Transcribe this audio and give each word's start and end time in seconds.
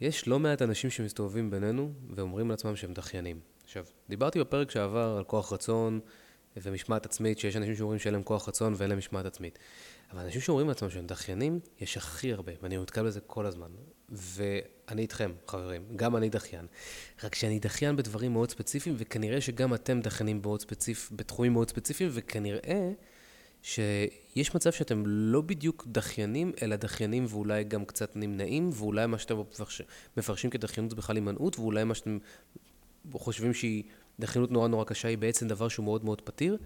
יש 0.00 0.28
לא 0.28 0.38
מעט 0.38 0.62
אנשים 0.62 0.90
שמסתובבים 0.90 1.50
בינינו 1.50 1.92
ואומרים 2.10 2.50
לעצמם 2.50 2.76
שהם 2.76 2.92
דחיינים. 2.92 3.40
עכשיו, 3.64 3.84
דיברתי 4.08 4.40
בפרק 4.40 4.70
שעבר 4.70 5.14
על 5.18 5.24
כוח 5.24 5.52
רצון 5.52 6.00
ומשמעת 6.56 7.06
עצמית, 7.06 7.38
שיש 7.38 7.56
אנשים 7.56 7.76
שאומרים 7.76 7.98
שאין 7.98 8.14
להם 8.14 8.22
כוח 8.22 8.48
רצון 8.48 8.74
ואין 8.76 8.90
להם 8.90 8.98
משמעת 8.98 9.26
עצמית. 9.26 9.58
אבל 10.12 10.22
אנשים 10.22 10.40
שאומרים 10.40 10.68
לעצמם 10.68 10.90
שהם 10.90 11.06
דחיינים, 11.06 11.60
יש 11.80 11.96
הכי 11.96 12.32
הרבה, 12.32 12.52
ואני 12.62 12.76
נתקל 12.76 13.02
בזה 13.04 13.20
כל 13.20 13.46
הזמן. 13.46 13.68
ואני 14.08 15.02
איתכם, 15.02 15.32
חברים, 15.46 15.82
גם 15.96 16.16
אני 16.16 16.28
דחיין. 16.28 16.66
רק 17.24 17.34
שאני 17.34 17.58
דחיין 17.58 17.96
בדברים 17.96 18.32
מאוד 18.32 18.50
ספציפיים, 18.50 18.94
וכנראה 18.98 19.40
שגם 19.40 19.74
אתם 19.74 20.00
דחיינים 20.00 20.42
ספציפ... 20.60 21.10
בתחומים 21.12 21.52
מאוד 21.52 21.70
ספציפיים, 21.70 22.10
וכנראה 22.12 22.92
שיש 23.64 24.54
מצב 24.54 24.72
שאתם 24.72 25.02
לא 25.06 25.40
בדיוק 25.40 25.86
דחיינים, 25.86 26.52
אלא 26.62 26.76
דחיינים 26.76 27.26
ואולי 27.28 27.64
גם 27.64 27.84
קצת 27.84 28.16
נמנעים, 28.16 28.70
ואולי 28.72 29.06
מה 29.06 29.18
שאתם 29.18 29.40
מפרש... 29.40 29.82
מפרשים 30.16 30.50
כדחיינות 30.50 30.90
זה 30.90 30.96
בכלל 30.96 31.16
הימנעות, 31.16 31.58
ואולי 31.58 31.84
מה 31.84 31.94
שאתם 31.94 32.18
חושבים 33.12 33.54
שהיא 33.54 33.82
דחיינות 34.20 34.50
נורא 34.50 34.68
נורא 34.68 34.84
קשה, 34.84 35.08
היא 35.08 35.18
בעצם 35.18 35.48
דבר 35.48 35.68
שהוא 35.68 35.84
מאוד 35.84 36.04
מאוד 36.04 36.20
פתיר. 36.20 36.58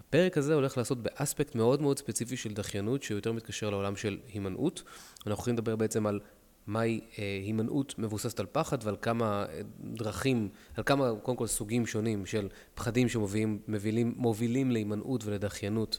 הפרק 0.00 0.38
הזה 0.38 0.54
הולך 0.54 0.78
לעשות 0.78 1.02
באספקט 1.02 1.54
מאוד 1.54 1.82
מאוד 1.82 1.98
ספציפי 1.98 2.36
של 2.36 2.52
דחיינות, 2.52 3.02
שהוא 3.02 3.18
יותר 3.18 3.32
מתקשר 3.32 3.70
לעולם 3.70 3.96
של 3.96 4.18
הימנעות. 4.32 4.82
אנחנו 5.16 5.32
הולכים 5.34 5.54
לדבר 5.54 5.76
בעצם 5.76 6.06
על 6.06 6.20
מהי 6.68 7.00
אה, 7.18 7.40
הימנעות 7.44 7.94
מבוססת 7.98 8.40
על 8.40 8.46
פחד 8.52 8.78
ועל 8.82 8.96
כמה 9.02 9.46
אה, 9.48 9.60
דרכים, 9.80 10.48
על 10.76 10.84
כמה, 10.84 11.12
קודם 11.22 11.36
כל, 11.36 11.46
סוגים 11.46 11.86
שונים 11.86 12.26
של 12.26 12.48
פחדים 12.74 13.08
שמובילים 13.08 14.70
להימנעות 14.70 15.24
ולדחיינות, 15.24 15.98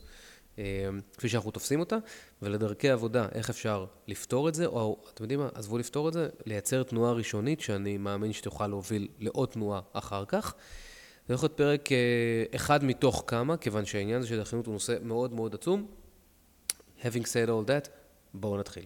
אה, 0.59 0.63
כפי 1.17 1.29
שאנחנו 1.29 1.51
תופסים 1.51 1.79
אותה, 1.79 1.97
ולדרכי 2.41 2.89
עבודה, 2.89 3.27
איך 3.31 3.49
אפשר 3.49 3.85
לפתור 4.07 4.49
את 4.49 4.55
זה, 4.55 4.65
או 4.65 5.03
אתם 5.13 5.23
יודעים 5.23 5.39
מה, 5.39 5.49
עזבו 5.53 5.77
לפתור 5.77 6.07
את 6.07 6.13
זה, 6.13 6.29
לייצר 6.45 6.83
תנועה 6.83 7.11
ראשונית 7.11 7.61
שאני 7.61 7.97
מאמין 7.97 8.33
שתוכל 8.33 8.67
להוביל 8.67 9.07
לעוד 9.19 9.49
תנועה 9.49 9.81
אחר 9.93 10.25
כך. 10.25 10.55
זה 11.27 11.33
יכול 11.33 11.45
להיות 11.45 11.57
פרק 11.57 11.89
אחד 12.55 12.83
מתוך 12.83 13.23
כמה, 13.27 13.57
כיוון 13.57 13.85
שהעניין 13.85 14.19
הזה 14.19 14.27
של 14.27 14.39
דחיינות 14.39 14.65
הוא 14.65 14.73
נושא 14.73 14.97
מאוד 15.01 15.33
מאוד 15.33 15.53
עצום. 15.55 15.87
Having 17.01 17.25
said 17.25 17.47
all 17.47 17.69
that, 17.69 17.89
בואו 18.33 18.57
נתחיל. 18.57 18.85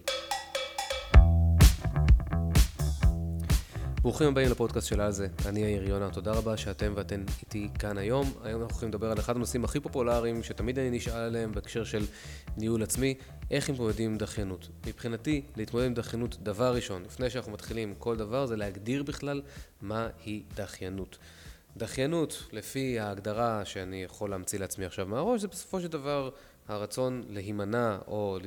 ברוכים 4.04 4.28
הבאים 4.28 4.50
לפודקאסט 4.50 4.88
של 4.88 5.00
על 5.00 5.12
זה, 5.12 5.28
אני 5.46 5.60
יאיר 5.60 5.88
יונה, 5.88 6.10
תודה 6.10 6.32
רבה 6.32 6.56
שאתם 6.56 6.92
ואתן 6.96 7.24
איתי 7.42 7.68
כאן 7.78 7.98
היום. 7.98 8.32
היום 8.42 8.62
אנחנו 8.62 8.74
הולכים 8.74 8.88
לדבר 8.88 9.10
על 9.10 9.18
אחד 9.18 9.36
הנושאים 9.36 9.64
הכי 9.64 9.80
פופולריים 9.80 10.42
שתמיד 10.42 10.78
אני 10.78 10.90
נשאל 10.90 11.20
עליהם 11.20 11.52
בהקשר 11.52 11.84
של 11.84 12.04
ניהול 12.56 12.82
עצמי, 12.82 13.14
איך 13.50 13.70
מתמודדים 13.70 14.10
עם 14.10 14.18
דחיינות. 14.18 14.68
מבחינתי, 14.86 15.42
להתמודד 15.56 15.86
עם 15.86 15.94
דחיינות, 15.94 16.36
דבר 16.42 16.74
ראשון, 16.74 17.02
לפני 17.02 17.30
שאנחנו 17.30 17.52
מתחילים 17.52 17.94
כל 17.98 18.16
דבר, 18.16 18.46
זה 18.46 18.56
להגדיר 18.56 19.02
בכלל 19.02 19.42
מהי 19.82 20.42
דחיינות. 20.54 21.18
דחיינות, 21.76 22.42
לפי 22.52 22.98
ההגדרה 22.98 23.64
שאני 23.64 24.02
יכול 24.02 24.30
להמציא 24.30 24.58
לעצמי 24.58 24.84
עכשיו 24.84 25.06
מהראש, 25.06 25.40
זה 25.40 25.48
בסופו 25.48 25.80
של 25.80 25.88
דבר 25.88 26.30
הרצון 26.68 27.22
להימנע 27.30 27.98
או 28.06 28.38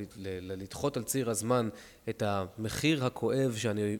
לדחות 0.42 0.96
על 0.96 1.02
ציר 1.02 1.30
הזמן 1.30 1.68
את 2.08 2.22
המחיר 2.26 3.04
הכואב 3.04 3.54
שאני 3.56 3.96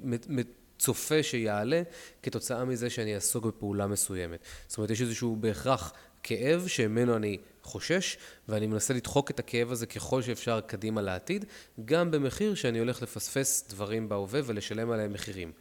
צופה 0.78 1.22
שיעלה 1.22 1.82
כתוצאה 2.22 2.64
מזה 2.64 2.90
שאני 2.90 3.14
אעסוק 3.14 3.44
בפעולה 3.44 3.86
מסוימת. 3.86 4.40
זאת 4.68 4.78
אומרת, 4.78 4.90
יש 4.90 5.00
איזשהו 5.00 5.36
בהכרח 5.36 5.92
כאב 6.22 6.66
שממנו 6.66 7.16
אני 7.16 7.38
חושש, 7.62 8.16
ואני 8.48 8.66
מנסה 8.66 8.94
לדחוק 8.94 9.30
את 9.30 9.38
הכאב 9.38 9.72
הזה 9.72 9.86
ככל 9.86 10.22
שאפשר 10.22 10.60
קדימה 10.60 11.02
לעתיד, 11.02 11.44
גם 11.84 12.10
במחיר 12.10 12.54
שאני 12.54 12.78
הולך 12.78 13.02
לפספס 13.02 13.64
דברים 13.68 14.08
בהווה 14.08 14.40
ולשלם 14.44 14.90
עליהם 14.90 15.12
מחירים. 15.12 15.52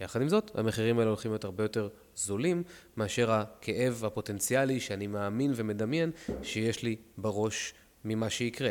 יחד 0.00 0.22
עם 0.22 0.28
זאת, 0.28 0.50
המחירים 0.54 0.98
האלה 0.98 1.10
הולכים 1.10 1.30
להיות 1.30 1.44
הרבה 1.44 1.64
יותר 1.64 1.88
זולים 2.16 2.62
מאשר 2.96 3.32
הכאב 3.32 4.04
הפוטנציאלי 4.04 4.80
שאני 4.80 5.06
מאמין 5.06 5.52
ומדמיין 5.56 6.10
שיש 6.42 6.82
לי 6.82 6.96
בראש 7.18 7.74
ממה 8.04 8.30
שיקרה. 8.30 8.70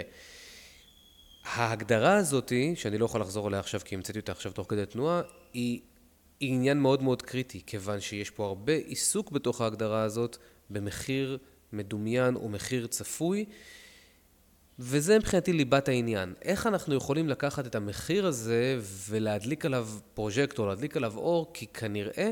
ההגדרה 1.46 2.18
הזאתי, 2.18 2.76
שאני 2.76 2.97
לא 2.97 3.06
יכול 3.06 3.22
לחזור 3.22 3.47
עליה 3.47 3.59
עכשיו 3.59 3.81
כי 3.86 3.96
המצאתי 3.96 4.20
אותה 4.20 4.31
עכשיו 4.31 4.52
תוך 4.52 4.70
כדי 4.70 4.86
תנועה, 4.86 5.22
היא 5.53 5.81
היא 6.41 6.53
עניין 6.53 6.79
מאוד 6.79 7.03
מאוד 7.03 7.22
קריטי, 7.22 7.62
כיוון 7.66 8.00
שיש 8.00 8.29
פה 8.29 8.46
הרבה 8.46 8.74
עיסוק 8.74 9.31
בתוך 9.31 9.62
ההגדרה 9.62 10.03
הזאת 10.03 10.38
במחיר 10.69 11.38
מדומיין 11.74 12.35
או 12.35 12.50
מחיר 12.50 12.88
צפוי, 12.88 13.46
וזה 14.79 15.18
מבחינתי 15.18 15.53
ליבת 15.53 15.88
העניין. 15.88 16.34
איך 16.41 16.68
אנחנו 16.68 16.96
יכולים 16.96 17.29
לקחת 17.29 17.66
את 17.68 17.75
המחיר 17.75 18.28
הזה 18.28 18.79
ולהדליק 19.09 19.66
עליו 19.66 19.88
פרוז'קטור, 20.13 20.68
להדליק 20.68 20.97
עליו 20.97 21.18
אור, 21.18 21.52
כי 21.53 21.68
כנראה 21.68 22.31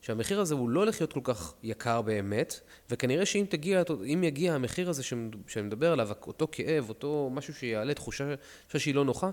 שהמחיר 0.00 0.40
הזה 0.40 0.54
הוא 0.54 0.70
לא 0.70 0.80
הולך 0.80 1.00
להיות 1.00 1.12
כל 1.12 1.20
כך 1.24 1.54
יקר 1.62 2.02
באמת, 2.02 2.60
וכנראה 2.90 3.26
שאם 3.26 3.44
תגיע, 3.48 3.82
יגיע 4.22 4.54
המחיר 4.54 4.90
הזה 4.90 5.02
שאני 5.02 5.62
מדבר 5.62 5.92
עליו, 5.92 6.10
אותו 6.26 6.48
כאב, 6.52 6.88
אותו 6.88 7.30
משהו 7.32 7.54
שיעלה 7.54 7.94
תחושה 7.94 8.34
שהיא 8.78 8.94
לא 8.94 9.04
נוחה, 9.04 9.30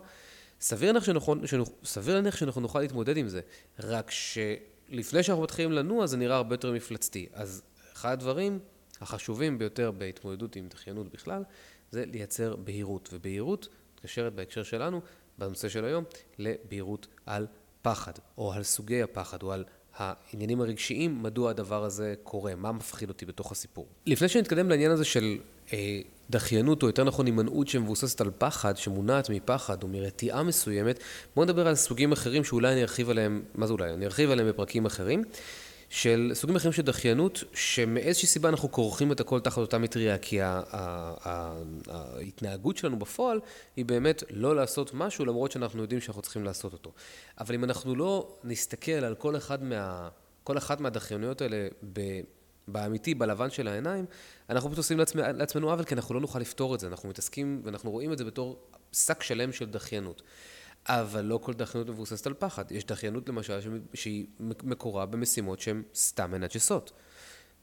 סביר 0.62 0.92
להניח 0.92 1.06
סביר 1.84 2.16
להניח 2.16 2.36
שאנחנו 2.36 2.62
נוכל 2.62 2.80
להתמודד 2.80 3.18
עם 3.18 3.28
זה, 3.28 3.42
רק 3.80 4.12
שלפני 4.12 5.24
שאנחנו 5.24 5.44
מתחילים 5.44 5.72
לנוע 5.72 6.08
זה 6.08 6.18
נראה 6.18 6.36
הרבה 6.36 6.54
יותר 6.54 6.72
מפלצתי. 6.72 7.28
אז 7.34 7.62
אחד 7.94 8.12
הדברים 8.12 8.60
החשובים 9.02 9.58
ביותר 9.58 9.92
בהתמודדות 9.92 10.56
עם 10.56 10.68
דחיינות 10.68 11.12
בכלל, 11.12 11.44
זה 11.92 12.06
לייצר 12.06 12.56
בהירות, 12.56 13.10
ובהירות 13.14 13.68
מתקשרת 13.94 14.34
בהקשר 14.34 14.64
שלנו, 14.64 15.02
בנושא 15.38 15.70
של 15.70 15.86
היום, 15.86 16.04
לבהירות 16.38 17.08
על 17.26 17.48
פחד, 17.82 18.14
או 18.38 18.54
על 18.54 18.64
סוגי 18.64 19.02
הפחד, 19.02 19.44
או 19.44 19.52
על 19.52 19.64
העניינים 19.96 20.62
הרגשיים, 20.62 21.24
מדוע 21.24 21.50
הדבר 21.50 21.84
הזה 21.84 22.16
קורה, 22.24 22.56
מה 22.56 22.72
מפחיד 22.72 23.10
אותי 23.10 23.26
בתוך 23.26 23.52
הסיפור. 23.52 23.88
לפני 24.06 24.30
שנתקדם 24.30 24.70
לעניין 24.70 24.92
הזה 24.92 25.06
של 25.06 25.38
דחיינות, 26.30 26.84
או 26.84 26.88
יותר 26.88 27.04
נכון 27.04 27.26
הימנעות 27.26 27.68
שמבוססת 27.68 28.22
על 28.22 28.32
פחד, 28.38 28.78
שמונעת 28.78 29.30
מפחד 29.30 29.84
או 29.84 29.88
מרתיעה 29.88 30.44
מסוימת, 30.44 31.00
בואו 31.36 31.46
נדבר 31.46 31.68
על 31.68 31.76
סוגים 31.76 32.12
אחרים 32.12 32.44
שאולי 32.44 32.74
אני 32.74 32.82
ארחיב 32.82 33.10
עליהם, 33.10 33.44
מה 33.56 33.68
זה 33.68 33.74
אולי? 33.74 33.94
אני 33.94 34.06
ארחיב 34.06 34.32
עליהם 34.32 34.50
בפרקים 34.50 34.86
אחרים. 34.86 35.24
של 35.90 36.32
סוגים 36.34 36.56
אחרים 36.56 36.74
של 36.74 36.82
דחיינות, 36.82 37.44
שמאיזושהי 37.54 38.28
סיבה 38.28 38.50
אנחנו 38.50 38.72
כורכים 38.72 39.12
את 39.12 39.20
הכל 39.20 39.40
תחת 39.40 39.58
אותה 39.58 39.78
מטריה, 39.78 40.18
כי 40.18 40.40
ההתנהגות 41.22 42.78
שלנו 42.78 43.00
בפועל 43.00 43.40
היא 43.76 43.86
באמת 43.86 44.24
לא 44.30 44.56
לעשות 44.56 44.94
משהו, 44.94 45.26
למרות 45.26 45.52
שאנחנו 45.52 45.82
יודעים 45.82 46.02
שאנחנו 46.02 46.22
צריכים 46.22 46.44
לעשות 46.44 46.74
אותו. 46.74 46.92
אבל 47.40 47.56
אם 47.56 47.64
אנחנו 47.64 47.96
לא 47.96 48.38
נסתכל 48.44 48.92
על 48.92 49.16
כל 49.16 49.38
אחד 49.38 49.64
מה... 49.64 50.10
כל 50.44 50.58
אחת 50.58 50.82
מהדחיינויות 50.82 51.42
האלה 51.42 51.68
באמיתי, 52.68 53.16
בלבן 53.16 53.50
של 53.50 53.68
העיניים, 53.68 54.06
אנחנו 54.50 54.70
פשוט 54.70 54.78
עושים 54.78 54.98
לעצמנו, 55.00 55.38
לעצמנו 55.38 55.72
עוול, 55.72 55.86
כי 55.86 55.96
אנחנו 55.96 56.16
לא 56.16 56.22
נוכל 56.22 56.40
לפתור 56.40 56.76
את 56.76 56.80
זה. 56.80 56.88
אנחנו 56.88 57.10
מתעסקים 57.10 57.62
ואנחנו 57.64 57.92
רואים 57.92 58.14
את 58.14 58.18
זה 58.18 58.26
בתור 58.26 58.60
שק 58.92 59.24
שלם 59.24 59.52
של 59.52 59.66
דחיינות. 59.66 60.22
אבל 60.88 61.22
לא 61.22 61.40
כל 61.44 61.54
דחיינות 61.54 61.90
מבוססת 61.90 62.28
על 62.28 62.34
פחד. 62.34 62.72
יש 62.72 62.86
דחיינות 62.86 63.30
למשל 63.30 63.60
שהיא 63.94 64.26
מקורה 64.40 65.06
במשימות 65.06 65.60
שהן 65.60 65.84
סתם 65.96 66.32
מנג'סות. 66.32 66.92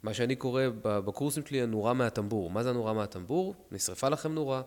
מה 0.03 0.14
שאני 0.14 0.37
קורא 0.37 0.62
בקורסים 0.82 1.47
שלי, 1.47 1.62
הנורה 1.62 1.94
מהטמבור. 1.94 2.50
מה 2.50 2.62
זה 2.62 2.70
הנורה 2.70 2.93
מהטמבור? 2.93 3.54
נשרפה 3.70 4.09
לכם 4.09 4.34
נורה, 4.34 4.62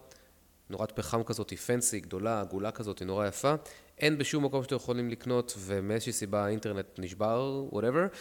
נורת 0.70 0.92
פחם 0.92 1.24
כזאת, 1.24 1.50
היא 1.50 1.58
פנסי, 1.58 2.00
גדולה, 2.00 2.42
עגולה 2.42 2.72
כזאת, 2.72 3.00
היא 3.00 3.06
נורא 3.06 3.28
יפה. 3.28 3.56
אין 3.98 4.18
בשום 4.18 4.46
מקום 4.46 4.64
שאתם 4.64 4.76
יכולים 4.76 5.10
לקנות, 5.10 5.54
ומאיזושהי 5.58 6.14
סיבה 6.14 6.46
האינטרנט 6.46 6.86
נשבר, 6.98 7.66
whatever. 7.72 8.16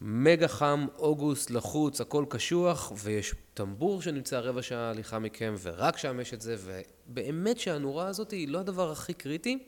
מגה 0.00 0.48
חם, 0.48 0.86
אוגוסט, 0.98 1.50
לחוץ, 1.50 2.00
הכל 2.00 2.24
קשוח, 2.28 2.92
ויש 2.96 3.34
טמבור 3.54 4.02
שנמצא 4.02 4.38
רבע 4.38 4.62
שעה 4.62 4.90
הליכה 4.90 5.18
מכם, 5.18 5.54
ורק 5.62 5.98
שם 5.98 6.20
יש 6.20 6.34
את 6.34 6.40
זה, 6.40 6.56
ובאמת 7.08 7.58
שהנורה 7.58 8.06
הזאת 8.06 8.30
היא 8.30 8.48
לא 8.48 8.58
הדבר 8.58 8.92
הכי 8.92 9.14
קריטי, 9.14 9.58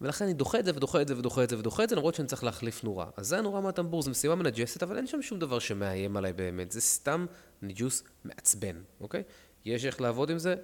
ולכן 0.00 0.24
אני 0.24 0.34
דוחה 0.34 0.58
את 0.58 0.64
זה 0.64 0.70
ודוחה 0.74 1.02
את 1.02 1.08
זה 1.08 1.18
ודוחה 1.18 1.44
את 1.44 1.50
זה 1.50 1.58
ודוחה 1.58 1.84
את 1.84 1.88
זה, 1.88 1.96
למרות 1.96 2.14
שאני 2.14 2.28
צריך 2.28 2.44
להחליף 2.44 2.84
נורה. 2.84 3.06
אז 3.16 3.28
זה 3.28 3.38
הנורה 3.38 3.60
מהטמבור, 3.60 4.02
זו 4.02 4.10
משימה 4.10 4.34
מנג'סת, 4.34 4.82
אבל 4.82 4.96
אין 4.96 5.06
שם 5.06 5.22
שום 5.22 5.38
דבר 5.38 5.58
שמאיים 5.58 6.16
עליי 6.16 6.32
באמת, 6.32 6.72
זה 6.72 6.80
סתם 6.80 7.26
ניג'וס 7.62 8.02
מעצבן, 8.24 8.76
אוקיי? 9.00 9.22
יש 9.64 9.84
איך 9.84 10.00
לעבוד 10.00 10.30
עם 10.30 10.38
זה, 10.38 10.54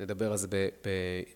נדבר 0.00 0.30
על 0.30 0.36
זה 0.36 0.48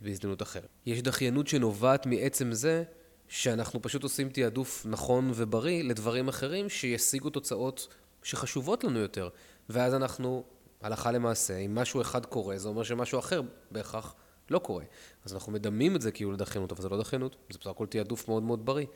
בהזדמנות 0.00 0.42
אחרת. 0.42 0.69
יש 0.86 1.02
דחיינות 1.02 1.46
שנובעת 1.46 2.06
מעצם 2.06 2.52
זה 2.52 2.84
שאנחנו 3.28 3.82
פשוט 3.82 4.02
עושים 4.02 4.28
תעדוף 4.28 4.87
נכון 4.88 5.31
ובריא 5.34 5.84
לדברים 5.84 6.28
אחרים 6.28 6.69
שישיגו 6.69 7.31
תוצאות 7.31 7.88
שחשובות 8.23 8.84
לנו 8.84 8.99
יותר. 8.99 9.28
ואז 9.69 9.94
אנחנו, 9.94 10.44
הלכה 10.82 11.12
למעשה, 11.12 11.56
אם 11.56 11.75
משהו 11.75 12.00
אחד 12.00 12.26
קורה, 12.26 12.58
זה 12.58 12.69
אומר 12.69 12.82
שמשהו 12.82 13.19
אחר 13.19 13.40
בהכרח 13.70 14.14
לא 14.50 14.58
קורה. 14.58 14.84
אז 15.25 15.34
אנחנו 15.34 15.52
מדמים 15.52 15.96
את 15.96 16.02
זה 16.02 16.12
כאילו 16.12 16.32
לדחיינות, 16.32 16.73
אבל 16.73 16.82
זה 16.82 16.88
לא 16.88 17.00
דחיינות, 17.00 17.37
זה 17.50 17.58
בסך 17.61 17.70
הכל 17.70 17.87
תעדוף 17.87 18.28
מאוד 18.28 18.43
מאוד 18.43 18.67
בריא. 18.67 18.87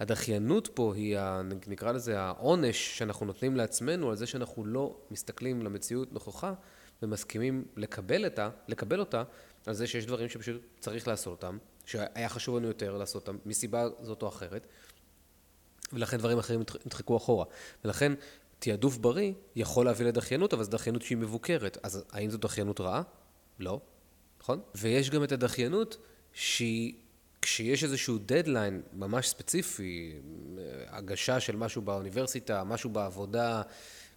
הדחיינות 0.00 0.68
פה 0.74 0.94
היא, 0.94 1.18
נקרא 1.66 1.92
לזה 1.92 2.20
העונש 2.20 2.98
שאנחנו 2.98 3.26
נותנים 3.26 3.56
לעצמנו 3.56 4.10
על 4.10 4.16
זה 4.16 4.26
שאנחנו 4.26 4.64
לא 4.64 4.96
מסתכלים 5.10 5.62
למציאות 5.62 6.12
נכוחה 6.12 6.52
ומסכימים 7.02 7.64
לקבל, 7.76 8.24
אותה, 8.24 8.50
לקבל 8.68 9.00
אותה 9.00 9.22
על 9.66 9.74
זה 9.74 9.86
שיש 9.86 10.06
דברים 10.06 10.28
שפשוט 10.28 10.62
צריך 10.80 11.08
לעשות 11.08 11.30
אותם, 11.30 11.58
שהיה 11.86 12.28
חשוב 12.28 12.56
לנו 12.56 12.68
יותר 12.68 12.96
לעשות 12.96 13.28
אותם 13.28 13.38
מסיבה 13.46 13.88
זאת 14.00 14.22
או 14.22 14.28
אחרת, 14.28 14.66
ולכן 15.92 16.16
דברים 16.16 16.38
אחרים 16.38 16.60
נדחקו 16.86 17.16
אחורה. 17.16 17.44
ולכן 17.84 18.12
תעדוף 18.58 18.96
בריא 18.96 19.32
יכול 19.56 19.86
להביא 19.86 20.06
לדחיינות, 20.06 20.54
אבל 20.54 20.64
זו 20.64 20.70
דחיינות 20.70 21.02
שהיא 21.02 21.18
מבוקרת. 21.18 21.78
אז 21.82 22.04
האם 22.10 22.30
זו 22.30 22.38
דחיינות 22.38 22.80
רעה? 22.80 23.02
לא, 23.58 23.80
נכון? 24.40 24.60
ויש 24.74 25.10
גם 25.10 25.24
את 25.24 25.32
הדחיינות 25.32 25.96
שהיא, 26.32 26.94
כשיש 27.42 27.84
איזשהו 27.84 28.18
דדליין 28.18 28.82
ממש 28.92 29.28
ספציפי, 29.28 30.14
הגשה 30.86 31.40
של 31.40 31.56
משהו 31.56 31.82
באוניברסיטה, 31.82 32.64
משהו 32.64 32.90
בעבודה, 32.90 33.62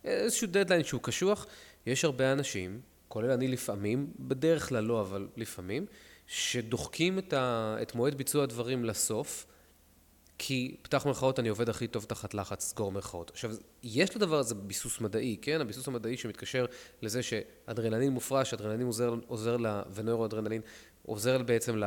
איזשהו 0.04 0.48
דדליין 0.48 0.84
שהוא 0.84 1.02
קשוח, 1.02 1.46
יש 1.86 2.06
הרבה 2.06 2.31
אנשים, 2.31 2.81
כולל 3.08 3.31
אני 3.31 3.48
לפעמים, 3.48 4.13
בדרך 4.20 4.70
כלל 4.70 4.84
לא, 4.84 5.02
אבל 5.02 5.28
לפעמים, 5.38 5.86
שדוחקים 6.27 7.19
את, 7.19 7.33
ה, 7.33 7.77
את 7.81 7.95
מועד 7.95 8.15
ביצוע 8.15 8.44
הדברים 8.44 8.85
לסוף, 8.85 9.45
כי 10.38 10.75
פתח 10.81 11.06
מירכאות 11.06 11.39
אני 11.39 11.50
עובד 11.50 11.69
הכי 11.69 11.88
טוב 11.88 12.06
תחת 12.06 12.33
לחץ, 12.33 12.65
סגור 12.65 12.91
מירכאות. 12.91 13.29
עכשיו, 13.29 13.51
יש 13.83 14.15
לדבר 14.15 14.39
הזה 14.39 14.56
ביסוס 14.56 15.01
מדעי, 15.01 15.38
כן? 15.41 15.62
הביסוס 15.62 15.88
המדעי 15.88 16.18
שמתקשר 16.18 16.65
לזה 17.01 17.24
שאדרנלין 17.24 18.12
מופרש, 18.12 18.53
אדרנלין 18.53 18.88
עוזר, 18.88 19.15
עוזר 19.27 19.57
ל... 19.57 19.81
ונוירואדרנלין 19.94 20.62
עוזר 21.06 21.44
בעצם 21.44 21.81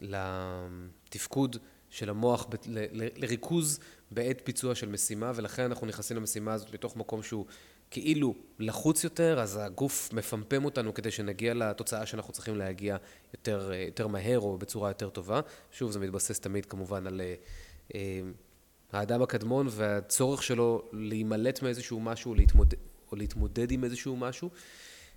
לתפקוד 0.00 1.56
של 1.90 2.10
המוח, 2.10 2.46
ל, 2.66 2.78
ל, 2.92 3.08
לריכוז 3.16 3.78
בעת 4.10 4.42
ביצוע 4.46 4.74
של 4.74 4.88
משימה, 4.88 5.32
ולכן 5.34 5.62
אנחנו 5.62 5.86
נכנסים 5.86 6.16
למשימה 6.16 6.52
הזאת 6.52 6.70
בתוך 6.70 6.96
מקום 6.96 7.22
שהוא 7.22 7.46
כאילו 7.90 8.34
לחוץ 8.58 9.04
יותר, 9.04 9.40
אז 9.40 9.58
הגוף 9.62 10.12
מפמפם 10.12 10.64
אותנו 10.64 10.94
כדי 10.94 11.10
שנגיע 11.10 11.54
לתוצאה 11.54 12.06
שאנחנו 12.06 12.32
צריכים 12.32 12.56
להגיע 12.56 12.96
יותר, 13.34 13.72
יותר 13.86 14.06
מהר 14.06 14.40
או 14.40 14.58
בצורה 14.58 14.90
יותר 14.90 15.08
טובה. 15.08 15.40
שוב, 15.72 15.90
זה 15.90 15.98
מתבסס 15.98 16.40
תמיד 16.40 16.66
כמובן 16.66 17.06
על 17.06 17.20
אה, 17.94 18.20
האדם 18.92 19.22
הקדמון 19.22 19.66
והצורך 19.70 20.42
שלו 20.42 20.88
להימלט 20.92 21.62
מאיזשהו 21.62 22.00
משהו 22.00 22.34
להתמודד, 22.34 22.78
או 23.12 23.16
להתמודד 23.16 23.70
עם 23.70 23.84
איזשהו 23.84 24.16
משהו. 24.16 24.50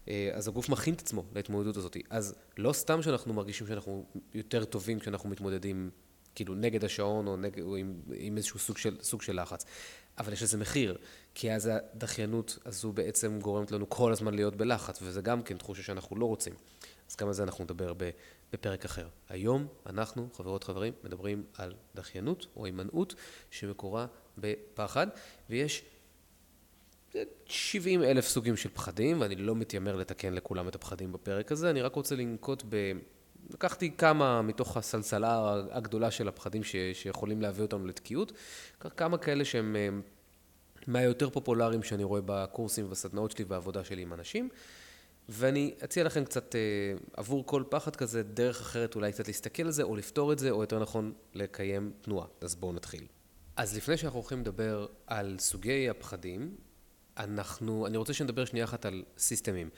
אה, 0.07 0.31
אז 0.33 0.47
הגוף 0.47 0.69
מכין 0.69 0.93
את 0.93 1.01
עצמו 1.01 1.23
להתמודדות 1.35 1.77
הזאת. 1.77 1.97
אז 2.09 2.35
לא 2.57 2.73
סתם 2.73 3.01
שאנחנו 3.01 3.33
מרגישים 3.33 3.67
שאנחנו 3.67 4.05
יותר 4.33 4.65
טובים 4.65 4.99
כשאנחנו 4.99 5.29
מתמודדים 5.29 5.89
כאילו 6.35 6.55
נגד 6.55 6.85
השעון 6.85 7.27
או, 7.27 7.37
נגד, 7.37 7.61
או 7.61 7.75
עם, 7.75 8.01
עם 8.13 8.37
איזשהו 8.37 8.59
סוג 8.59 8.77
של, 8.77 8.97
סוג 9.01 9.21
של 9.21 9.41
לחץ. 9.41 9.65
אבל 10.17 10.33
יש 10.33 10.43
לזה 10.43 10.57
מחיר, 10.57 10.97
כי 11.35 11.51
אז 11.51 11.69
הדחיינות 11.73 12.57
הזו 12.65 12.91
בעצם 12.91 13.39
גורמת 13.39 13.71
לנו 13.71 13.89
כל 13.89 14.11
הזמן 14.11 14.33
להיות 14.33 14.55
בלחץ, 14.55 14.99
וזה 15.01 15.21
גם 15.21 15.43
כן 15.43 15.57
תחושה 15.57 15.83
שאנחנו 15.83 16.15
לא 16.15 16.25
רוצים. 16.25 16.53
אז 17.09 17.15
גם 17.15 17.27
על 17.27 17.33
זה 17.33 17.43
אנחנו 17.43 17.63
נדבר 17.63 17.93
בפרק 18.53 18.85
אחר. 18.85 19.07
היום 19.29 19.67
אנחנו, 19.85 20.29
חברות 20.33 20.63
חברים, 20.63 20.93
מדברים 21.03 21.43
על 21.57 21.73
דחיינות 21.95 22.45
או 22.55 22.65
הימנעות 22.65 23.15
שמקורה 23.51 24.05
בפחד, 24.37 25.07
ויש 25.49 25.83
70 27.45 28.03
אלף 28.03 28.27
סוגים 28.27 28.57
של 28.57 28.69
פחדים, 28.69 29.21
ואני 29.21 29.35
לא 29.35 29.55
מתיימר 29.55 29.95
לתקן 29.95 30.33
לכולם 30.33 30.67
את 30.67 30.75
הפחדים 30.75 31.11
בפרק 31.11 31.51
הזה, 31.51 31.69
אני 31.69 31.81
רק 31.81 31.95
רוצה 31.95 32.15
לנקוט 32.15 32.63
ב... 32.69 32.91
לקחתי 33.49 33.91
כמה 33.97 34.41
מתוך 34.41 34.77
הסלסלה 34.77 35.61
הגדולה 35.71 36.11
של 36.11 36.27
הפחדים 36.27 36.63
ש, 36.63 36.75
שיכולים 36.93 37.41
להביא 37.41 37.61
אותנו 37.63 37.85
לתקיעות, 37.85 38.31
כמה 38.79 39.17
כאלה 39.17 39.45
שהם 39.45 39.75
אה, 39.75 39.89
מהיותר 40.87 41.29
פופולריים 41.29 41.83
שאני 41.83 42.03
רואה 42.03 42.21
בקורסים 42.25 42.85
ובסדנאות 42.85 43.31
שלי 43.31 43.45
והעבודה 43.47 43.83
שלי 43.83 44.01
עם 44.01 44.13
אנשים, 44.13 44.49
ואני 45.29 45.73
אציע 45.83 46.03
לכם 46.03 46.25
קצת 46.25 46.55
אה, 46.55 46.59
עבור 47.17 47.45
כל 47.45 47.63
פחד 47.69 47.95
כזה 47.95 48.23
דרך 48.23 48.61
אחרת 48.61 48.95
אולי 48.95 49.11
קצת 49.11 49.27
להסתכל 49.27 49.63
על 49.63 49.71
זה 49.71 49.83
או 49.83 49.95
לפתור 49.95 50.33
את 50.33 50.39
זה, 50.39 50.51
או 50.51 50.61
יותר 50.61 50.79
נכון 50.79 51.13
לקיים 51.33 51.91
תנועה. 52.01 52.27
אז 52.41 52.55
בואו 52.55 52.73
נתחיל. 52.73 53.05
אז 53.55 53.77
לפני 53.77 53.97
שאנחנו 53.97 54.19
הולכים 54.19 54.39
לדבר 54.39 54.87
על 55.07 55.35
סוגי 55.39 55.89
הפחדים, 55.89 56.55
אנחנו, 57.17 57.87
אני 57.87 57.97
רוצה 57.97 58.13
שנדבר 58.13 58.45
שנייה 58.45 58.65
אחת 58.65 58.85
על 58.85 59.03
סיסטמים. 59.17 59.69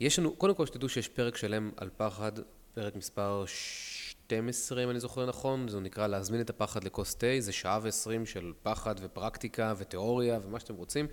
יש 0.00 0.18
לנו, 0.18 0.36
קודם 0.36 0.54
כל 0.54 0.66
שתדעו 0.66 0.88
שיש 0.88 1.08
פרק 1.08 1.36
שלם 1.36 1.70
על 1.76 1.90
פחד 1.96 2.32
פרק 2.74 2.96
מספר 2.96 3.44
12, 3.46 4.84
אם 4.84 4.90
אני 4.90 5.00
זוכר 5.00 5.26
נכון, 5.26 5.68
זה 5.68 5.80
נקרא 5.80 6.06
להזמין 6.06 6.40
את 6.40 6.50
הפחד 6.50 6.84
לכוס 6.84 7.14
תה, 7.14 7.26
זה 7.38 7.52
שעה 7.52 7.78
ועשרים 7.82 8.26
של 8.26 8.52
פחד 8.62 8.94
ופרקטיקה 9.00 9.74
ותיאוריה 9.78 10.38
ומה 10.42 10.60
שאתם 10.60 10.74
רוצים. 10.74 11.06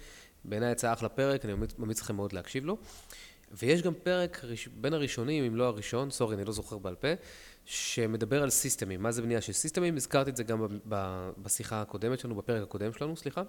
בעיניי 0.46 0.72
יצא 0.72 0.94
אחלה 0.94 1.10
פרק, 1.10 1.46
אני 1.46 1.54
ממליץ 1.78 2.02
לכם 2.02 2.16
מאוד 2.16 2.34
להקשיב 2.34 2.66
לו. 2.66 2.78
ויש 3.52 3.82
גם 3.82 3.94
פרק 3.94 4.46
בין 4.74 4.94
הראשונים, 4.94 5.44
אם 5.44 5.56
לא 5.56 5.64
הראשון, 5.68 6.12
סורי, 6.12 6.36
אני 6.36 6.46
לא 6.46 6.52
זוכר 6.52 6.78
בעל 6.78 6.96
פה, 6.96 7.08
שמדבר 7.66 8.44
על 8.44 8.50
סיסטמים. 8.50 9.04
מה 9.04 9.12
זה 9.12 9.22
בנייה 9.22 9.42
של 9.42 9.54
סיסטמים? 9.54 9.96
הזכרתי 9.96 10.30
את 10.30 10.36
זה 10.36 10.44
גם 10.44 10.66
בשיחה 11.38 11.82
הקודמת 11.82 12.20
שלנו, 12.20 12.36
בפרק 12.36 12.64
הקודם 12.64 12.94
שלנו, 12.94 13.18
סליחה. 13.18 13.44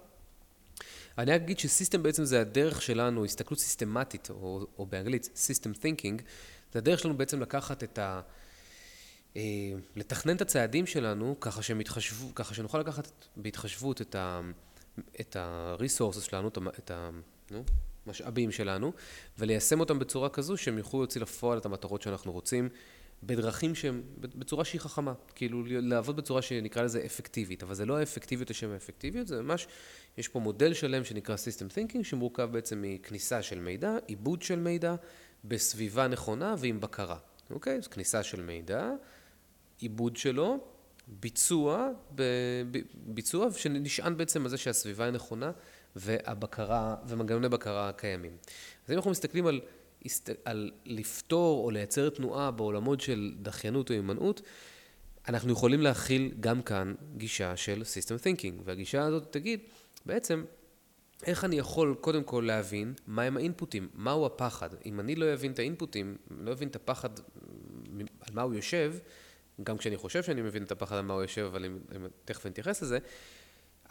אני 1.17 1.35
אגיד 1.35 1.59
שסיסטם 1.59 2.03
בעצם 2.03 2.25
זה 2.25 2.41
הדרך 2.41 2.81
שלנו, 2.81 3.25
הסתכלות 3.25 3.59
סיסטמטית, 3.59 4.29
או, 4.29 4.67
או 4.77 4.85
באנגלית 4.85 5.29
System 5.35 5.77
Thinking, 5.77 6.21
זה 6.73 6.79
הדרך 6.79 6.99
שלנו 6.99 7.17
בעצם 7.17 7.41
לקחת 7.41 7.83
את 7.83 7.99
ה... 7.99 8.21
אה, 9.37 9.41
לתכנן 9.95 10.35
את 10.35 10.41
הצעדים 10.41 10.85
שלנו 10.85 11.35
ככה 11.39 11.61
שהם 11.61 11.81
יתחשבו, 11.81 12.35
ככה 12.35 12.53
שנוכל 12.53 12.79
לקחת 12.79 13.07
בהתחשבות 13.37 14.01
את 14.01 14.15
ה... 14.15 14.41
את 15.19 15.35
ה-resources 15.35 16.21
שלנו, 16.21 16.47
את 16.79 16.91
המשאבים 18.07 18.51
שלנו, 18.51 18.93
וליישם 19.39 19.79
אותם 19.79 19.99
בצורה 19.99 20.29
כזו 20.29 20.57
שהם 20.57 20.77
יוכלו 20.77 20.99
להוציא 20.99 21.21
לפועל 21.21 21.57
את 21.57 21.65
המטרות 21.65 22.01
שאנחנו 22.01 22.31
רוצים, 22.31 22.69
בדרכים 23.23 23.75
שהן, 23.75 24.01
בצורה 24.19 24.65
שהיא 24.65 24.81
חכמה, 24.81 25.13
כאילו 25.35 25.63
לעבוד 25.67 26.15
בצורה 26.15 26.41
שנקרא 26.41 26.81
לזה 26.83 27.05
אפקטיבית, 27.05 27.63
אבל 27.63 27.75
זה 27.75 27.85
לא 27.85 27.97
האפקטיביות 27.97 28.49
לשם 28.49 28.71
האפקטיביות, 28.71 29.27
זה 29.27 29.41
ממש, 29.41 29.67
יש 30.17 30.27
פה 30.27 30.39
מודל 30.39 30.73
שלם 30.73 31.03
שנקרא 31.03 31.35
System 31.35 31.73
Thinking, 31.73 32.03
שמורכב 32.03 32.49
בעצם 32.51 32.81
מכניסה 32.81 33.41
של 33.41 33.59
מידע, 33.59 33.97
עיבוד 34.07 34.41
של 34.41 34.59
מידע, 34.59 34.95
בסביבה 35.45 36.07
נכונה 36.07 36.55
ועם 36.57 36.79
בקרה, 36.79 37.17
אוקיי? 37.49 37.77
אז 37.77 37.87
כניסה 37.87 38.23
של 38.23 38.41
מידע, 38.41 38.89
עיבוד 39.79 40.17
שלו, 40.17 40.57
ביצוע, 41.07 41.89
ביצוע 42.95 43.51
שנשען 43.51 44.17
בעצם 44.17 44.43
על 44.43 44.49
זה 44.49 44.57
שהסביבה 44.57 45.05
היא 45.05 45.11
נכונה 45.11 45.51
והבקרה, 45.95 46.95
ומנגנוני 47.07 47.49
בקרה 47.49 47.91
קיימים. 47.91 48.37
אז 48.85 48.91
אם 48.91 48.95
אנחנו 48.95 49.11
מסתכלים 49.11 49.47
על, 49.47 49.61
על 50.45 50.71
לפתור 50.85 51.65
או 51.65 51.71
לייצר 51.71 52.09
תנועה 52.09 52.51
בעולמות 52.51 53.01
של 53.01 53.33
דחיינות 53.41 53.89
או 53.89 53.95
הימנעות, 53.95 54.41
אנחנו 55.27 55.51
יכולים 55.51 55.81
להכיל 55.81 56.31
גם 56.39 56.61
כאן 56.61 56.93
גישה 57.17 57.57
של 57.57 57.81
System 57.81 58.23
Thinking, 58.23 58.61
והגישה 58.63 59.03
הזאת 59.03 59.31
תגיד, 59.31 59.59
בעצם, 60.05 60.43
איך 61.25 61.43
אני 61.43 61.55
יכול 61.55 61.95
קודם 62.01 62.23
כל 62.23 62.43
להבין 62.47 62.93
מהם 63.07 63.37
האינפוטים, 63.37 63.89
מהו 63.93 64.25
הפחד. 64.25 64.69
אם 64.85 64.99
אני 64.99 65.15
לא 65.15 65.33
אבין 65.33 65.51
את 65.51 65.59
האינפוטים, 65.59 66.17
לא 66.29 66.51
אבין 66.51 66.67
את 66.67 66.75
הפחד 66.75 67.09
על 68.21 68.33
מה 68.33 68.41
הוא 68.41 68.53
יושב, 68.53 68.93
גם 69.63 69.77
כשאני 69.77 69.97
חושב 69.97 70.23
שאני 70.23 70.41
מבין 70.41 70.63
את 70.63 70.71
הפחד 70.71 70.95
על 70.95 71.05
מה 71.05 71.13
הוא 71.13 71.21
יושב, 71.21 71.41
אבל 71.41 71.65
אם, 71.65 71.79
אם 71.95 72.07
תכף 72.25 72.45
נתייחס 72.45 72.81
לזה, 72.81 72.97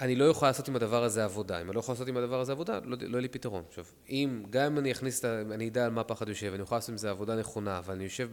אני 0.00 0.17
לא 0.17 0.25
יכול 0.25 0.49
לעשות 0.49 0.69
עם 0.69 0.76
הדבר 0.76 1.05
הזה 1.05 1.25
עבודה. 1.25 1.61
אם 1.61 1.67
אני 1.67 1.75
לא 1.75 1.81
יכול 1.81 1.93
לעשות 1.93 2.09
עם 2.09 2.17
הדבר 2.17 2.41
הזה 2.41 2.52
עבודה, 2.52 2.79
לא, 2.85 2.97
לא 3.00 3.17
יהיה 3.17 3.21
לי 3.21 3.29
פתרון. 3.29 3.64
עכשיו, 3.69 3.85
אם, 4.09 4.43
גם 4.50 4.73
אם 4.73 4.79
אני 4.79 4.93
אכניס 4.93 5.21
את 5.21 5.25
ה... 5.25 5.41
אני 5.41 5.69
אדע 5.69 5.85
על 5.85 5.91
מה 5.91 6.00
הפחד 6.00 6.29
יושב, 6.29 6.52
אני 6.55 6.62
יכול 6.62 6.76
לעשות 6.76 6.88
עם 6.91 6.97
זה 6.97 7.11
עבודה 7.11 7.37
נכונה, 7.37 7.79
אבל 7.79 7.95
אני 7.95 8.05
יושב 8.05 8.31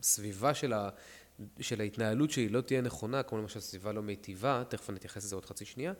בסביבה 0.00 0.54
של, 0.54 0.72
ה, 0.72 0.88
של 1.60 1.80
ההתנהלות 1.80 2.30
שלי 2.30 2.48
לא 2.48 2.60
תהיה 2.60 2.80
נכונה, 2.80 3.22
כמו 3.22 3.38
למשל 3.38 3.60
סביבה 3.60 3.92
לא 3.92 4.02
מיטיבה, 4.02 4.62
תכף 4.68 4.90
אני 4.90 4.98
אתייחס 4.98 5.24
לזה 5.24 5.36
עוד 5.36 5.46
חצי 5.46 5.64
שנייה, 5.64 5.92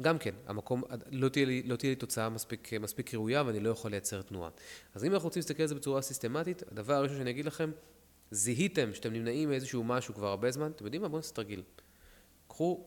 גם 0.00 0.18
כן, 0.18 0.34
המקום, 0.46 0.82
לא 1.10 1.28
תהיה 1.28 1.46
לי, 1.46 1.62
לא 1.62 1.76
תהיה 1.76 1.90
לי 1.90 1.96
תוצאה 1.96 2.28
מספיק, 2.28 2.72
מספיק 2.80 3.14
ראויה 3.14 3.42
ואני 3.46 3.60
לא 3.60 3.70
יכול 3.70 3.90
לייצר 3.90 4.22
תנועה. 4.22 4.50
אז 4.94 5.04
אם 5.04 5.12
אנחנו 5.12 5.26
רוצים 5.26 5.40
להסתכל 5.40 5.62
על 5.62 5.68
זה 5.68 5.74
בצורה 5.74 6.02
סיסטמטית, 6.02 6.62
הדבר 6.72 6.94
הראשון 6.94 7.16
שאני 7.16 7.30
אגיד 7.30 7.44
לכם, 7.44 7.70
זיהיתם 8.30 8.94
שאתם 8.94 9.12
נמנעים 9.12 9.48
מאיזשהו 9.48 9.84
משהו 9.84 10.14
כבר 10.14 10.26
הרבה 10.26 10.50
זמן, 10.50 10.70
אתם 10.70 10.84
יודעים 10.84 11.02
מה? 11.02 11.08
בואו 11.08 11.18
נעשה 11.18 11.34
תרגיל. 11.34 11.62
קחו 12.48 12.86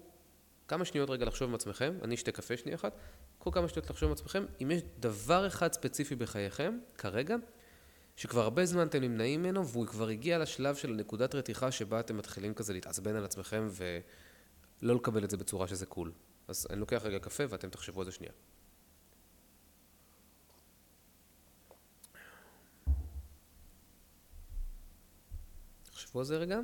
כמה 0.68 0.86
שניות 0.86 1.10
רגע 1.10 1.26
לחשוב 1.26 1.50
עם 1.50 1.56
עצמכם, 1.56 1.98
אני 2.04 2.16
אשתה 2.16 2.32
קפה 2.32 2.58
שנייה 2.58 2.76
אחת, 2.76 2.96
קחו 3.40 3.52
כמה 3.52 3.68
שניות 3.68 3.90
לחשוב 3.90 4.10
עם 4.10 4.14
עצמכם, 4.14 4.46
אם 4.62 4.72
יש 4.72 4.82
דבר 5.00 5.48
אחד 5.48 5.74
ספציפי 5.74 6.16
בחייכם, 6.16 6.78
כרגע, 6.98 7.36
שכבר 8.16 8.42
הרבה 8.42 8.66
זמן 8.66 8.88
אתם 8.88 9.02
נמנעים 9.02 9.42
ממנו, 9.44 9.68
והוא 9.68 9.88
כבר 9.88 10.08
הגיע 10.08 10.38
לשלב 10.38 10.76
של 10.76 10.92
נקודת 10.92 11.36
רתיחה 11.36 11.72
שבה 11.72 12.00
אתם 12.00 12.18
מתחילים 12.18 12.54
כזה 12.54 12.74
להתעצבן 12.74 13.16
על 13.16 13.26
עצמכם 13.26 13.68
ולא 14.82 14.96
לקבל 14.96 15.24
את 15.24 15.30
זה 15.30 15.38
בצורה 15.38 15.68
שזה 15.68 15.86
קול. 15.86 16.12
אז 16.52 16.68
אני 16.70 16.80
לוקח 16.80 17.02
רגע 17.04 17.20
קפה 17.20 17.44
ואתם 17.50 17.70
תחשבו 17.70 18.02
על 18.02 18.06
זה 18.06 18.12
שנייה. 18.12 18.34
תחשבו 25.84 26.20
על 26.20 26.26
זה 26.26 26.38
רגע. 26.38 26.60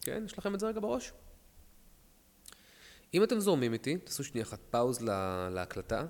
כן, 0.00 0.22
יש 0.26 0.38
לכם 0.38 0.54
את 0.54 0.60
זה 0.60 0.66
רגע 0.66 0.80
בראש? 0.80 1.12
אם 3.14 3.24
אתם 3.24 3.40
זורמים 3.40 3.72
איתי, 3.72 3.98
תעשו 3.98 4.24
שנייה 4.24 4.46
אחת 4.46 4.60
פאוז 4.70 5.02
להקלטה, 5.50 6.06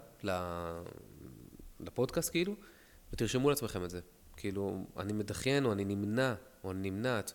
לפודקאסט 1.80 2.30
כאילו, 2.30 2.56
ותרשמו 3.12 3.50
לעצמכם 3.50 3.84
את 3.84 3.90
זה. 3.90 4.00
כאילו, 4.37 4.87
אני 4.96 5.12
מדחיין 5.12 5.64
או 5.64 5.72
אני 5.72 5.84
נמנע 5.84 6.34
או 6.64 6.70
אני 6.70 6.90
נמנעת 6.90 7.32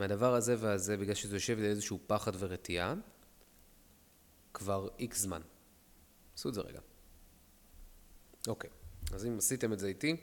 מהדבר 0.00 0.34
הזה 0.34 0.56
והזה, 0.58 0.96
בגלל 0.96 1.14
שזה 1.14 1.36
יושב 1.36 1.58
לאיזשהו 1.58 1.98
פחד 2.06 2.32
ורתיעה, 2.38 2.94
כבר 4.56 4.88
איקס 4.98 5.20
זמן. 5.20 5.40
עשו 6.36 6.48
את 6.48 6.54
זה 6.54 6.60
רגע. 6.60 6.80
אוקיי, 8.48 8.70
אז 9.12 9.26
אם 9.26 9.38
עשיתם 9.38 9.72
את 9.72 9.78
זה 9.78 9.86
איתי, 9.86 10.16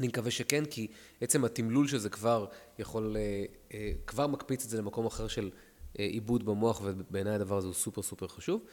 אני 0.00 0.08
מקווה 0.08 0.30
שכן, 0.30 0.64
כי 0.64 0.88
עצם 1.20 1.44
התמלול 1.44 1.88
של 1.88 1.98
זה 1.98 2.10
כבר 2.10 2.46
יכול, 2.78 3.16
אה, 3.16 3.44
אה, 3.74 3.92
כבר 4.06 4.26
מקפיץ 4.26 4.64
את 4.64 4.70
זה 4.70 4.78
למקום 4.78 5.06
אחר 5.06 5.28
של 5.28 5.50
אה, 5.98 6.04
עיבוד 6.04 6.44
במוח, 6.44 6.80
ובעיניי 6.84 7.34
הדבר 7.34 7.56
הזה 7.56 7.66
הוא 7.66 7.74
סופר 7.74 8.02
סופר 8.02 8.28
חשוב. 8.28 8.64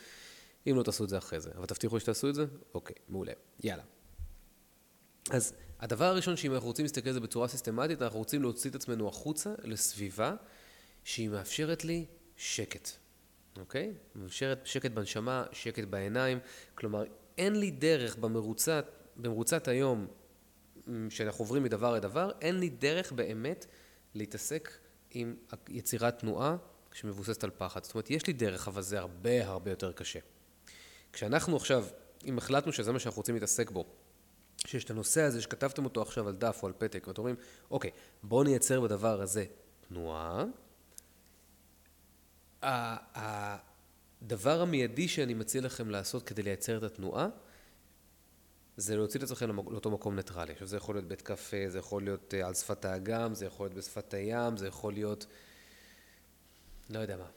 אם 0.67 0.75
לא 0.75 0.83
תעשו 0.83 1.03
את 1.03 1.09
זה 1.09 1.17
אחרי 1.17 1.39
זה, 1.39 1.51
אבל 1.55 1.65
תבטיחו 1.65 2.00
שתעשו 2.00 2.29
את 2.29 2.36
זה, 2.36 2.45
אוקיי, 2.74 2.95
מעולה, 3.09 3.33
יאללה. 3.63 3.83
אז 5.31 5.53
הדבר 5.79 6.05
הראשון, 6.05 6.36
שאם 6.36 6.53
אנחנו 6.53 6.67
רוצים 6.67 6.86
להסתכל 6.86 7.09
על 7.09 7.13
זה 7.13 7.19
בצורה 7.19 7.48
סיסטמטית, 7.48 8.01
אנחנו 8.01 8.19
רוצים 8.19 8.41
להוציא 8.41 8.69
את 8.69 8.75
עצמנו 8.75 9.07
החוצה 9.07 9.53
לסביבה 9.63 10.36
שהיא 11.03 11.29
מאפשרת 11.29 11.86
לי 11.86 12.05
שקט, 12.38 12.89
אוקיי? 13.58 13.94
מאפשרת 14.15 14.65
שקט 14.65 14.91
בנשמה, 14.91 15.46
שקט 15.51 15.84
בעיניים, 15.84 16.39
כלומר, 16.75 17.03
אין 17.38 17.60
לי 17.60 17.72
דרך 17.72 18.15
במרוצת, 18.15 18.86
במרוצת 19.15 19.68
היום 19.68 20.08
שאנחנו 21.10 21.44
עוברים 21.44 21.63
מדבר 21.63 21.94
לדבר, 21.94 22.32
אין 22.41 22.60
לי 22.60 22.70
דרך 22.70 23.12
באמת 23.12 23.65
להתעסק 24.15 24.72
עם 25.12 25.36
יצירת 25.70 26.20
תנועה 26.20 26.58
שמבוססת 26.94 27.44
על 27.44 27.51
פחד. 27.58 27.84
זאת 27.84 27.94
אומרת, 27.94 28.10
יש 28.10 28.27
לי 28.27 28.34
דרך, 28.34 28.68
אבל 28.68 28.82
זה 28.82 29.00
הרבה 29.00 29.48
הרבה 29.48 29.72
יותר 29.72 29.91
קשה. 29.91 30.20
כשאנחנו 31.13 31.56
עכשיו, 31.56 31.86
אם 32.25 32.38
החלטנו 32.38 32.74
שזה 32.74 32.91
מה 32.91 33.00
שאנחנו 33.00 33.20
רוצים 33.20 33.36
להתעסק 33.36 33.72
בו, 33.72 33.86
שיש 34.65 34.84
את 34.84 34.89
הנושא 34.89 35.22
הזה 35.22 35.41
שכתבתם 35.41 35.86
אותו 35.86 36.01
עכשיו 36.01 36.27
על 36.27 36.36
דף 36.36 36.60
או 36.62 36.68
על 36.68 36.74
פתק, 36.77 37.08
ואתם 37.08 37.20
אומרים, 37.20 37.36
אוקיי, 37.72 37.91
בואו 38.24 38.44
נייצר 38.44 38.82
בדבר 38.82 39.22
הזה 39.22 39.46
תנועה. 39.88 40.46
הדבר 42.63 44.62
המיידי 44.62 45.08
שאני 45.08 45.34
מציע 45.34 45.62
לכם 45.62 45.89
לעשות 45.89 46.24
כדי 46.24 46.44
לייצר 46.44 46.78
את 46.78 46.84
התנועה, 46.84 47.28
זה 48.78 48.96
להוציא 48.96 49.20
את 49.20 49.24
עצמכם 49.24 49.56
לאותו 49.56 49.92
מקום 49.92 50.16
ניטרלי. 50.16 50.51
עכשיו 50.51 50.68
זה 50.68 50.78
יכול 50.78 50.96
להיות 50.96 51.08
בית 51.08 51.22
קפה, 51.22 51.58
זה 51.68 51.80
יכול 51.80 52.04
להיות 52.04 52.34
אה, 52.34 52.48
על 52.48 52.54
שפת 52.54 52.86
האגם, 52.86 53.34
זה 53.34 53.46
יכול 53.46 53.66
להיות 53.66 53.78
בשפת 53.78 54.13
הים, 54.13 54.58
זה 54.58 54.68
יכול 54.68 54.94
להיות, 54.94 55.25
לא 56.89 57.00
יודע 57.00 57.18
מה, 57.18 57.28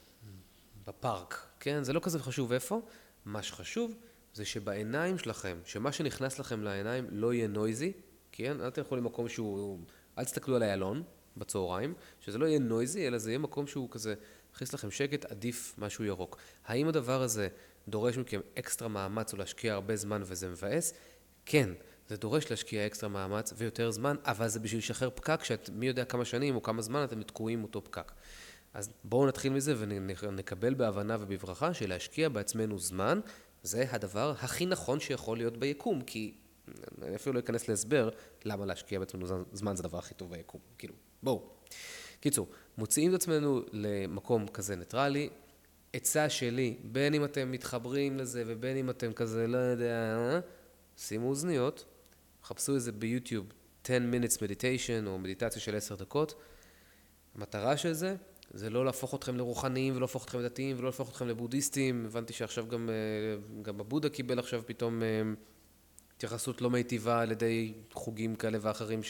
בפארק, 0.87 1.47
כן? 1.59 1.83
זה 1.83 1.93
לא 1.93 1.99
כזה 1.99 2.19
חשוב 2.19 2.51
איפה. 2.51 2.81
מה 3.25 3.43
שחשוב 3.43 3.95
זה 4.33 4.45
שבעיניים 4.45 5.17
שלכם, 5.17 5.57
שמה 5.65 5.91
שנכנס 5.91 6.39
לכם 6.39 6.63
לעיניים 6.63 7.07
לא 7.11 7.33
יהיה 7.33 7.47
נויזי, 7.47 7.93
כן? 8.31 8.61
אל 8.61 8.69
תלכו 8.69 8.95
למקום 8.95 9.29
שהוא, 9.29 9.79
אל 10.17 10.23
תסתכלו 10.23 10.55
על 10.55 10.63
איילון 10.63 11.03
בצהריים, 11.37 11.93
שזה 12.19 12.37
לא 12.37 12.45
יהיה 12.45 12.59
נויזי, 12.59 13.07
אלא 13.07 13.17
זה 13.17 13.29
יהיה 13.29 13.39
מקום 13.39 13.67
שהוא 13.67 13.89
כזה, 13.91 14.15
יכניס 14.55 14.73
לכם 14.73 14.91
שקט, 14.91 15.25
עדיף 15.25 15.75
משהו 15.77 16.05
ירוק. 16.05 16.37
האם 16.65 16.87
הדבר 16.87 17.21
הזה 17.21 17.47
דורש 17.87 18.17
מכם 18.17 18.39
אקסטרה 18.59 18.87
מאמץ 18.87 19.33
או 19.33 19.37
להשקיע 19.37 19.73
הרבה 19.73 19.95
זמן 19.95 20.21
וזה 20.25 20.49
מבאס? 20.49 20.93
כן, 21.45 21.69
זה 22.07 22.17
דורש 22.17 22.51
להשקיע 22.51 22.85
אקסטרה 22.85 23.09
מאמץ 23.09 23.53
ויותר 23.57 23.91
זמן, 23.91 24.15
אבל 24.25 24.47
זה 24.47 24.59
בשביל 24.59 24.79
לשחרר 24.79 25.09
פקק 25.15 25.43
שאת 25.43 25.69
מי 25.73 25.87
יודע 25.87 26.05
כמה 26.05 26.25
שנים 26.25 26.55
או 26.55 26.61
כמה 26.61 26.81
זמן 26.81 27.03
אתם 27.03 27.23
תקועים 27.23 27.63
אותו 27.63 27.83
פקק. 27.83 28.11
אז 28.73 28.89
בואו 29.03 29.27
נתחיל 29.27 29.53
מזה 29.53 29.75
ונקבל 29.77 30.73
בהבנה 30.73 31.17
ובברכה 31.19 31.73
שלהשקיע 31.73 32.29
בעצמנו 32.29 32.79
זמן 32.79 33.19
זה 33.63 33.85
הדבר 33.91 34.33
הכי 34.39 34.65
נכון 34.65 34.99
שיכול 34.99 35.37
להיות 35.37 35.57
ביקום, 35.57 36.01
כי 36.01 36.33
אני 37.01 37.15
אפילו 37.15 37.33
לא 37.33 37.39
אכנס 37.39 37.67
להסבר 37.67 38.09
למה 38.45 38.65
להשקיע 38.65 38.99
בעצמנו 38.99 39.25
זמן 39.51 39.75
זה 39.75 39.83
הדבר 39.83 39.97
הכי 39.97 40.13
טוב 40.13 40.31
ביקום, 40.31 40.61
כאילו, 40.77 40.93
בואו. 41.23 41.49
קיצור, 42.23 42.47
מוציאים 42.77 43.09
את 43.09 43.15
עצמנו 43.15 43.61
למקום 43.71 44.47
כזה 44.47 44.75
ניטרלי, 44.75 45.29
עצה 45.93 46.29
שלי, 46.29 46.77
בין 46.83 47.13
אם 47.13 47.25
אתם 47.25 47.51
מתחברים 47.51 48.17
לזה 48.17 48.43
ובין 48.47 48.77
אם 48.77 48.89
אתם 48.89 49.13
כזה, 49.13 49.47
לא 49.47 49.57
יודע, 49.57 50.39
שימו 50.97 51.29
אוזניות, 51.29 51.85
חפשו 52.43 52.75
איזה 52.75 52.91
ביוטיוב 52.91 53.45
10 53.83 53.97
minutes 53.97 54.37
meditation 54.37 55.07
או 55.07 55.19
מדיטציה 55.19 55.61
של 55.61 55.75
10 55.75 55.95
דקות. 55.95 56.33
המטרה 57.35 57.77
של 57.77 57.93
זה, 57.93 58.15
זה 58.53 58.69
לא 58.69 58.85
להפוך 58.85 59.15
אתכם 59.15 59.37
לרוחניים 59.37 59.93
ולא 59.93 60.01
להפוך 60.01 60.23
אתכם 60.23 60.39
לדתיים 60.39 60.75
ולא 60.77 60.85
להפוך 60.85 61.09
אתכם 61.09 61.27
לבודהיסטים. 61.27 62.05
הבנתי 62.05 62.33
שעכשיו 62.33 62.67
גם, 62.67 62.89
אה, 62.89 63.61
גם 63.61 63.79
הבודה 63.79 64.09
קיבל 64.09 64.39
עכשיו 64.39 64.61
פתאום 64.65 65.03
אה, 65.03 65.07
התייחסות 66.17 66.61
לא 66.61 66.69
מיטיבה 66.69 67.21
על 67.21 67.31
ידי 67.31 67.73
חוגים 67.93 68.35
כאלה 68.35 68.57
ואחרים 68.61 69.03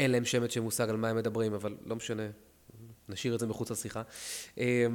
שאין 0.00 0.10
להם 0.10 0.24
שמץ 0.24 0.50
של 0.54 0.60
מושג 0.60 0.90
על 0.90 0.96
מה 0.96 1.08
הם 1.08 1.16
מדברים, 1.16 1.54
אבל 1.54 1.76
לא 1.84 1.96
משנה, 1.96 2.22
נשאיר 3.08 3.34
את 3.34 3.40
זה 3.40 3.46
מחוץ 3.46 3.70
לשיחה. 3.70 4.02
אה, 4.58 4.86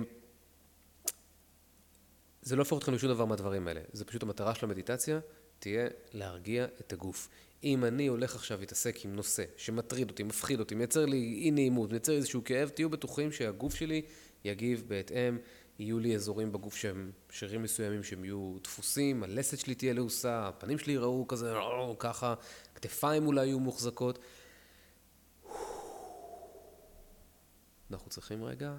זה 2.42 2.56
לא 2.56 2.62
הופך 2.62 2.78
אתכם 2.78 2.94
לשום 2.94 3.10
דבר 3.10 3.26
מהדברים 3.26 3.68
האלה, 3.68 3.82
זה 3.94 4.06
פשוט 4.06 4.24
המטרה 4.24 4.56
של 4.56 4.66
המדיטציה, 4.66 5.20
תהיה 5.60 5.88
להרגיע 6.14 6.66
את 6.80 6.94
הגוף. 6.94 7.30
אם 7.64 7.86
אני 7.86 8.08
הולך 8.08 8.36
עכשיו 8.36 8.60
להתעסק 8.60 9.06
עם 9.06 9.16
נושא 9.16 9.44
שמטריד 9.58 10.10
אותי, 10.10 10.24
מפחיד 10.24 10.60
אותי, 10.60 10.76
מייצר 10.76 11.06
לי 11.06 11.42
אי 11.44 11.52
נעימות, 11.52 11.92
מייצר 11.92 12.14
איזשהו 12.14 12.44
כאב, 12.44 12.70
תהיו 12.70 12.90
בטוחים 12.90 13.32
שהגוף 13.32 13.76
שלי 13.76 14.02
יגיב 14.44 14.84
בהתאם, 14.88 15.38
יהיו 15.80 16.00
לי 16.00 16.16
אזורים 16.16 16.52
בגוף 16.52 16.76
שהם 16.76 17.12
שרירים 17.30 17.64
מסוימים 17.64 18.04
שהם 18.04 18.26
יהיו 18.26 18.56
דפוסים, 18.64 19.24
הלסת 19.24 19.60
שלי 19.60 19.76
תהיה 19.76 19.94
לעוסה, 19.94 20.48
הפנים 20.48 20.78
שלי 20.78 20.94
ייראו 20.94 21.28
כזה, 21.28 21.54
ככה, 22.00 22.34
כתפיים 22.76 23.28
אולי 23.28 23.46
יהיו 23.46 23.60
מוחזקות. 23.60 24.20
אנחנו 27.92 28.10
צריכים 28.10 28.44
רגע 28.44 28.78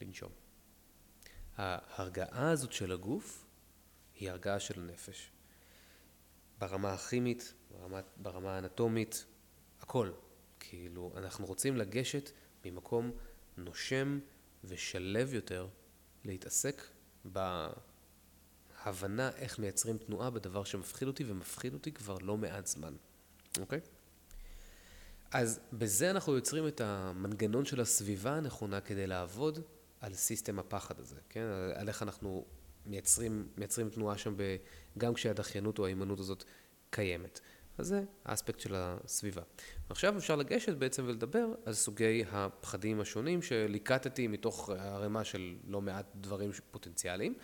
לנשום. 0.00 0.32
ההרגעה 1.56 2.50
הזאת 2.50 2.72
של 2.72 2.92
הגוף 2.92 3.44
היא 4.14 4.30
הרגעה 4.30 4.60
של 4.60 4.80
הנפש. 4.80 5.30
ברמה 6.58 6.92
הכימית, 6.92 7.54
ברמה, 7.70 8.00
ברמה 8.16 8.56
האנטומית, 8.56 9.24
הכל. 9.80 10.10
כאילו, 10.60 11.12
אנחנו 11.16 11.46
רוצים 11.46 11.76
לגשת 11.76 12.30
ממקום 12.64 13.10
נושם 13.56 14.18
ושלב 14.64 15.34
יותר 15.34 15.68
להתעסק 16.24 16.82
בהבנה 18.84 19.30
איך 19.36 19.58
מייצרים 19.58 19.98
תנועה 19.98 20.30
בדבר 20.30 20.64
שמפחיד 20.64 21.08
אותי 21.08 21.24
ומפחיד 21.26 21.74
אותי 21.74 21.92
כבר 21.92 22.18
לא 22.18 22.36
מעט 22.36 22.66
זמן, 22.66 22.96
אוקיי? 23.60 23.80
אז 25.32 25.60
בזה 25.72 26.10
אנחנו 26.10 26.34
יוצרים 26.34 26.68
את 26.68 26.80
המנגנון 26.80 27.64
של 27.64 27.80
הסביבה 27.80 28.32
הנכונה 28.32 28.80
כדי 28.80 29.06
לעבוד 29.06 29.58
על 30.00 30.14
סיסטם 30.14 30.58
הפחד 30.58 31.00
הזה, 31.00 31.16
כן? 31.28 31.44
על 31.74 31.88
איך 31.88 32.02
אנחנו 32.02 32.44
מייצרים, 32.86 33.48
מייצרים 33.56 33.90
תנועה 33.90 34.18
שם 34.18 34.34
ב, 34.36 34.56
גם 34.98 35.14
כשהדחיינות 35.14 35.78
או 35.78 35.84
ההימנעות 35.84 36.20
הזאת 36.20 36.44
קיימת. 36.90 37.40
אז 37.78 37.86
זה 37.86 38.02
האספקט 38.24 38.60
של 38.60 38.74
הסביבה. 38.76 39.42
עכשיו 39.88 40.18
אפשר 40.18 40.36
לגשת 40.36 40.76
בעצם 40.76 41.04
ולדבר 41.06 41.46
על 41.64 41.72
סוגי 41.72 42.24
הפחדים 42.30 43.00
השונים 43.00 43.42
שליקטתי 43.42 44.26
מתוך 44.26 44.70
ערימה 44.70 45.24
של 45.24 45.56
לא 45.66 45.80
מעט 45.80 46.06
דברים 46.14 46.50
פוטנציאליים, 46.70 47.34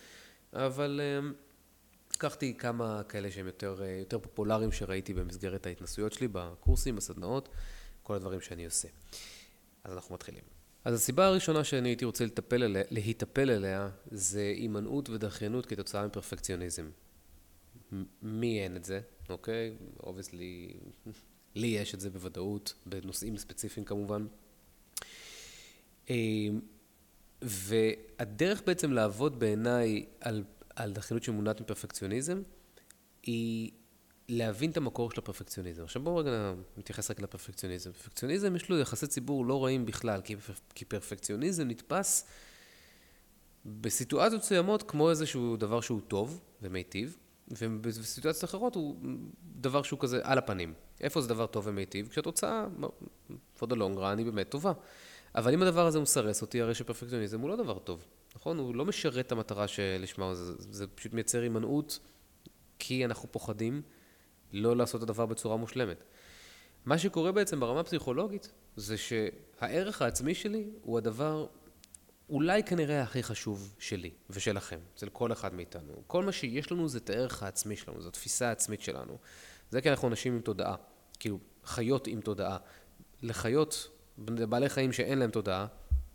אבל 0.53 1.01
אמ, 1.01 1.33
לקחתי 2.17 2.55
כמה 2.55 3.03
כאלה 3.09 3.31
שהם 3.31 3.47
יותר, 3.47 3.83
יותר 3.99 4.19
פופולריים 4.19 4.73
שראיתי 4.73 5.15
במסגרת 5.15 5.67
ההתנסויות 5.67 6.13
שלי 6.13 6.29
בקורסים, 6.33 6.97
בסדנאות, 6.97 7.49
כל 8.03 8.15
הדברים 8.15 8.41
שאני 8.41 8.65
עושה. 8.65 8.89
אז 9.85 9.93
אנחנו 9.93 10.15
מתחילים. 10.15 10.43
אז 10.85 10.95
הסיבה 10.95 11.27
הראשונה 11.27 11.65
שאני 11.65 11.89
הייתי 11.89 12.05
רוצה 12.05 12.25
לטפל 12.25 12.63
עליה, 12.63 12.83
להיטפל 12.91 13.51
אליה 13.51 13.91
זה 14.11 14.53
הימנעות 14.57 15.11
ודחיינות 15.11 15.67
כתוצאה 15.67 16.07
מפרפקציוניזם. 16.07 16.91
מי 18.23 18.63
אין 18.63 18.77
את 18.77 18.85
זה, 18.85 19.01
אוקיי? 19.29 19.75
obviously, 20.03 20.77
לי 21.55 21.67
יש 21.67 21.95
את 21.95 22.01
זה 22.01 22.11
בוודאות, 22.11 22.75
בנושאים 22.87 23.37
ספציפיים 23.37 23.87
כמובן. 23.87 24.27
אמ, 26.11 26.61
והדרך 27.43 28.63
בעצם 28.67 28.93
לעבוד 28.93 29.39
בעיניי 29.39 30.07
על, 30.21 30.45
על 30.77 30.93
דחיינות 30.93 31.23
שמונעת 31.23 31.61
מפרפקציוניזם 31.61 32.43
היא 33.23 33.71
להבין 34.29 34.71
את 34.71 34.77
המקור 34.77 35.11
של 35.11 35.21
הפרפקציוניזם. 35.21 35.83
עכשיו 35.83 36.03
בואו 36.03 36.17
רגע 36.17 36.55
נתייחס 36.77 37.11
רק 37.11 37.21
לפרפקציוניזם. 37.21 37.93
פרפקציוניזם 37.93 38.57
יש 38.57 38.69
לו 38.69 38.79
יחסי 38.79 39.07
ציבור 39.07 39.47
לא 39.47 39.65
רעים 39.65 39.87
בכלל, 39.87 40.21
כי, 40.21 40.37
כי 40.75 40.85
פרפקציוניזם 40.85 41.69
נתפס 41.69 42.27
בסיטואציות 43.67 44.43
מסוימות 44.43 44.83
כמו 44.83 45.11
איזשהו 45.11 45.57
דבר 45.57 45.81
שהוא 45.81 46.01
טוב 46.09 46.41
ומיטיב, 46.63 47.17
ובסיטואציות 47.49 48.45
אחרות 48.45 48.75
הוא 48.75 48.97
דבר 49.43 49.83
שהוא 49.83 50.01
כזה 50.01 50.21
על 50.23 50.39
הפנים. 50.39 50.75
איפה 51.01 51.21
זה 51.21 51.29
דבר 51.29 51.47
טוב 51.47 51.67
ומיטיב? 51.67 52.09
כשהתוצאה, 52.09 52.67
for 53.31 53.65
the 53.67 53.75
long 53.75 53.97
run, 53.97 54.19
היא 54.19 54.27
באמת 54.27 54.49
טובה. 54.49 54.73
אבל 55.35 55.55
אם 55.55 55.63
הדבר 55.63 55.87
הזה 55.87 56.01
מסרס 56.01 56.43
אותי, 56.43 56.61
הרי 56.61 56.75
שפרפקציוניזם 56.75 57.41
הוא 57.41 57.49
לא 57.49 57.57
דבר 57.57 57.79
טוב, 57.79 58.07
נכון? 58.37 58.59
הוא 58.59 58.75
לא 58.75 58.85
משרת 58.85 59.27
את 59.27 59.33
המטרה 59.33 59.69
שלשמה, 59.69 60.35
זה, 60.35 60.53
זה 60.59 60.87
פשוט 60.87 61.13
מייצר 61.13 61.43
הימנעות, 61.43 61.99
כי 62.79 63.05
אנחנו 63.05 63.33
פוחדים 63.33 63.83
לא 64.53 64.77
לעשות 64.77 65.03
את 65.03 65.09
הדבר 65.09 65.27
בצורה 65.27 65.57
מושלמת. 65.57 66.05
מה 66.85 66.99
שקורה 66.99 67.33
בעצם 67.33 67.61
ברמה 67.61 67.81
הפסיכולוגית, 67.81 68.53
זה 68.77 68.97
שהערך 68.97 70.03
העצמי 70.03 70.35
שלי 70.35 70.71
הוא 70.83 70.99
הדבר 70.99 71.47
אולי 72.29 72.63
כנראה 72.63 73.03
הכי 73.03 73.23
חשוב 73.23 73.75
שלי 73.79 74.11
ושלכם, 74.31 74.79
אצל 74.95 75.09
כל 75.09 75.33
אחד 75.33 75.55
מאיתנו. 75.55 76.03
כל 76.07 76.25
מה 76.25 76.33
שיש 76.33 76.73
לנו 76.73 76.89
זה 76.89 76.99
את 76.99 77.11
הערך 77.11 77.43
העצמי 77.43 77.77
שלנו, 77.77 78.01
זו 78.01 78.09
התפיסה 78.09 78.49
העצמית 78.49 78.81
שלנו. 78.81 79.19
זה 79.71 79.81
כי 79.81 79.91
אנחנו 79.91 80.09
אנשים 80.09 80.35
עם 80.35 80.41
תודעה, 80.41 80.77
כאילו 81.19 81.39
חיות 81.65 82.07
עם 82.07 82.21
תודעה. 82.21 82.57
לחיות, 83.23 83.89
לבעלי 84.29 84.69
חיים 84.69 84.93
שאין 84.93 85.19
להם 85.19 85.31
תודעה, 85.31 85.67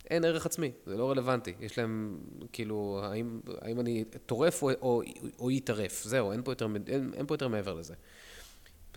אין 0.10 0.25
ערך 0.25 0.46
עצמי, 0.46 0.72
זה 0.86 0.98
לא 0.98 1.12
רלוונטי. 1.12 1.54
יש 1.60 1.78
להם, 1.78 2.20
כאילו, 2.51 3.00
האם, 3.04 3.39
האם 3.62 3.80
אני 3.80 4.06
טורף 4.25 4.62
או, 4.62 4.70
או, 4.82 5.01
או 5.39 5.51
יטרף, 5.51 6.04
זהו, 6.04 6.32
אין 6.32 6.44
פה 6.44 6.51
יותר, 6.51 6.68
אין, 6.88 7.12
אין 7.13 7.25
פה 7.25 7.34
יותר 7.34 7.48
מעבר 7.48 7.74
לזה. 7.74 7.94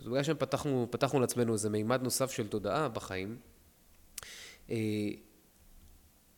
בגלל 0.00 0.22
שפתחנו 0.22 1.20
לעצמנו 1.20 1.52
איזה 1.52 1.70
מימד 1.70 2.02
נוסף 2.02 2.30
של 2.30 2.48
תודעה 2.48 2.88
בחיים, 2.88 3.36
אה, 4.70 4.76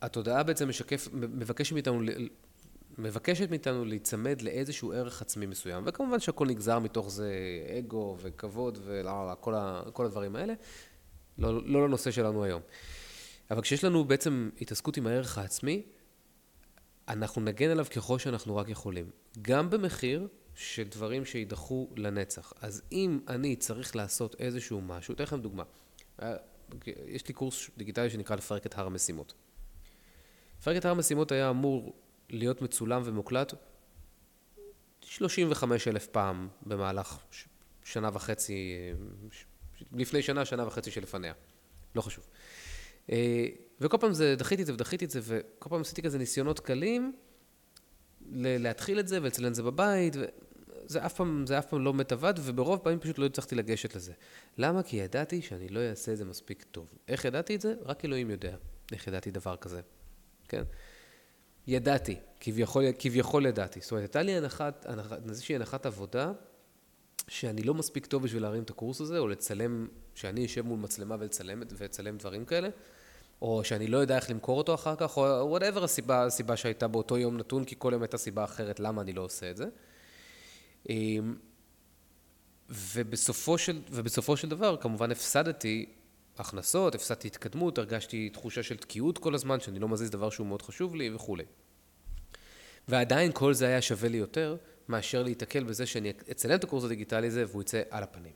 התודעה 0.01 0.43
בעצם 0.43 0.69
משקף, 0.69 1.07
מבקשת 1.13 1.73
מאיתנו, 1.73 2.01
מבקשת 2.97 3.49
מאיתנו 3.49 3.85
להיצמד 3.85 4.41
לאיזשהו 4.41 4.91
ערך 4.91 5.21
עצמי 5.21 5.45
מסוים, 5.45 5.83
וכמובן 5.85 6.19
שהכל 6.19 6.47
נגזר 6.47 6.79
מתוך 6.79 7.11
זה 7.11 7.31
אגו 7.79 8.17
וכבוד 8.21 8.79
וכל 8.85 10.05
הדברים 10.05 10.35
האלה, 10.35 10.53
לא, 11.37 11.67
לא 11.67 11.87
לנושא 11.87 12.11
שלנו 12.11 12.43
היום. 12.43 12.61
אבל 13.51 13.61
כשיש 13.61 13.83
לנו 13.83 14.05
בעצם 14.05 14.49
התעסקות 14.61 14.97
עם 14.97 15.07
הערך 15.07 15.37
העצמי, 15.37 15.83
אנחנו 17.07 17.41
נגן 17.41 17.69
עליו 17.69 17.85
ככל 17.95 18.19
שאנחנו 18.19 18.55
רק 18.55 18.69
יכולים. 18.69 19.09
גם 19.41 19.69
במחיר 19.69 20.27
של 20.55 20.83
דברים 20.83 21.25
שיידחו 21.25 21.89
לנצח. 21.97 22.53
אז 22.61 22.81
אם 22.91 23.19
אני 23.27 23.55
צריך 23.55 23.95
לעשות 23.95 24.35
איזשהו 24.39 24.81
משהו, 24.81 25.13
אתן 25.13 25.23
לכם 25.23 25.41
דוגמה. 25.41 25.63
אה, 26.21 26.35
יש 27.05 27.27
לי 27.27 27.33
קורס 27.33 27.69
דיגיטלי 27.77 28.09
שנקרא 28.09 28.35
לפרק 28.35 28.65
את 28.65 28.77
הר 28.77 28.85
המשימות. 28.85 29.33
לפרק 30.59 30.77
את 30.77 30.85
הר 30.85 30.91
המשימות 30.91 31.31
היה 31.31 31.49
אמור 31.49 31.95
להיות 32.29 32.61
מצולם 32.61 33.01
ומוקלט 33.05 33.53
35 35.01 35.87
אלף 35.87 36.07
פעם 36.07 36.47
במהלך 36.65 37.17
שנה 37.83 38.09
וחצי, 38.13 38.75
לפני 39.91 40.21
שנה, 40.21 40.45
שנה 40.45 40.67
וחצי 40.67 40.91
שלפניה. 40.91 41.33
לא 41.95 42.01
חשוב. 42.01 42.27
אה, 43.11 43.45
וכל 43.81 43.97
פעם 43.97 44.13
זה, 44.13 44.35
דחיתי 44.35 44.61
את 44.61 44.67
זה 44.67 44.73
ודחיתי 44.73 45.05
את 45.05 45.09
זה, 45.09 45.19
וכל 45.23 45.69
פעם 45.69 45.81
עשיתי 45.81 46.01
כזה 46.01 46.17
ניסיונות 46.17 46.59
קלים 46.59 47.13
להתחיל 48.31 48.99
את 48.99 49.07
זה 49.07 49.21
ולצלם 49.21 49.47
את 49.47 49.55
זה 49.55 49.63
בבית, 49.63 50.15
וזה 50.15 51.05
אף 51.05 51.13
פעם, 51.13 51.45
זה 51.47 51.59
אף 51.59 51.65
פעם 51.65 51.85
לא 51.85 51.93
מת 51.93 52.11
עבד, 52.11 52.33
וברוב 52.37 52.79
פעמים 52.79 52.99
פשוט 52.99 53.17
לא 53.17 53.25
הצלחתי 53.25 53.55
לגשת 53.55 53.95
לזה. 53.95 54.13
למה? 54.57 54.83
כי 54.83 54.97
ידעתי 54.97 55.41
שאני 55.41 55.69
לא 55.69 55.79
אעשה 55.79 56.11
את 56.11 56.17
זה 56.17 56.25
מספיק 56.25 56.65
טוב. 56.71 56.87
איך 57.07 57.25
ידעתי 57.25 57.55
את 57.55 57.61
זה? 57.61 57.73
רק 57.85 58.05
אלוהים 58.05 58.29
יודע 58.29 58.55
איך 58.91 59.07
ידעתי 59.07 59.31
דבר 59.31 59.55
כזה, 59.55 59.81
כן? 60.47 60.63
ידעתי, 61.67 62.15
כביכול, 62.39 62.83
כביכול 62.99 63.45
ידעתי. 63.45 63.79
זאת 63.79 63.91
אומרת, 63.91 64.03
הייתה 64.03 64.21
לי 64.21 64.37
הנחת, 64.37 64.85
איזושהי 65.29 65.55
הנחת 65.55 65.85
עבודה, 65.85 66.31
שאני 67.27 67.63
לא 67.63 67.73
מספיק 67.73 68.05
טוב 68.05 68.23
בשביל 68.23 68.41
להרים 68.41 68.63
את 68.63 68.69
הקורס 68.69 69.01
הזה, 69.01 69.19
או 69.19 69.27
לצלם, 69.27 69.87
שאני 70.15 70.45
אשב 70.45 70.61
מול 70.61 70.79
מצלמה 70.79 71.15
ולצלם, 71.19 71.63
ולצלם 71.77 72.17
דברים 72.17 72.45
כאלה, 72.45 72.69
או 73.41 73.63
שאני 73.63 73.87
לא 73.87 73.97
יודע 73.97 74.15
איך 74.15 74.29
למכור 74.29 74.57
אותו 74.57 74.73
אחר 74.73 74.95
כך, 74.95 75.17
או 75.17 75.23
whatever 75.23 75.83
הסיבה, 75.83 76.25
הסיבה 76.25 76.57
שהייתה 76.57 76.87
באותו 76.87 77.17
יום 77.17 77.37
נתון, 77.37 77.65
כי 77.65 77.75
כל 77.77 77.93
יום 77.93 78.01
הייתה 78.01 78.17
סיבה 78.17 78.43
אחרת 78.43 78.79
למה 78.79 79.01
אני 79.01 79.13
לא 79.13 79.21
עושה 79.21 79.51
את 79.51 79.57
זה. 79.57 79.65
אמ, 80.89 81.35
ובסופו 82.69 83.57
של, 83.57 83.81
ובסופו 83.91 84.37
של 84.37 84.49
דבר, 84.49 84.77
כמובן 84.77 85.11
הפסדתי 85.11 85.85
הכנסות, 86.37 86.95
הפסדתי 86.95 87.27
התקדמות, 87.27 87.77
הרגשתי 87.77 88.29
תחושה 88.29 88.63
של 88.63 88.77
תקיעות 88.77 89.17
כל 89.17 89.35
הזמן, 89.35 89.59
שאני 89.59 89.79
לא 89.79 89.87
מזיז 89.89 90.09
דבר 90.09 90.29
שהוא 90.29 90.47
מאוד 90.47 90.61
חשוב 90.61 90.95
לי 90.95 91.15
וכולי. 91.15 91.43
ועדיין 92.87 93.31
כל 93.33 93.53
זה 93.53 93.67
היה 93.67 93.81
שווה 93.81 94.09
לי 94.09 94.17
יותר 94.17 94.57
מאשר 94.87 95.23
להיתקל 95.23 95.63
בזה 95.63 95.85
שאני 95.85 96.13
אצלם 96.31 96.55
את 96.55 96.63
הקורס 96.63 96.83
הדיגיטלי 96.83 97.27
הזה 97.27 97.45
והוא 97.47 97.61
יצא 97.61 97.81
על 97.89 98.03
הפנים. 98.03 98.33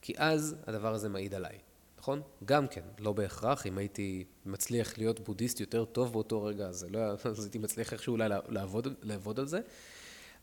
כי 0.00 0.12
אז 0.16 0.56
הדבר 0.66 0.94
הזה 0.94 1.08
מעיד 1.08 1.34
עליי, 1.34 1.58
נכון? 2.06 2.22
גם 2.44 2.68
כן, 2.68 2.80
לא 2.98 3.12
בהכרח, 3.12 3.66
אם 3.66 3.78
הייתי 3.78 4.24
מצליח 4.44 4.98
להיות 4.98 5.20
בודהיסט 5.20 5.60
יותר 5.60 5.84
טוב 5.84 6.12
באותו 6.12 6.42
רגע, 6.42 6.66
אז, 6.66 6.86
לא, 6.90 6.98
אז 7.24 7.44
הייתי 7.44 7.58
מצליח 7.58 7.92
איכשהו 7.92 8.12
אולי 8.12 8.28
לעבוד, 8.48 8.88
לעבוד 9.02 9.40
על 9.40 9.46
זה. 9.46 9.60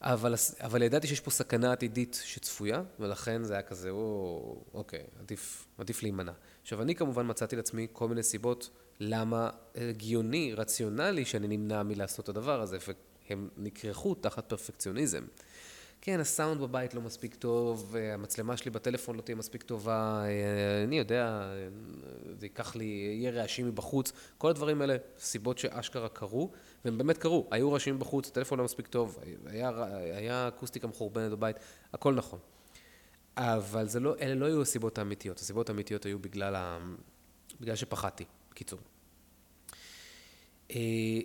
אבל, 0.02 0.34
אבל 0.60 0.82
ידעתי 0.82 1.08
שיש 1.08 1.20
פה 1.20 1.32
סכנה 1.32 1.72
עתידית 1.72 2.22
שצפויה, 2.24 2.84
ולכן 3.00 3.44
זה 3.44 3.54
היה 3.54 3.62
כזה, 3.62 3.90
או, 3.90 4.64
אוקיי, 4.74 5.04
עדיף, 5.20 5.66
עדיף 5.78 6.04
להימנע. 6.04 6.32
עכשיו, 6.62 6.82
אני 6.82 6.96
כמובן 6.96 7.30
מצאתי 7.30 7.56
לעצמי 7.56 7.88
כל 7.92 8.08
מיני 8.08 8.24
סיבות 8.24 8.70
למה 9.00 9.50
הגיוני, 9.76 10.54
רציונלי, 10.54 11.26
שאני 11.26 11.58
נמנע 11.58 11.84
מלעשות 11.84 12.24
את 12.24 12.30
הדבר 12.30 12.62
הזה, 12.62 12.78
והם 13.30 13.50
נכרכו 13.58 14.16
תחת 14.16 14.50
פרפקציוניזם. 14.50 15.24
כן, 16.06 16.20
הסאונד 16.20 16.62
בבית 16.62 16.94
לא 16.94 17.02
מספיק 17.02 17.36
טוב, 17.36 17.96
המצלמה 18.14 18.58
שלי 18.58 18.72
בטלפון 18.72 19.16
לא 19.16 19.22
תהיה 19.22 19.36
מספיק 19.36 19.64
טובה, 19.64 20.24
אה, 20.26 20.84
אני 20.84 20.98
יודע, 20.98 21.52
זה 22.40 22.46
ייקח 22.46 22.76
לי, 22.76 23.16
יהיה 23.20 23.32
רעשים 23.32 23.68
מבחוץ, 23.68 24.12
כל 24.38 24.50
הדברים 24.50 24.82
האלה, 24.82 24.98
סיבות 25.20 25.58
שאשכרה 25.58 26.10
קרו, 26.10 26.52
והם 26.86 26.98
באמת 26.98 27.18
קרו, 27.18 27.48
היו 27.52 27.72
רעשים 27.72 27.96
מבחוץ, 27.96 28.28
הטלפון 28.28 28.60
לא 28.60 28.66
מספיק 28.66 28.88
טוב, 28.88 29.20
היה, 29.46 29.72
היה 30.16 30.48
אקוסטיקה 30.48 30.88
מחורבנת 30.88 31.32
בבית, 31.32 31.58
הכל 31.94 32.14
נכון. 32.14 32.40
אבל 33.38 33.88
לא, 34.02 34.16
אלה 34.22 34.36
לא 34.36 34.46
היו 34.46 34.62
הסיבות 34.62 34.98
האמיתיות, 34.98 35.40
הסיבות 35.40 35.70
האמיתיות 35.70 36.06
היו 36.06 36.20
בגלל, 36.20 36.56
ה, 36.56 36.80
בגלל 37.60 37.76
שפחדתי, 37.76 38.26
בקיצור. 38.52 38.80
אה, 40.72 41.20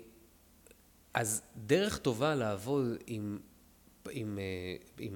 אז 1.15 1.43
דרך 1.57 1.99
טובה 1.99 2.35
לעבוד 2.35 2.85
עם 3.07 3.39
עם 4.13 4.39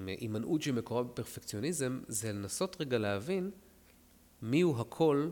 הימנעות 0.07 0.61
שמקורה 0.61 1.03
בפרפקציוניזם, 1.03 1.99
זה 2.07 2.31
לנסות 2.31 2.81
רגע 2.81 2.97
להבין 2.97 3.51
מיהו 4.41 4.81
הקול 4.81 5.31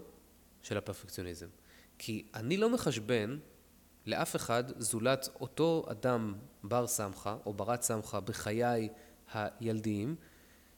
של 0.62 0.78
הפרפקציוניזם. 0.78 1.48
כי 1.98 2.26
אני 2.36 2.58
לא 2.58 2.70
מחשבן 2.70 3.38
לאף 4.06 4.36
אחד 4.36 4.64
זולת 4.78 5.30
אותו 5.42 5.86
אדם 5.90 6.36
בר 6.64 6.88
סמכה 6.88 7.38
או 7.46 7.54
ברת 7.54 7.82
סמכה 7.82 8.20
בחיי 8.20 8.90
הילדיים, 9.34 10.16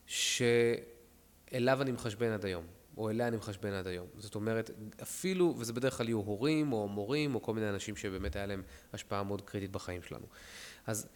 שאליו 0.05 1.81
אני 1.81 1.91
מחשבן 1.91 2.31
עד 2.31 2.45
היום, 2.45 2.65
או 2.97 3.09
אליה 3.09 3.27
אני 3.27 3.37
מחשבן 3.37 3.73
עד 3.73 3.87
היום. 3.87 4.07
זאת 4.17 4.35
אומרת, 4.35 4.69
אפילו, 5.01 5.55
וזה 5.57 5.73
בדרך 5.73 5.97
כלל 5.97 6.07
יהיו 6.07 6.17
הורים 6.17 6.73
או 6.73 6.87
מורים 6.87 7.35
או 7.35 7.41
כל 7.41 7.53
מיני 7.53 7.69
אנשים 7.69 7.95
שבאמת 7.95 8.35
היה 8.35 8.45
להם 8.45 8.63
השפעה 8.93 9.23
מאוד 9.23 9.41
קריטית 9.41 9.71
בחיים 9.71 10.01
שלנו. 10.01 10.25
אז 10.87 11.07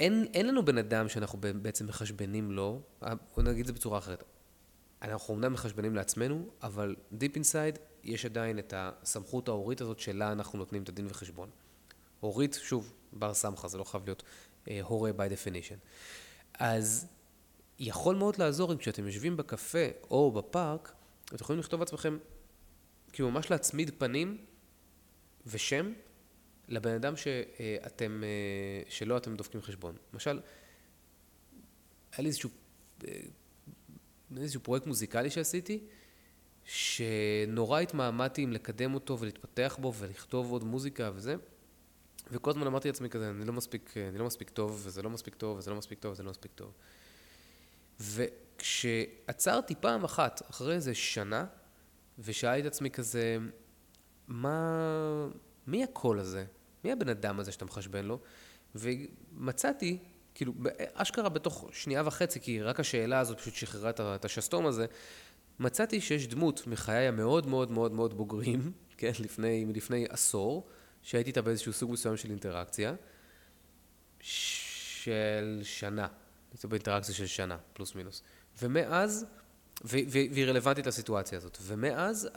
אין, 0.00 0.26
אין 0.34 0.46
לנו 0.46 0.64
בן 0.64 0.78
אדם 0.78 1.08
שאנחנו 1.08 1.38
בעצם 1.38 1.86
מחשבנים 1.86 2.50
לו, 2.50 2.80
בוא 3.00 3.42
נגיד 3.42 3.60
את 3.60 3.66
זה 3.66 3.72
בצורה 3.72 3.98
אחרת. 3.98 4.24
אנחנו 5.02 5.34
אומנם 5.34 5.52
מחשבנים 5.52 5.94
לעצמנו, 5.94 6.48
אבל 6.62 6.96
Deep 7.12 7.36
Inside 7.36 7.78
יש 8.04 8.24
עדיין 8.24 8.58
את 8.58 8.74
הסמכות 8.76 9.48
ההורית 9.48 9.80
הזאת 9.80 10.00
שלה 10.00 10.32
אנחנו 10.32 10.58
נותנים 10.58 10.82
את 10.82 10.88
הדין 10.88 11.06
וחשבון. 11.10 11.50
הורית, 12.20 12.58
שוב, 12.62 12.92
בר 13.12 13.34
סמכה, 13.34 13.68
זה 13.68 13.78
לא 13.78 13.84
חייב 13.84 14.04
להיות 14.04 14.22
אה, 14.68 14.80
הורה 14.82 15.10
by 15.10 15.32
definition. 15.32 15.76
אז 16.54 17.06
יכול 17.78 18.16
מאוד 18.16 18.38
לעזור 18.38 18.72
אם 18.72 18.78
כשאתם 18.78 19.06
יושבים 19.06 19.36
בקפה 19.36 19.86
או 20.10 20.32
בפארק, 20.32 20.92
אתם 21.24 21.36
יכולים 21.40 21.60
לכתוב 21.60 21.80
לעצמכם, 21.80 22.18
כאילו 23.12 23.30
ממש 23.30 23.50
להצמיד 23.50 23.90
פנים 23.98 24.38
ושם 25.46 25.92
לבן 26.70 26.94
אדם 26.94 27.16
שאתם, 27.16 28.22
אה, 28.24 28.90
שלא 28.90 29.16
אתם 29.16 29.36
דופקים 29.36 29.62
חשבון. 29.62 29.96
למשל, 30.12 30.40
היה 32.12 32.22
לי 32.22 32.28
איזשהו, 32.28 32.50
אה, 33.08 33.20
איזשהו 34.36 34.60
פרויקט 34.60 34.86
מוזיקלי 34.86 35.30
שעשיתי, 35.30 35.84
שנורא 36.64 37.80
התמהמהתי 37.80 38.42
עם 38.42 38.52
לקדם 38.52 38.94
אותו 38.94 39.18
ולהתפתח 39.18 39.78
בו 39.80 39.94
ולכתוב 39.94 40.52
עוד 40.52 40.64
מוזיקה 40.64 41.10
וזה, 41.14 41.36
וכל 42.30 42.50
הזמן 42.50 42.66
אמרתי 42.66 42.88
לעצמי 42.88 43.08
כזה, 43.08 43.30
אני 43.30 43.44
לא 43.44 43.52
מספיק, 43.52 43.94
אני 43.96 44.18
לא 44.18 44.26
מספיק 44.26 44.50
טוב, 44.50 44.82
וזה 44.84 45.02
לא 45.02 45.10
מספיק 45.10 45.34
טוב, 45.34 45.58
וזה 45.58 45.70
לא 45.70 45.76
מספיק 45.76 45.98
טוב, 45.98 46.12
וזה 46.12 46.22
לא 46.22 46.30
מספיק 46.30 46.52
טוב. 46.52 46.72
וכשעצרתי 48.00 49.74
פעם 49.80 50.04
אחת, 50.04 50.50
אחרי 50.50 50.74
איזה 50.74 50.94
שנה, 50.94 51.46
ושאלתי 52.18 52.60
את 52.60 52.66
עצמי 52.66 52.90
כזה, 52.90 53.38
מה, 54.28 55.28
מי 55.66 55.84
הקול 55.84 56.18
הזה? 56.18 56.44
מי 56.84 56.92
הבן 56.92 57.08
אדם 57.08 57.40
הזה 57.40 57.52
שאתה 57.52 57.64
מחשבן 57.64 58.04
לו? 58.04 58.18
ומצאתי, 58.74 59.98
כאילו, 60.34 60.52
אשכרה 60.94 61.28
בתוך 61.28 61.68
שנייה 61.72 62.02
וחצי, 62.06 62.40
כי 62.40 62.62
רק 62.62 62.80
השאלה 62.80 63.18
הזאת 63.18 63.38
פשוט 63.38 63.54
שחררה 63.54 63.90
את 64.00 64.24
השסתום 64.24 64.66
הזה, 64.66 64.86
מצאתי 65.58 66.00
שיש 66.00 66.26
דמות 66.26 66.66
מחיי 66.66 67.08
המאוד 67.08 67.46
מאוד 67.46 67.70
מאוד 67.70 67.92
מאוד 67.92 68.14
בוגרים, 68.14 68.72
כן, 68.98 69.12
לפני, 69.20 69.64
מלפני 69.64 70.06
עשור, 70.08 70.68
שהייתי 71.02 71.30
איתה 71.30 71.42
באיזשהו 71.42 71.72
סוג 71.72 71.92
מסוים 71.92 72.16
של 72.16 72.30
אינטראקציה, 72.30 72.94
של 74.20 75.60
שנה. 75.62 76.08
הייתי 76.52 76.66
באינטראקציה 76.66 77.14
של 77.14 77.26
שנה, 77.26 77.56
פלוס 77.72 77.94
מינוס. 77.94 78.22
ומאז 78.62 79.26
והיא 79.84 80.46
רלוונטית 80.46 80.86
לסיטואציה 80.86 81.38
הזאת. 81.38 81.58
ומאז 81.62 82.28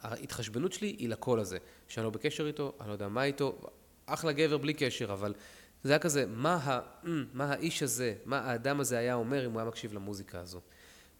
ההתחשבנות 0.00 0.72
שלי 0.72 0.86
היא 0.86 1.08
לקול 1.08 1.40
הזה, 1.40 1.58
שאני 1.88 2.04
לא 2.04 2.10
בקשר 2.10 2.46
איתו, 2.46 2.72
אני 2.80 2.88
לא 2.88 2.92
יודע 2.92 3.08
מה 3.08 3.24
איתו, 3.24 3.58
אחלה 4.06 4.32
גבר 4.32 4.58
בלי 4.58 4.74
קשר, 4.74 5.12
אבל 5.12 5.34
זה 5.82 5.92
היה 5.92 5.98
כזה, 5.98 6.26
מה, 6.26 6.54
ה, 6.54 6.80
מה 7.34 7.44
האיש 7.44 7.82
הזה, 7.82 8.14
מה 8.24 8.38
האדם 8.38 8.80
הזה 8.80 8.98
היה 8.98 9.14
אומר 9.14 9.46
אם 9.46 9.50
הוא 9.50 9.60
היה 9.60 9.68
מקשיב 9.68 9.94
למוזיקה 9.94 10.40
הזו. 10.40 10.60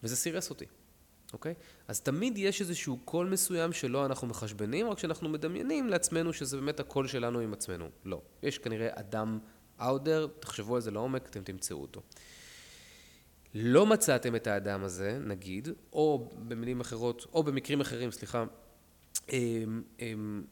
וזה 0.03 0.17
סירס 0.17 0.51
אותי, 0.51 0.65
אוקיי? 1.33 1.55
אז 1.89 2.01
תמיד 2.01 2.39
יש 2.39 2.61
איזשהו 2.61 2.99
קול 3.05 3.29
מסוים 3.29 3.73
שלא 3.73 4.07
אנחנו 4.07 4.27
מחשבנים, 4.27 4.91
רק 4.91 4.99
שאנחנו 4.99 5.29
מדמיינים 5.29 5.89
לעצמנו 5.89 6.33
שזה 6.33 6.57
באמת 6.57 6.81
הקול 6.81 7.07
שלנו 7.07 7.41
עם 7.41 7.53
עצמנו. 7.53 7.89
לא. 8.05 8.23
יש 8.43 8.59
כנראה 8.59 8.89
אדם 8.93 9.39
there, 9.81 10.29
תחשבו 10.41 10.75
על 10.75 10.81
זה 10.81 10.91
לעומק, 10.91 11.29
אתם 11.29 11.43
תמצאו 11.43 11.83
אותו. 11.83 12.03
לא 13.55 13.87
מצאתם 13.87 14.37
את 14.37 14.47
האדם 14.47 14.85
הזה, 14.85 15.19
נגיד, 15.19 15.69
או 15.93 16.31
במילים 16.49 16.81
אחרות, 16.81 17.27
או 17.33 17.43
במקרים 17.43 17.81
אחרים, 17.81 18.11
סליחה, 18.11 18.45
הם, 19.29 19.83
הם, 19.99 20.45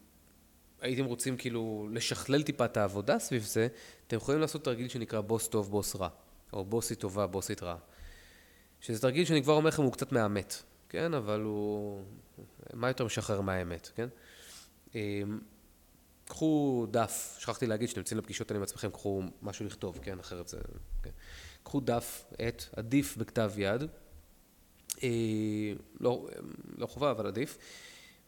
הייתם 0.83 1.05
רוצים 1.05 1.37
כאילו 1.37 1.89
לשכלל 1.93 2.43
טיפה 2.43 2.65
את 2.65 2.77
העבודה 2.77 3.19
סביב 3.19 3.43
זה, 3.43 3.69
אתם 4.07 4.17
יכולים 4.17 4.41
לעשות 4.41 4.65
תרגיל 4.65 4.89
שנקרא 4.89 5.21
בוס 5.21 5.49
טוב, 5.49 5.71
בוס 5.71 5.97
רע, 5.97 6.09
או 6.53 6.65
בוסית 6.65 7.01
טובה, 7.01 7.27
בוסית 7.27 7.63
רעה. 7.63 7.77
שזה 8.81 9.03
תרגיל 9.03 9.25
שאני 9.25 9.43
כבר 9.43 9.53
אומר 9.53 9.69
לכם, 9.69 9.83
הוא 9.83 9.93
קצת 9.93 10.13
מהאמת, 10.13 10.63
כן? 10.89 11.15
אבל 11.15 11.41
הוא... 11.41 12.03
מה 12.75 12.89
יותר 12.89 13.05
משחרר 13.05 13.41
מהאמת, 13.41 13.91
כן? 13.95 14.09
קחו 16.25 16.87
דף, 16.91 17.37
שכחתי 17.39 17.67
להגיד 17.67 17.89
שאתם 17.89 18.01
יוצאים 18.01 18.19
לפגישות 18.19 18.51
האלה 18.51 18.59
עם 18.59 18.63
עצמכם, 18.63 18.91
קחו 18.91 19.23
משהו 19.43 19.67
לכתוב, 19.67 19.99
כן? 20.03 20.19
אחרת 20.19 20.49
זה... 20.49 20.59
כן? 21.03 21.11
קחו 21.63 21.81
דף, 21.81 22.25
עט, 22.39 22.65
עדיף 22.77 23.17
בכתב 23.17 23.53
יד, 23.57 23.83
אה, 25.03 25.09
לא, 26.01 26.29
לא 26.79 26.87
חובה, 26.87 27.11
אבל 27.11 27.27
עדיף, 27.27 27.59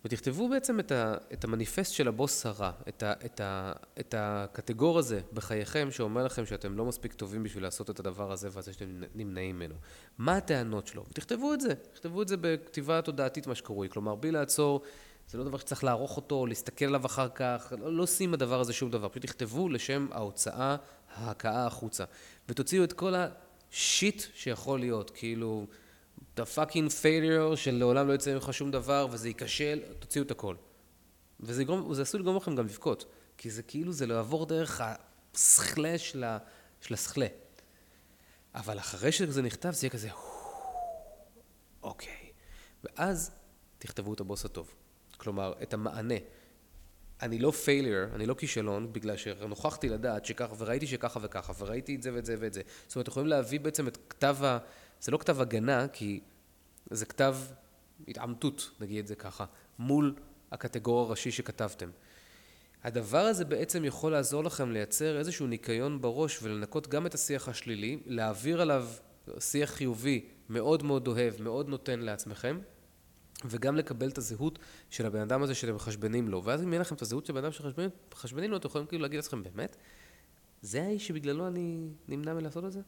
ותכתבו 0.04 0.48
בעצם 0.48 0.80
את, 0.80 0.92
ה, 0.92 1.14
את 1.32 1.44
המניפסט 1.44 1.92
של 1.92 2.08
הבוס 2.08 2.46
הרע, 2.46 2.70
את, 2.88 3.02
ה, 3.02 3.12
את, 3.24 3.40
ה, 3.40 3.72
את 4.00 4.14
הקטגור 4.18 4.98
הזה 4.98 5.20
בחייכם 5.32 5.90
שאומר 5.90 6.24
לכם 6.24 6.46
שאתם 6.46 6.76
לא 6.76 6.84
מספיק 6.84 7.12
טובים 7.12 7.42
בשביל 7.42 7.62
לעשות 7.62 7.90
את 7.90 8.00
הדבר 8.00 8.32
הזה 8.32 8.48
ואז 8.52 8.68
שאתם 8.72 9.00
נמנעים 9.14 9.56
ממנו. 9.56 9.74
מה 10.18 10.36
הטענות 10.36 10.86
שלו? 10.86 11.04
ותכתבו 11.10 11.54
את 11.54 11.60
זה, 11.60 11.74
תכתבו 11.74 12.22
את 12.22 12.28
זה 12.28 12.36
בכתיבה 12.40 13.02
תודעתית 13.02 13.46
מה 13.46 13.54
שקרוי, 13.54 13.88
כלומר 13.88 14.14
בלי 14.14 14.30
לעצור, 14.30 14.82
זה 15.28 15.38
לא 15.38 15.44
דבר 15.44 15.58
שצריך 15.58 15.84
לערוך 15.84 16.16
אותו, 16.16 16.46
להסתכל 16.46 16.84
עליו 16.84 17.06
אחר 17.06 17.28
כך, 17.28 17.72
לא, 17.78 17.96
לא 17.96 18.06
שים 18.06 18.32
בדבר 18.32 18.60
הזה 18.60 18.72
שום 18.72 18.90
דבר, 18.90 19.08
פשוט 19.08 19.22
תכתבו 19.22 19.68
לשם 19.68 20.06
ההוצאה, 20.10 20.76
ההכאה 21.14 21.66
החוצה, 21.66 22.04
ותוציאו 22.48 22.84
את 22.84 22.92
כל 22.92 23.14
ה 23.14 23.36
shit 23.36 24.22
שיכול 24.34 24.80
להיות, 24.80 25.10
כאילו... 25.10 25.66
אתה 26.34 26.44
פאקינג 26.44 26.90
פייליור 26.90 27.54
של 27.54 27.74
לעולם 27.74 28.08
לא 28.08 28.12
יצא 28.12 28.34
ממך 28.34 28.48
שום 28.52 28.70
דבר 28.70 29.06
וזה 29.10 29.28
ייכשל, 29.28 29.80
תוציאו 29.98 30.24
את 30.24 30.30
הכל. 30.30 30.56
וזה 31.40 31.62
יגרום, 31.62 31.92
עשוי 32.00 32.20
לגרום 32.20 32.36
לכם 32.36 32.56
גם 32.56 32.64
לבכות, 32.64 33.04
כי 33.38 33.50
זה 33.50 33.62
כאילו 33.62 33.92
זה 33.92 34.06
לעבור 34.06 34.46
דרך 34.46 34.82
הסכלה 35.34 35.98
של, 35.98 36.24
ה, 36.24 36.38
של 36.80 36.94
הסכלה. 36.94 37.26
אבל 38.54 38.78
אחרי 38.78 39.12
שזה 39.12 39.42
נכתב 39.42 39.70
זה 39.70 39.86
יהיה 39.86 39.92
כזה, 39.92 40.08
אוקיי. 41.82 42.30
ואז 42.84 43.30
תכתבו 43.78 44.14
את 44.14 44.20
הבוס 44.20 44.44
הטוב. 44.44 44.74
כלומר, 45.16 45.52
את 45.62 45.74
המענה. 45.74 46.14
אני 47.22 47.38
לא 47.38 47.50
פיילר, 47.50 48.08
אני 48.14 48.26
לא 48.26 48.34
כישלון, 48.34 48.92
בגלל 48.92 49.16
שנוכחתי 49.16 49.88
לדעת 49.88 50.24
שככה, 50.24 50.54
וראיתי 50.58 50.86
שככה 50.86 51.20
וככה, 51.22 51.52
וראיתי 51.58 51.96
את 51.96 52.02
זה 52.02 52.14
ואת 52.14 52.26
זה 52.26 52.36
ואת 52.38 52.54
זה. 52.54 52.62
זאת 52.86 52.96
אומרת, 52.96 53.08
יכולים 53.08 53.28
להביא 53.28 53.60
בעצם 53.60 53.88
את 53.88 53.98
כתב 54.08 54.36
ה... 54.44 54.58
זה 55.04 55.12
לא 55.12 55.18
כתב 55.18 55.40
הגנה, 55.40 55.88
כי 55.88 56.20
זה 56.90 57.06
כתב 57.06 57.36
התעמתות, 58.08 58.70
נגיד 58.80 58.98
את 58.98 59.06
זה 59.06 59.14
ככה, 59.14 59.44
מול 59.78 60.14
הקטגור 60.52 61.00
הראשי 61.00 61.30
שכתבתם. 61.30 61.90
הדבר 62.84 63.18
הזה 63.18 63.44
בעצם 63.44 63.84
יכול 63.84 64.12
לעזור 64.12 64.44
לכם 64.44 64.70
לייצר 64.70 65.18
איזשהו 65.18 65.46
ניקיון 65.46 66.00
בראש 66.00 66.42
ולנקות 66.42 66.88
גם 66.88 67.06
את 67.06 67.14
השיח 67.14 67.48
השלילי, 67.48 67.98
להעביר 68.06 68.60
עליו 68.60 68.88
שיח 69.38 69.70
חיובי 69.70 70.28
מאוד 70.48 70.82
מאוד 70.82 71.08
אוהב, 71.08 71.42
מאוד 71.42 71.68
נותן 71.68 72.00
לעצמכם, 72.00 72.58
וגם 73.44 73.76
לקבל 73.76 74.08
את 74.08 74.18
הזהות 74.18 74.58
של 74.90 75.06
הבן 75.06 75.20
אדם 75.20 75.42
הזה 75.42 75.54
שאתם 75.54 75.74
מחשבנים 75.74 76.28
לו. 76.28 76.44
ואז 76.44 76.62
אם 76.62 76.72
יהיה 76.72 76.80
לכם 76.80 76.94
את 76.94 77.02
הזהות 77.02 77.26
של 77.26 77.32
הבן 77.32 77.44
אדם 77.44 77.52
שמחשבנים 77.52 78.50
לו, 78.50 78.56
אתם 78.56 78.68
יכולים 78.68 78.86
כאילו 78.86 79.02
להגיד 79.02 79.16
לעצמכם, 79.16 79.42
באמת? 79.42 79.76
זה 80.62 80.82
האיש 80.82 81.06
שבגללו 81.06 81.46
אני 81.46 81.88
נמנע 82.08 82.34
מלעשות 82.34 82.64
את 82.64 82.72
זה? 82.72 82.80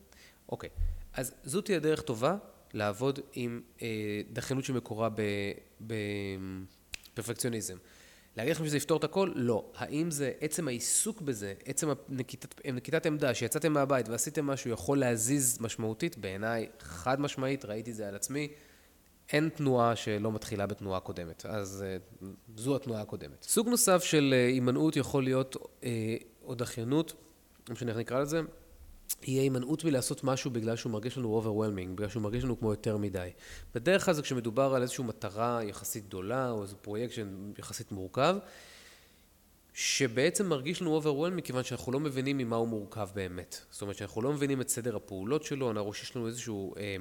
אוקיי. 0.48 0.70
אז 1.16 1.35
זו 1.44 1.61
תהיה 1.61 1.79
דרך 1.79 2.02
טובה 2.02 2.37
לעבוד 2.74 3.20
עם 3.33 3.61
אה, 3.83 4.20
דחיינות 4.33 4.64
שמקורה 4.64 5.09
בפרפקציוניזם. 7.14 7.76
להגיד 8.37 8.52
לכם 8.52 8.66
שזה 8.66 8.76
יפתור 8.76 8.98
את 8.98 9.05
הכל? 9.05 9.33
לא. 9.35 9.72
האם 9.74 10.11
זה 10.11 10.33
עצם 10.40 10.68
העיסוק 10.68 11.20
בזה, 11.20 11.55
עצם 11.64 11.88
נקיטת, 12.09 12.66
נקיטת 12.66 13.07
עמדה, 13.07 13.35
שיצאתם 13.35 13.72
מהבית 13.72 14.09
ועשיתם 14.09 14.46
משהו 14.46 14.70
יכול 14.70 14.98
להזיז 14.98 15.59
משמעותית? 15.61 16.18
בעיניי, 16.18 16.68
חד 16.81 17.20
משמעית, 17.20 17.64
ראיתי 17.64 17.92
זה 17.92 18.09
על 18.09 18.14
עצמי. 18.14 18.48
אין 19.33 19.48
תנועה 19.48 19.96
שלא 19.96 20.33
מתחילה 20.33 20.66
בתנועה 20.66 21.00
קודמת, 21.00 21.46
אז 21.46 21.85
אה, 21.87 21.96
זו 22.57 22.76
התנועה 22.76 23.02
הקודמת. 23.02 23.42
סוג 23.42 23.68
נוסף 23.68 24.05
של 24.05 24.35
אה, 24.37 24.46
הימנעות 24.46 24.96
יכול 24.96 25.24
להיות, 25.24 25.57
אה, 25.85 26.16
או 26.44 26.55
דחיינות, 26.55 27.14
לא 27.68 27.72
משנה 27.72 27.90
איך 27.90 27.98
נקרא 27.98 28.20
לזה, 28.20 28.40
יהיה 29.23 29.42
הימנעות 29.42 29.85
מלעשות 29.85 30.25
משהו 30.25 30.51
בגלל 30.51 30.77
שהוא 30.77 30.92
מרגיש 30.92 31.19
לנו 31.19 31.42
overwhelming, 31.42 31.95
בגלל 31.95 32.09
שהוא 32.09 32.23
מרגיש 32.23 32.45
לנו 32.45 32.59
כמו 32.59 32.71
יותר 32.71 32.97
מדי. 32.97 33.31
בדרך 33.75 34.05
כלל 34.05 34.14
זה 34.14 34.23
כשמדובר 34.23 34.75
על 34.75 34.83
איזושהי 34.83 35.05
מטרה 35.05 35.61
יחסית 35.64 36.07
גדולה, 36.07 36.51
או 36.51 36.62
איזה 36.62 36.77
פרויקט 36.77 37.14
שיחסית 37.57 37.92
מורכב, 37.92 38.37
שבעצם 39.75 40.47
מרגיש 40.47 40.83
לנו 40.83 41.01
overwhelming 41.01 41.35
מכיוון 41.35 41.64
שאנחנו 41.64 41.92
לא 41.92 42.01
מבינים 42.01 42.38
ממה 42.38 42.57
הוא 42.57 42.69
מורכב 42.69 43.09
באמת. 43.14 43.61
זאת 43.71 43.83
אומרת 43.83 43.97
שאנחנו 43.97 44.23
לא 44.23 44.33
מבינים 44.33 44.61
את 44.61 44.69
סדר 44.69 44.97
הפעולות 44.97 45.45
שלו, 45.45 45.71
אנחנו 45.71 45.92
שיש 45.92 46.16
לנו 46.16 46.27
איזשהו 46.27 46.75
אה, 46.77 46.97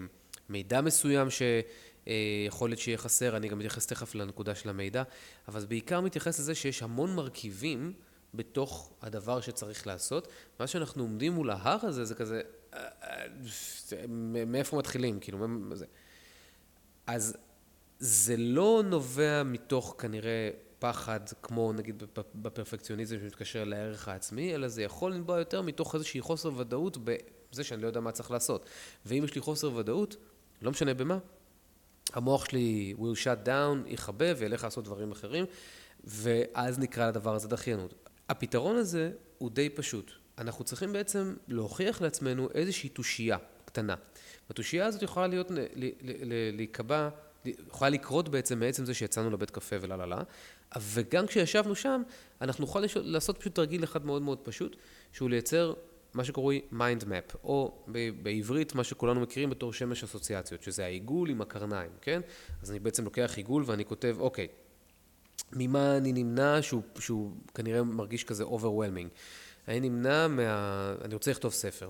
מידע 0.49 0.81
מסוים 0.81 1.27
שיכול 1.29 2.69
להיות 2.69 2.79
שיהיה 2.79 2.97
חסר, 2.97 3.37
אני 3.37 3.47
גם 3.47 3.57
מתייחס 3.57 3.87
תכף 3.87 4.15
לנקודה 4.15 4.55
של 4.55 4.69
המידע, 4.69 5.03
אבל 5.47 5.59
זה 5.59 5.67
בעיקר 5.67 6.01
מתייחס 6.01 6.39
לזה 6.39 6.55
שיש 6.55 6.83
המון 6.83 7.15
מרכיבים 7.15 7.93
בתוך 8.37 8.93
הדבר 9.01 9.41
שצריך 9.41 9.87
לעשות. 9.87 10.27
מה 10.59 10.67
שאנחנו 10.67 11.03
עומדים 11.03 11.33
מול 11.33 11.49
ההר 11.49 11.85
הזה, 11.85 12.05
זה 12.05 12.15
כזה, 12.15 12.41
אה, 12.73 12.79
אה, 13.13 14.05
מאיפה 14.47 14.77
מתחילים, 14.77 15.19
כאילו, 15.19 15.47
זה. 15.73 15.85
אז 17.07 17.37
זה 17.99 18.37
לא 18.37 18.81
נובע 18.85 19.43
מתוך 19.43 19.95
כנראה 19.97 20.49
פחד, 20.79 21.19
כמו 21.41 21.73
נגיד 21.73 22.03
בפרפקציוניזם 22.35 23.17
שמתקשר 23.19 23.63
לערך 23.63 24.07
העצמי, 24.07 24.55
אלא 24.55 24.67
זה 24.67 24.83
יכול 24.83 25.13
לנבוע 25.13 25.39
יותר 25.39 25.61
מתוך 25.61 25.95
איזושהי 25.95 26.21
חוסר 26.21 26.51
ודאות 26.57 26.97
בזה 27.03 27.63
שאני 27.63 27.81
לא 27.81 27.87
יודע 27.87 27.99
מה 27.99 28.11
צריך 28.11 28.31
לעשות. 28.31 28.65
ואם 29.05 29.23
יש 29.23 29.35
לי 29.35 29.41
חוסר 29.41 29.75
ודאות, 29.75 30.15
לא 30.61 30.71
משנה 30.71 30.93
במה, 30.93 31.17
המוח 32.13 32.45
שלי 32.45 32.95
will 32.97 33.17
shut 33.23 33.47
down, 33.47 33.87
יכבה 33.87 34.25
וילך 34.37 34.63
לעשות 34.63 34.83
דברים 34.83 35.11
אחרים, 35.11 35.45
ואז 36.03 36.79
נקרא 36.79 37.07
לדבר 37.07 37.35
הזה 37.35 37.47
דחיינות. 37.47 37.93
הפתרון 38.29 38.75
הזה 38.75 39.11
הוא 39.37 39.51
די 39.51 39.69
פשוט. 39.69 40.11
אנחנו 40.37 40.63
צריכים 40.63 40.93
בעצם 40.93 41.35
להוכיח 41.47 42.01
לעצמנו 42.01 42.49
איזושהי 42.53 42.89
תושייה 42.89 43.37
קטנה. 43.65 43.95
התושייה 44.49 44.85
הזאת 44.85 45.01
יכולה 45.01 45.27
להיות, 45.27 45.51
להיקבע, 46.53 47.09
יכולה 47.45 47.89
לקרות 47.89 48.29
בעצם 48.29 48.59
מעצם 48.59 48.85
זה 48.85 48.93
שיצאנו 48.93 49.29
לבית 49.29 49.51
קפה 49.51 49.75
ולה 49.81 49.97
לה 49.97 50.05
לה, 50.05 50.21
וגם 50.81 51.27
כשישבנו 51.27 51.75
שם, 51.75 52.01
אנחנו 52.41 52.65
נוכל 52.65 52.83
לעשות 52.95 53.37
פשוט 53.37 53.55
תרגיל 53.55 53.83
אחד 53.83 54.05
מאוד 54.05 54.21
מאוד 54.21 54.39
פשוט, 54.43 54.75
שהוא 55.13 55.29
לייצר 55.29 55.73
מה 56.13 56.23
שקרוי 56.23 56.61
mind 56.71 57.03
map, 57.03 57.37
או 57.43 57.85
בעברית 58.23 58.75
מה 58.75 58.83
שכולנו 58.83 59.21
מכירים 59.21 59.49
בתור 59.49 59.73
שמש 59.73 60.03
אסוציאציות, 60.03 60.63
שזה 60.63 60.85
העיגול 60.85 61.29
עם 61.29 61.41
הקרניים, 61.41 61.91
כן? 62.01 62.21
אז 62.61 62.71
אני 62.71 62.79
בעצם 62.79 63.05
לוקח 63.05 63.33
עיגול 63.37 63.63
ואני 63.65 63.85
כותב, 63.85 64.15
אוקיי, 64.19 64.47
ממה 65.53 65.97
אני 65.97 66.13
נמנע 66.13 66.61
שהוא, 66.61 66.81
שהוא 66.99 67.31
כנראה 67.53 67.83
מרגיש 67.83 68.23
כזה 68.23 68.43
overwhelming. 68.43 69.09
אני 69.67 69.89
נמנע 69.89 70.27
מה... 70.27 70.95
אני 71.01 71.13
רוצה 71.13 71.31
לכתוב 71.31 71.53
ספר. 71.53 71.89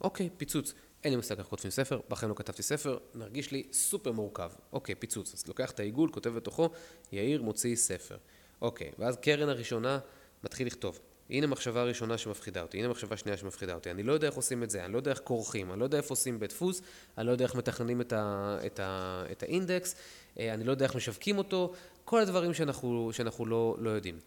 אוקיי, 0.00 0.28
פיצוץ. 0.36 0.74
אין 1.04 1.12
לי 1.12 1.16
מושג 1.16 1.38
איך 1.38 1.46
כותבים 1.46 1.70
ספר, 1.70 2.00
בחיים 2.08 2.30
לא 2.30 2.34
כתבתי 2.34 2.62
ספר, 2.62 2.98
מרגיש 3.14 3.50
לי 3.50 3.62
סופר 3.72 4.12
מורכב. 4.12 4.50
אוקיי, 4.72 4.94
פיצוץ. 4.94 5.34
אז 5.34 5.46
לוקח 5.48 5.70
את 5.70 5.80
העיגול, 5.80 6.10
כותב 6.12 6.30
בתוכו, 6.30 6.70
יאיר 7.12 7.42
מוציא 7.42 7.76
ספר. 7.76 8.16
אוקיי, 8.62 8.92
ואז 8.98 9.16
קרן 9.16 9.48
הראשונה 9.48 9.98
מתחיל 10.44 10.66
לכתוב. 10.66 10.98
הנה 11.30 11.46
מחשבה 11.46 11.84
ראשונה 11.84 12.18
שמפחידה 12.18 12.62
אותי, 12.62 12.78
הנה 12.78 12.88
מחשבה 12.88 13.16
שנייה 13.16 13.36
שמפחידה 13.36 13.74
אותי. 13.74 13.90
אני 13.90 14.02
לא 14.02 14.12
יודע 14.12 14.26
איך 14.26 14.34
עושים 14.34 14.62
את 14.62 14.70
זה, 14.70 14.84
אני 14.84 14.92
לא 14.92 14.98
יודע 14.98 15.10
איך 15.10 15.20
כורכים, 15.24 15.72
אני 15.72 15.80
לא 15.80 15.84
יודע 15.84 15.98
איפה 15.98 16.12
עושים 16.12 16.40
בית 16.40 16.50
דפוס, 16.50 16.82
אני 17.18 17.26
לא 17.26 17.32
יודע 17.32 17.44
איך 17.44 17.54
מתכננים 17.54 18.00
את, 18.00 18.12
ה, 18.12 18.58
את, 18.66 18.80
ה, 18.80 19.24
את 19.32 19.42
האינדקס, 19.42 19.94
אה, 20.38 20.54
אני 20.54 20.64
לא 20.64 20.70
יודע 20.70 20.84
איך 20.84 20.96
משווקים 20.96 21.38
אותו, 21.38 21.72
כל 22.04 22.20
הדברים 22.20 22.54
שאנחנו, 22.54 23.10
שאנחנו 23.12 23.46
לא, 23.46 23.76
לא 23.78 23.90
יודעים. 23.90 24.18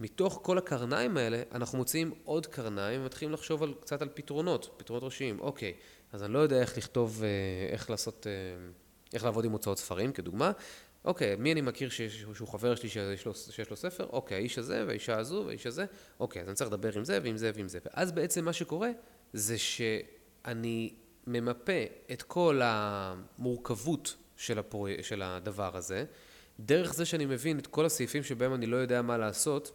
מתוך 0.00 0.40
כל 0.42 0.58
הקרניים 0.58 1.16
האלה, 1.16 1.42
אנחנו 1.52 1.78
מוצאים 1.78 2.14
עוד 2.24 2.46
קרניים 2.46 3.00
ומתחילים 3.00 3.34
לחשוב 3.34 3.62
על, 3.62 3.74
קצת 3.80 4.02
על 4.02 4.08
פתרונות, 4.14 4.74
פתרונות 4.76 5.02
ראשיים. 5.02 5.40
אוקיי, 5.40 5.74
אז 6.12 6.22
אני 6.22 6.32
לא 6.32 6.38
יודע 6.38 6.60
איך 6.60 6.78
לכתוב, 6.78 7.22
אה, 7.22 7.72
איך 7.72 7.90
לעשות, 7.90 8.26
אה, 8.26 8.32
איך 9.14 9.24
לעבוד 9.24 9.44
עם 9.44 9.52
הוצאות 9.52 9.78
ספרים, 9.78 10.12
כדוגמה. 10.12 10.52
אוקיי, 11.04 11.36
מי 11.36 11.52
אני 11.52 11.60
מכיר 11.60 11.88
שיש, 11.88 12.24
שהוא 12.34 12.48
חבר 12.48 12.74
שלי 12.74 12.88
שיש 12.88 13.26
לו, 13.26 13.34
שיש 13.34 13.70
לו 13.70 13.76
ספר? 13.76 14.06
אוקיי, 14.12 14.36
האיש 14.36 14.58
הזה 14.58 14.84
והאישה 14.86 15.18
הזו 15.18 15.42
והאיש 15.46 15.66
הזה. 15.66 15.84
אוקיי, 16.20 16.42
אז 16.42 16.48
אני 16.48 16.54
צריך 16.54 16.70
לדבר 16.70 16.96
עם 16.96 17.04
זה 17.04 17.18
ועם 17.22 17.36
זה 17.36 17.50
ועם 17.54 17.68
זה. 17.68 17.78
ואז 17.84 18.12
בעצם 18.12 18.44
מה 18.44 18.52
שקורה 18.52 18.90
זה 19.32 19.58
שאני 19.58 20.94
ממפה 21.26 21.82
את 22.12 22.22
כל 22.22 22.60
המורכבות 22.64 24.16
של, 24.36 24.58
הפור... 24.58 24.88
של 25.02 25.22
הדבר 25.22 25.76
הזה, 25.76 26.04
דרך 26.60 26.94
זה 26.94 27.04
שאני 27.04 27.26
מבין 27.26 27.58
את 27.58 27.66
כל 27.66 27.86
הסעיפים 27.86 28.22
שבהם 28.22 28.54
אני 28.54 28.66
לא 28.66 28.76
יודע 28.76 29.02
מה 29.02 29.18
לעשות, 29.18 29.72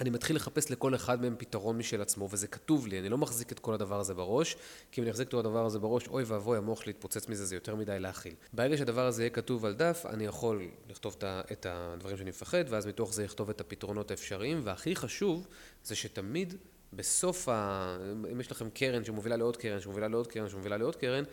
אני 0.00 0.10
מתחיל 0.10 0.36
לחפש 0.36 0.70
לכל 0.70 0.94
אחד 0.94 1.22
מהם 1.22 1.34
פתרון 1.38 1.78
משל 1.78 2.02
עצמו, 2.02 2.28
וזה 2.30 2.46
כתוב 2.46 2.86
לי, 2.86 2.98
אני 2.98 3.08
לא 3.08 3.18
מחזיק 3.18 3.52
את 3.52 3.58
כל 3.58 3.74
הדבר 3.74 4.00
הזה 4.00 4.14
בראש, 4.14 4.56
כי 4.92 5.00
אם 5.00 5.04
אני 5.04 5.10
אחזיק 5.10 5.28
את 5.28 5.32
כל 5.32 5.38
הדבר 5.38 5.66
הזה 5.66 5.78
בראש, 5.78 6.08
אוי 6.08 6.24
ואבוי, 6.24 6.58
המוח 6.58 6.80
שלי 6.80 6.90
יתפוצץ 6.90 7.28
מזה, 7.28 7.46
זה 7.46 7.56
יותר 7.56 7.74
מדי 7.74 8.00
להכיל. 8.00 8.34
ברגע 8.52 8.76
שהדבר 8.76 9.06
הזה 9.06 9.22
יהיה 9.22 9.30
כתוב 9.30 9.64
על 9.64 9.74
דף, 9.74 10.06
אני 10.08 10.24
יכול 10.24 10.68
לכתוב 10.88 11.16
את 11.52 11.66
הדברים 11.68 12.16
שאני 12.16 12.30
מפחד, 12.30 12.64
ואז 12.68 12.86
מתוך 12.86 13.12
זה 13.12 13.24
לכתוב 13.24 13.50
את 13.50 13.60
הפתרונות 13.60 14.10
האפשריים, 14.10 14.60
והכי 14.64 14.96
חשוב, 14.96 15.46
זה 15.84 15.96
שתמיד 15.96 16.54
בסוף, 16.92 17.48
ה... 17.48 17.96
אם 18.32 18.40
יש 18.40 18.50
לכם 18.50 18.70
קרן 18.70 19.04
שמובילה 19.04 19.36
לעוד 19.36 19.56
קרן, 19.56 19.80
שמובילה 19.80 20.08
לעוד 20.08 20.26
קרן, 20.26 20.48
שמובילה 20.48 20.76
לעוד 20.76 20.96
קרן, 20.96 21.24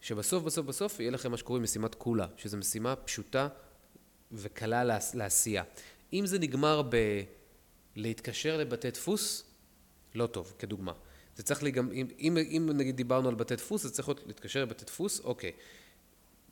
שבסוף 0.00 0.42
בסוף 0.42 0.66
בסוף 0.66 1.00
יהיה 1.00 1.10
לכם 1.10 1.30
מה 1.30 1.36
שקוראים 1.36 1.62
משימת 1.62 1.94
כולה, 1.94 2.26
שזו 2.36 2.56
משימה 2.56 2.96
פשוטה 2.96 3.48
וקלה 4.34 4.98
לעשייה. 5.14 5.62
אם 6.12 6.26
זה 6.26 6.38
נגמר 6.38 6.82
ב... 6.82 6.96
להתקשר 7.96 8.56
לבתי 8.56 8.90
דפוס, 8.90 9.44
לא 10.14 10.26
טוב, 10.26 10.52
כדוגמה. 10.58 10.92
זה 11.36 11.42
צריך 11.42 11.62
לי 11.62 11.70
גם, 11.70 11.92
אם, 11.92 12.06
אם, 12.18 12.36
אם 12.38 12.70
נגיד 12.74 12.96
דיברנו 12.96 13.28
על 13.28 13.34
בתי 13.34 13.56
דפוס, 13.56 13.82
זה 13.82 13.90
צריך 13.90 14.08
להיות 14.08 14.26
להתקשר 14.26 14.62
לבתי 14.62 14.84
דפוס, 14.84 15.20
אוקיי. 15.20 15.52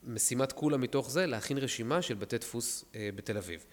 משימת 0.04 0.52
כולה 0.52 0.76
מתוך 0.76 1.10
זה, 1.10 1.26
להכין 1.26 1.58
רשימה 1.58 2.02
של 2.02 2.14
בתי 2.14 2.38
דפוס 2.38 2.84
אה, 2.94 3.08
בתל 3.14 3.36
אביב. 3.36 3.64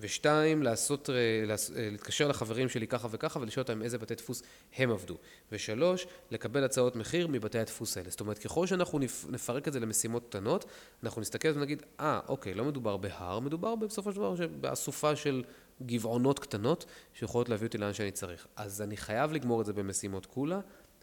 ושתיים, 0.00 0.62
לעשות, 0.62 1.10
אה, 1.10 1.14
אה, 1.14 1.90
להתקשר 1.90 2.28
לחברים 2.28 2.68
שלי 2.68 2.86
ככה 2.86 3.08
וככה 3.10 3.40
ולשאול 3.40 3.62
אותם 3.62 3.82
איזה 3.82 3.98
בתי 3.98 4.14
דפוס 4.14 4.42
הם 4.76 4.90
עבדו. 4.90 5.16
ושלוש, 5.52 6.06
לקבל 6.30 6.64
הצעות 6.64 6.96
מחיר 6.96 7.26
מבתי 7.26 7.58
הדפוס 7.58 7.96
האלה. 7.96 8.10
זאת 8.10 8.20
אומרת, 8.20 8.38
ככל 8.38 8.66
שאנחנו 8.66 8.98
נפרק 9.28 9.68
את 9.68 9.72
זה 9.72 9.80
למשימות 9.80 10.28
קטנות, 10.28 10.64
אנחנו 11.02 11.20
נסתכל 11.20 11.48
ונגיד, 11.54 11.82
אה, 12.00 12.20
אוקיי, 12.28 12.54
לא 12.54 12.64
מדובר 12.64 12.96
בהר, 12.96 13.38
מדובר 13.40 13.74
בסופו 13.74 14.12
של 14.12 14.16
דבר 14.16 14.34
באסופה 14.60 15.16
של 15.16 15.44
גבעונות 15.82 16.38
קטנות 16.38 16.84
שיכולות 17.14 17.48
להביא 17.48 17.66
אותי 17.66 17.78
לאן 17.78 17.92
שאני 17.92 18.10
צריך. 18.10 18.46
אז 18.56 18.82
אני 18.82 18.96
חייב 18.96 19.32
לגמור 19.32 19.60
את 19.60 19.66
זה 19.66 19.72
במשימות 19.72 20.26
כולה, 20.26 20.60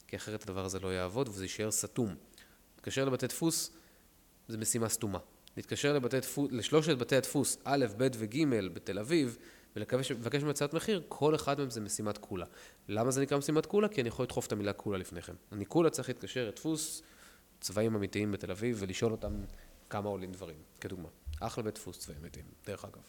כי 0.08 0.16
אחרת 0.16 0.44
הדבר 0.44 0.66
הזה 0.66 0.80
לא 0.80 0.94
יעבוד 0.94 1.30
וזה 1.30 1.44
יישאר 1.44 1.72
סתום. 1.72 2.16
להתקשר 2.76 3.06
לבתי 3.06 3.28
דפוס 3.28 3.72
זה 4.48 4.58
משימה 4.58 4.90
סתומה. 4.90 5.20
להתקשר 5.58 6.00
דפוס, 6.00 6.50
לשלושת 6.52 6.98
בתי 6.98 7.16
הדפוס 7.16 7.58
א', 7.64 7.86
ב' 7.98 8.08
וג' 8.18 8.46
בתל 8.74 9.00
אביב 9.00 9.38
ולבקש 9.76 10.42
מהם 10.42 10.50
הצעת 10.50 10.74
מחיר, 10.74 11.04
כל 11.08 11.36
אחד 11.36 11.60
מהם 11.60 11.70
זה 11.70 11.82
משימת 11.82 12.18
כולה. 12.18 12.46
למה 12.88 13.12
זה 13.12 13.22
נקרא 13.22 13.38
משימת 13.38 13.66
כולה? 13.66 13.88
כי 13.88 14.02
אני 14.02 14.10
יכול 14.10 14.26
לדחוף 14.26 14.48
את 14.48 14.52
המילה 14.52 14.74
כולה 14.74 14.98
לפני 14.98 15.22
כן. 15.22 15.34
אני 15.52 15.66
כולה 15.66 15.90
צריך 15.90 16.10
להתקשר 16.10 16.48
לדפוס 16.48 17.02
צבעים 17.62 17.96
אמיתיים 17.96 18.32
בתל 18.32 18.52
אביב 18.52 18.78
ולשאול 18.80 19.12
אותם 19.12 19.34
כמה 19.90 20.10
עולים 20.10 20.32
דברים, 20.32 20.58
כדוגמה. 20.82 21.10
אחלה 21.40 21.64
בית 21.64 21.76
דפוס 21.76 22.00
צבעים 22.00 22.20
אמיתיים, 22.22 22.46
דרך 22.68 22.86
אגב. 22.86 23.02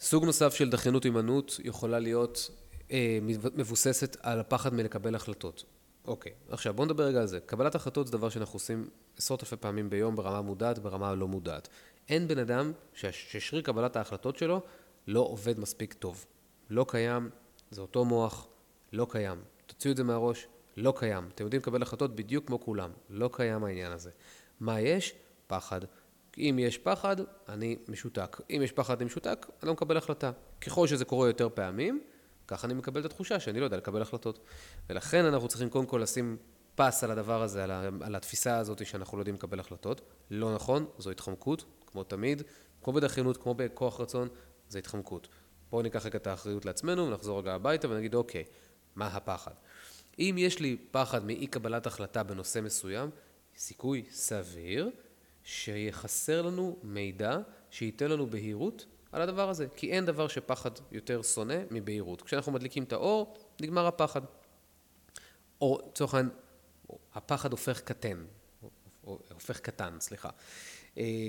סוג 0.00 0.24
נוסף 0.24 0.54
של 0.54 0.70
דחיינות 0.70 1.04
הימנעות 1.04 1.60
יכולה 1.64 1.98
להיות 1.98 2.50
אה, 2.90 3.18
מבוססת 3.54 4.16
על 4.20 4.40
הפחד 4.40 4.74
מלקבל 4.74 5.14
החלטות. 5.14 5.64
אוקיי, 6.04 6.32
עכשיו 6.48 6.74
בואו 6.74 6.86
נדבר 6.86 7.04
רגע 7.04 7.20
על 7.20 7.26
זה. 7.26 7.40
קבלת 7.40 7.74
החלטות 7.74 8.06
זה 8.06 8.12
דבר 8.12 8.28
שאנחנו 8.28 8.56
עושים 8.56 8.88
עשרות 9.18 9.42
אלפי 9.42 9.56
פעמים 9.56 9.90
ביום 9.90 10.16
ברמה 10.16 10.40
מודעת, 10.40 10.78
ברמה 10.78 11.14
לא 11.14 11.28
מודעת. 11.28 11.68
אין 12.08 12.28
בן 12.28 12.38
אדם 12.38 12.72
ששריר 12.94 13.62
קבלת 13.62 13.96
ההחלטות 13.96 14.36
שלו 14.36 14.60
לא 15.06 15.20
עובד 15.20 15.60
מספיק 15.60 15.92
טוב. 15.92 16.26
לא 16.70 16.86
קיים, 16.88 17.30
זה 17.70 17.80
אותו 17.80 18.04
מוח, 18.04 18.48
לא 18.92 19.06
קיים. 19.10 19.42
תוציאו 19.66 19.92
את 19.92 19.96
זה 19.96 20.04
מהראש, 20.04 20.46
לא 20.76 20.94
קיים. 20.96 21.28
אתם 21.34 21.44
יודעים 21.44 21.62
לקבל 21.62 21.82
החלטות 21.82 22.16
בדיוק 22.16 22.46
כמו 22.46 22.60
כולם, 22.60 22.90
לא 23.10 23.30
קיים 23.32 23.64
העניין 23.64 23.92
הזה. 23.92 24.10
מה 24.60 24.80
יש? 24.80 25.14
פחד. 25.46 25.80
אם 26.38 26.56
יש 26.60 26.78
פחד, 26.78 27.16
אני 27.48 27.76
משותק. 27.88 28.40
אם 28.50 28.60
יש 28.64 28.72
פחד, 28.72 28.96
אני 28.96 29.04
משותק, 29.04 29.46
אני 29.62 29.66
לא 29.66 29.72
מקבל 29.72 29.96
החלטה. 29.96 30.32
ככל 30.60 30.86
שזה 30.86 31.04
קורה 31.04 31.28
יותר 31.28 31.48
פעמים, 31.54 32.00
ככה 32.48 32.66
אני 32.66 32.74
מקבל 32.74 33.00
את 33.00 33.04
התחושה 33.04 33.40
שאני 33.40 33.60
לא 33.60 33.64
יודע 33.64 33.76
לקבל 33.76 34.02
החלטות. 34.02 34.38
ולכן 34.90 35.24
אנחנו 35.24 35.48
צריכים 35.48 35.70
קודם 35.70 35.86
כל 35.86 36.00
לשים 36.02 36.36
פס 36.74 37.04
על 37.04 37.10
הדבר 37.10 37.42
הזה, 37.42 37.64
על, 37.64 37.70
על 38.00 38.14
התפיסה 38.14 38.58
הזאת 38.58 38.86
שאנחנו 38.86 39.16
לא 39.18 39.20
יודעים 39.20 39.34
לקבל 39.34 39.60
החלטות. 39.60 40.00
לא 40.30 40.54
נכון, 40.54 40.86
זו 40.98 41.10
התחמקות, 41.10 41.64
כמו 41.92 42.04
תמיד, 42.04 42.42
כמו 42.82 42.92
בדחיינות, 42.92 43.36
כמו 43.36 43.54
בכוח 43.54 44.00
רצון, 44.00 44.28
זו 44.68 44.78
התחמקות. 44.78 45.28
בואו 45.70 45.82
ניקח 45.82 46.06
רגע 46.06 46.16
את 46.18 46.26
האחריות 46.26 46.64
לעצמנו 46.64 47.06
ונחזור 47.06 47.38
רגע 47.38 47.54
הביתה 47.54 47.90
ונגיד, 47.90 48.14
אוקיי, 48.14 48.44
מה 48.96 49.06
הפחד? 49.06 49.52
אם 50.18 50.34
יש 50.38 50.60
לי 50.60 50.76
פחד 50.90 51.24
מאי 51.24 51.46
קבלת 51.46 51.86
החלטה 51.86 52.22
בנושא 52.22 52.60
מסוים, 52.60 53.10
סיכוי 53.56 54.04
סביר 54.10 54.90
שיחסר 55.44 56.42
לנו 56.42 56.76
מידע 56.82 57.38
שייתן 57.70 58.10
לנו 58.10 58.26
בהירות 58.26 58.86
על 59.12 59.22
הדבר 59.22 59.50
הזה, 59.50 59.66
כי 59.76 59.92
אין 59.92 60.04
דבר 60.04 60.28
שפחד 60.28 60.70
יותר 60.92 61.22
שונא 61.22 61.56
מבהירות. 61.70 62.22
כשאנחנו 62.22 62.52
מדליקים 62.52 62.82
את 62.84 62.92
האור, 62.92 63.36
נגמר 63.60 63.86
הפחד. 63.86 64.20
או 65.60 65.78
לצורך 65.90 66.14
העניין, 66.14 66.34
הפחד 67.14 67.52
הופך 67.52 67.80
קטן, 67.80 68.24
הופך 69.02 69.60
קטן, 69.60 69.96
סליחה, 70.00 70.30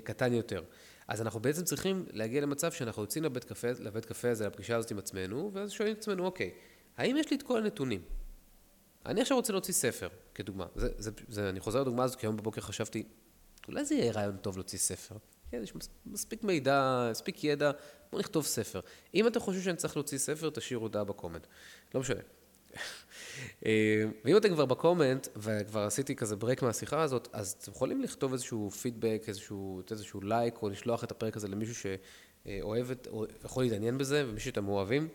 קטן 0.04 0.34
יותר. 0.34 0.64
אז 1.08 1.22
אנחנו 1.22 1.40
בעצם 1.40 1.64
צריכים 1.64 2.06
להגיע 2.12 2.42
למצב 2.42 2.72
שאנחנו 2.72 3.02
יוצאים 3.02 3.24
לבית 3.24 3.44
קפה, 3.44 3.68
לבית 3.80 4.06
קפה 4.06 4.30
הזה, 4.30 4.48
לפגישה 4.48 4.76
הזאת 4.76 4.92
עם 4.92 4.98
עצמנו, 4.98 5.52
ואז 5.54 5.72
שואלים 5.72 5.94
את 5.94 6.00
עצמנו, 6.00 6.26
אוקיי, 6.26 6.52
האם 6.98 7.18
יש 7.18 7.30
לי 7.32 7.38
את 7.38 7.44
כל 7.44 7.58
הנתונים? 7.58 8.02
אני 9.06 9.22
עכשיו 9.22 9.38
רוצה 9.38 9.54
להוציא 9.54 9.74
ספר, 9.74 10.08
כדוגמה. 10.36 10.66
זה, 10.76 10.90
זה, 10.98 11.12
זה, 11.28 11.50
אני 11.50 11.60
חוזר 11.60 11.82
לדוגמה 11.82 12.04
הזאת, 12.04 12.20
כי 12.20 12.26
היום 12.26 12.38
בבוקר 12.38 12.62
חשבתי, 12.62 13.04
אולי 13.68 13.86
זה 13.86 13.96
יהיה 13.96 14.12
רעיון 14.12 14.38
טוב 14.38 14.58
להוציא 14.58 14.80
ספר. 14.80 15.16
כן, 15.52 15.64
יש 15.64 15.74
מספיק 16.06 16.44
מידע, 16.44 17.08
מספיק 17.12 17.44
ידע, 17.44 17.72
בואו 18.12 18.20
נכתוב 18.20 18.46
ספר. 18.46 18.80
אם 19.14 19.28
אתם 19.28 19.40
חושבים 19.40 19.64
שאני 19.64 19.78
צריך 19.78 19.98
להוציא 19.98 20.18
ספר, 20.18 20.50
תשאירו 20.50 20.84
הודעה 20.84 21.04
ב 21.04 21.09
comment. 21.09 21.48
לא 21.96 22.02
משנה. 22.02 22.22
אה, 23.66 24.04
ואם 24.26 24.38
אתם 24.38 24.50
כבר 24.50 24.66
ב 24.66 24.73
comment, 24.73 25.28
וכבר 25.36 25.80
עשיתי 25.80 26.16
כזה 26.16 26.36
break 26.36 26.62
מהשיחה 26.62 27.02
הזאת, 27.02 27.28
אז 27.34 27.56
אתם 27.62 27.72
יכולים 27.72 28.02
לכתוב 28.02 28.34
איזשהו 28.34 28.72
פידבק, 28.72 29.24
איזשהו, 29.28 29.82
איזשהו 29.92 30.22
לייק, 30.22 30.62
או 30.62 30.70
לשלוח 30.70 31.04
את 31.04 31.12
הפרק 31.12 31.38
הזה 31.38 31.48
למישהו 31.48 31.76
שאוהב, 32.46 32.88
או 33.08 33.26
יכול 33.46 33.64
להתעניין 33.64 33.98
בזה, 33.98 34.26
ומי 34.28 34.40
שאתם 34.40 34.68
אוהבים, 34.68 35.08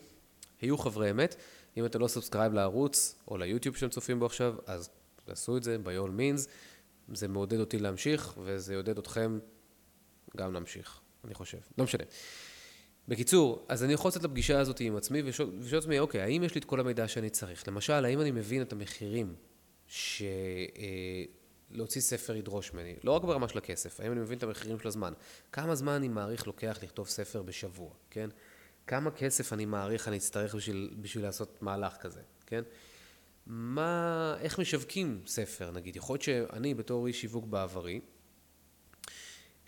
היו 0.60 0.78
חברי 0.78 1.10
אמת. 1.10 1.36
אם 1.76 1.84
אתם 1.84 2.00
לא 2.00 2.08
subscribe 2.08 2.52
לערוץ, 2.52 3.14
או 3.28 3.36
ליוטיוב 3.36 3.76
שאתם 3.76 3.90
צופים 3.90 4.20
בו 4.20 4.26
עכשיו, 4.26 4.54
אז 4.66 4.90
תעשו 5.24 5.56
את 5.56 5.62
זה 5.62 5.76
by 5.84 6.06
all 6.06 6.10
means. 6.18 6.48
זה 7.12 7.28
מעודד 7.28 7.60
אותי 7.60 7.78
להמשיך, 7.78 8.34
וזה 8.44 8.72
יעודד 8.72 8.98
אתכם 8.98 9.38
גם 10.36 10.52
להמשיך, 10.52 11.00
אני 11.24 11.34
חושב. 11.34 11.58
לא 11.78 11.84
משנה. 11.84 12.04
בקיצור, 13.08 13.66
אז 13.68 13.84
אני 13.84 13.92
יכול 13.92 14.08
לצאת 14.08 14.22
לפגישה 14.22 14.60
הזאת 14.60 14.80
עם 14.80 14.96
עצמי 14.96 15.22
ולשאול 15.22 15.50
את 15.68 15.72
עצמי, 15.72 15.98
אוקיי, 15.98 16.20
האם 16.20 16.42
יש 16.44 16.54
לי 16.54 16.58
את 16.58 16.64
כל 16.64 16.80
המידע 16.80 17.08
שאני 17.08 17.30
צריך? 17.30 17.68
למשל, 17.68 18.04
האם 18.04 18.20
אני 18.20 18.30
מבין 18.30 18.62
את 18.62 18.72
המחירים 18.72 19.34
שלהוציא 19.86 20.50
אה, 22.00 22.06
ספר 22.06 22.36
ידרוש 22.36 22.72
ממני? 22.72 22.94
לא 23.04 23.12
רק 23.12 23.22
ברמה 23.22 23.48
של 23.48 23.58
הכסף, 23.58 24.00
האם 24.00 24.12
אני 24.12 24.20
מבין 24.20 24.38
את 24.38 24.42
המחירים 24.42 24.78
של 24.78 24.88
הזמן? 24.88 25.12
כמה 25.52 25.74
זמן 25.74 25.92
אני 25.92 26.08
מעריך 26.08 26.46
לוקח 26.46 26.78
לכתוב 26.82 27.08
ספר 27.08 27.42
בשבוע, 27.42 27.90
כן? 28.10 28.30
כמה 28.86 29.10
כסף 29.10 29.52
אני 29.52 29.64
מעריך 29.64 30.08
אני 30.08 30.16
אצטרך 30.16 30.54
בשביל, 30.54 30.94
בשביל 31.00 31.24
לעשות 31.24 31.62
מהלך 31.62 31.96
כזה, 31.96 32.20
כן? 32.46 32.62
מה, 33.46 34.36
איך 34.40 34.58
משווקים 34.58 35.22
ספר, 35.26 35.70
נגיד? 35.70 35.96
יכול 35.96 36.14
להיות 36.14 36.22
שאני 36.22 36.74
בתור 36.74 37.06
איש 37.06 37.20
שיווק 37.20 37.44
בעברי, 37.44 38.00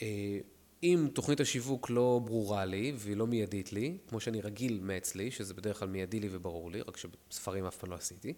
אה, 0.03 0.39
אם 0.87 1.09
תוכנית 1.13 1.41
השיווק 1.41 1.91
לא 1.91 2.21
ברורה 2.25 2.65
לי 2.65 2.93
והיא 2.97 3.17
לא 3.17 3.27
מיידית 3.27 3.73
לי, 3.73 3.99
כמו 4.09 4.21
שאני 4.21 4.41
רגיל 4.41 4.81
מאצלי, 4.83 5.31
שזה 5.31 5.55
בדרך 5.55 5.79
כלל 5.79 5.89
מיידי 5.89 6.21
לי 6.21 6.29
וברור 6.31 6.71
לי, 6.71 6.81
רק 6.81 6.97
שספרים 6.97 7.67
אף 7.67 7.77
פעם 7.77 7.91
לא 7.91 7.95
עשיתי, 7.95 8.35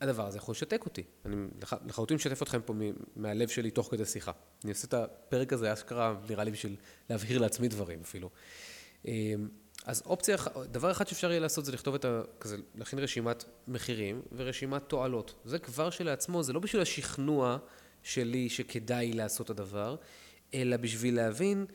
הדבר 0.00 0.26
הזה 0.26 0.38
יכול 0.38 0.52
לשתק 0.52 0.84
אותי. 0.84 1.02
אני 1.24 1.36
לחלוטין 1.86 2.14
משתף 2.14 2.42
אתכם 2.42 2.60
פה 2.64 2.74
מהלב 3.16 3.48
שלי 3.48 3.70
תוך 3.70 3.88
כדי 3.90 4.04
שיחה. 4.04 4.32
אני 4.64 4.72
עושה 4.72 4.86
את 4.86 4.94
הפרק 4.94 5.52
הזה 5.52 5.72
אשכרה, 5.72 6.14
נראה 6.28 6.44
לי 6.44 6.50
בשביל 6.50 6.76
להבהיר 7.10 7.38
לעצמי 7.38 7.68
דברים 7.68 8.00
אפילו. 8.00 8.30
אה, 9.06 9.34
אז 9.84 10.02
אופציה, 10.06 10.36
דבר 10.70 10.90
אחד 10.90 11.08
שאפשר 11.08 11.30
יהיה 11.30 11.40
לעשות 11.40 11.64
זה 11.64 11.72
לכתוב 11.72 11.94
את 11.94 12.04
ה... 12.04 12.22
כזה, 12.40 12.56
להכין 12.74 12.98
רשימת 12.98 13.44
מחירים 13.68 14.22
ורשימת 14.36 14.82
תועלות. 14.88 15.34
זה 15.44 15.58
כבר 15.58 15.90
שלעצמו, 15.90 16.42
זה 16.42 16.52
לא 16.52 16.60
בשביל 16.60 16.82
השכנוע 16.82 17.58
שלי 18.02 18.48
שכדאי 18.48 19.12
לעשות 19.12 19.46
את 19.46 19.50
הדבר, 19.50 19.96
אלא 20.56 20.76
בשביל 20.76 21.16
להבין 21.16 21.66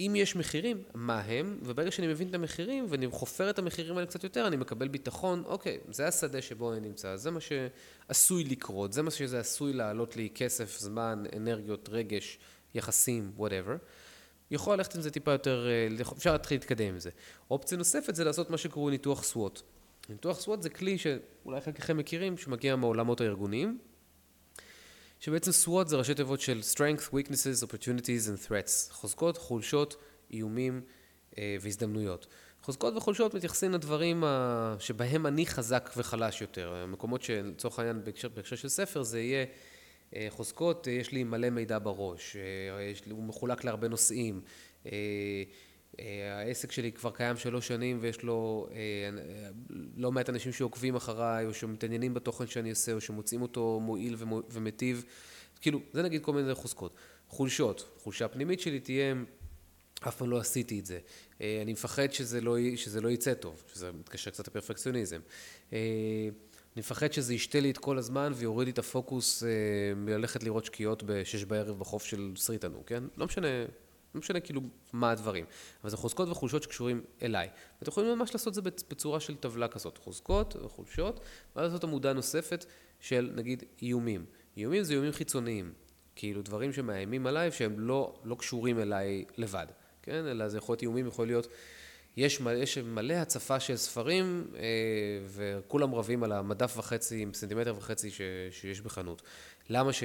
אם 0.00 0.12
יש 0.16 0.36
מחירים, 0.36 0.82
מה 0.94 1.20
הם, 1.20 1.58
וברגע 1.62 1.90
שאני 1.90 2.06
מבין 2.06 2.28
את 2.28 2.34
המחירים 2.34 2.86
ואני 2.88 3.10
חופר 3.10 3.50
את 3.50 3.58
המחירים 3.58 3.96
האלה 3.96 4.06
קצת 4.06 4.24
יותר, 4.24 4.46
אני 4.46 4.56
מקבל 4.56 4.88
ביטחון, 4.88 5.42
אוקיי, 5.46 5.78
זה 5.90 6.06
השדה 6.06 6.42
שבו 6.42 6.72
אני 6.72 6.80
נמצא, 6.80 7.16
זה 7.16 7.30
מה 7.30 7.40
שעשוי 7.40 8.44
לקרות, 8.44 8.92
זה 8.92 9.02
מה 9.02 9.10
שזה 9.10 9.40
עשוי 9.40 9.72
לעלות 9.72 10.16
לי 10.16 10.28
כסף, 10.34 10.78
זמן, 10.78 11.22
אנרגיות, 11.36 11.88
רגש, 11.88 12.38
יחסים, 12.74 13.32
whatever, 13.38 13.78
יכול 14.50 14.76
ללכת 14.76 14.94
עם 14.94 15.00
זה 15.00 15.10
טיפה 15.10 15.32
יותר, 15.32 15.66
אה, 15.68 15.88
אפשר 16.16 16.32
להתחיל 16.32 16.56
להתקדם 16.56 16.88
עם 16.88 16.98
זה. 16.98 17.10
אופציה 17.50 17.78
נוספת 17.78 18.14
זה 18.14 18.24
לעשות 18.24 18.50
מה 18.50 18.58
שקוראים 18.58 18.92
ניתוח 18.92 19.22
סוואט. 19.22 19.60
ניתוח 20.08 20.40
סוואט 20.40 20.62
זה 20.62 20.70
כלי 20.70 20.98
שאולי 20.98 21.60
חלקכם 21.60 21.96
מכירים, 21.96 22.38
שמגיע 22.38 22.76
מעולמות 22.76 23.20
הארגוניים, 23.20 23.78
שבעצם 25.22 25.52
סוואט 25.52 25.88
זה 25.88 25.96
ראשי 25.96 26.14
תיבות 26.14 26.40
של 26.40 26.60
Strength, 26.74 27.14
Weaknesses, 27.14 27.66
Opportunities 27.66 28.28
and 28.28 28.48
Threats, 28.48 28.92
חוזקות, 28.92 29.38
חולשות, 29.38 29.96
איומים 30.30 30.80
אה, 31.38 31.56
והזדמנויות. 31.60 32.26
חוזקות 32.62 32.96
וחולשות 32.96 33.34
מתייחסים 33.34 33.72
לדברים 33.72 34.24
שבהם 34.78 35.26
אני 35.26 35.46
חזק 35.46 35.90
וחלש 35.96 36.40
יותר. 36.40 36.74
המקומות 36.74 37.22
שלצורך 37.22 37.78
העניין 37.78 38.04
בהקשר, 38.04 38.28
בהקשר 38.28 38.56
של 38.56 38.68
ספר 38.68 39.02
זה 39.02 39.20
יהיה 39.20 39.44
אה, 40.16 40.26
חוזקות, 40.30 40.88
אה, 40.88 40.92
יש 40.92 41.12
לי 41.12 41.24
מלא 41.24 41.50
מידע 41.50 41.78
בראש, 41.78 42.36
אה, 42.36 42.82
יש, 42.82 43.02
הוא 43.10 43.24
מחולק 43.24 43.64
להרבה 43.64 43.88
נושאים. 43.88 44.40
העסק 45.98 46.72
שלי 46.72 46.92
כבר 46.92 47.10
קיים 47.10 47.36
שלוש 47.36 47.68
שנים 47.68 47.98
ויש 48.00 48.22
לו 48.22 48.68
לא 49.96 50.12
מעט 50.12 50.28
אנשים 50.28 50.52
שעוקבים 50.52 50.94
אחריי 50.94 51.46
או 51.46 51.54
שמתעניינים 51.54 52.14
בתוכן 52.14 52.46
שאני 52.46 52.70
עושה 52.70 52.92
או 52.92 53.00
שמוצאים 53.00 53.42
אותו 53.42 53.80
מועיל 53.82 54.16
ומטיב. 54.50 55.04
כאילו, 55.60 55.80
זה 55.92 56.02
נגיד 56.02 56.22
כל 56.22 56.32
מיני 56.32 56.54
חוזקות. 56.54 56.94
חולשות, 57.28 57.88
חולשה 57.98 58.28
פנימית 58.28 58.60
שלי 58.60 58.80
תהיה 58.80 59.14
אף 60.08 60.16
פעם 60.16 60.30
לא 60.30 60.38
עשיתי 60.38 60.78
את 60.78 60.86
זה. 60.86 60.98
אני 61.40 61.72
מפחד 61.72 62.12
שזה 62.12 62.40
לא, 62.40 62.56
שזה 62.76 63.00
לא 63.00 63.08
יצא 63.08 63.34
טוב, 63.34 63.62
שזה 63.72 63.92
מתקשר 63.92 64.30
קצת 64.30 64.48
לפרפקציוניזם. 64.48 65.20
אני 65.72 66.80
מפחד 66.80 67.12
שזה 67.12 67.34
ישתה 67.34 67.60
לי 67.60 67.70
את 67.70 67.78
כל 67.78 67.98
הזמן 67.98 68.32
ויוריד 68.36 68.66
לי 68.66 68.72
את 68.72 68.78
הפוקוס 68.78 69.42
אה, 69.42 69.48
מללכת 69.96 70.42
לראות 70.42 70.64
שקיעות 70.64 71.02
בשש 71.02 71.44
בערב 71.44 71.78
בחוף 71.78 72.04
של 72.04 72.32
סריטנו, 72.36 72.82
כן? 72.86 73.04
לא 73.16 73.26
משנה, 73.26 73.48
לא 74.14 74.18
משנה 74.18 74.40
כאילו 74.40 74.60
מה 74.92 75.10
הדברים. 75.10 75.44
אבל 75.82 75.90
זה 75.90 75.96
חוזקות 75.96 76.28
וחולשות 76.28 76.62
שקשורים 76.62 77.04
אליי. 77.22 77.48
ואתם 77.78 77.90
יכולים 77.90 78.18
ממש 78.18 78.34
לעשות 78.34 78.48
את 78.48 78.54
זה 78.54 78.62
בצורה 78.62 79.20
של 79.20 79.36
טבלה 79.36 79.68
כזאת, 79.68 79.98
חוזקות 79.98 80.56
וחולשות, 80.56 81.20
ואז 81.56 81.66
לעשות 81.66 81.84
עמודה 81.84 82.12
נוספת 82.12 82.64
של 83.00 83.30
נגיד 83.34 83.64
איומים. 83.82 84.24
איומים 84.56 84.82
זה 84.82 84.92
איומים 84.92 85.12
חיצוניים, 85.12 85.72
כאילו 86.16 86.42
דברים 86.42 86.72
שמאיימים 86.72 87.26
עליי 87.26 87.52
שהם 87.52 87.80
לא, 87.80 88.14
לא 88.24 88.34
קשורים 88.34 88.78
אליי 88.78 89.24
לבד, 89.36 89.66
כן? 90.02 90.26
אלא 90.26 90.48
זה 90.48 90.58
יכול 90.58 90.72
להיות 90.72 90.82
איומים, 90.82 91.06
יכול 91.06 91.26
להיות... 91.26 91.46
יש, 92.16 92.40
יש 92.56 92.78
מלא 92.78 93.14
הצפה 93.14 93.60
של 93.60 93.76
ספרים 93.76 94.46
אה, 94.56 94.62
וכולם 95.26 95.94
רבים 95.94 96.22
על 96.22 96.32
המדף 96.32 96.74
וחצי, 96.76 97.22
עם 97.22 97.34
סנטימטר 97.34 97.74
וחצי 97.78 98.10
ש, 98.10 98.20
שיש 98.50 98.80
בחנות. 98.80 99.22
למה, 99.70 99.92
ש, 99.92 100.02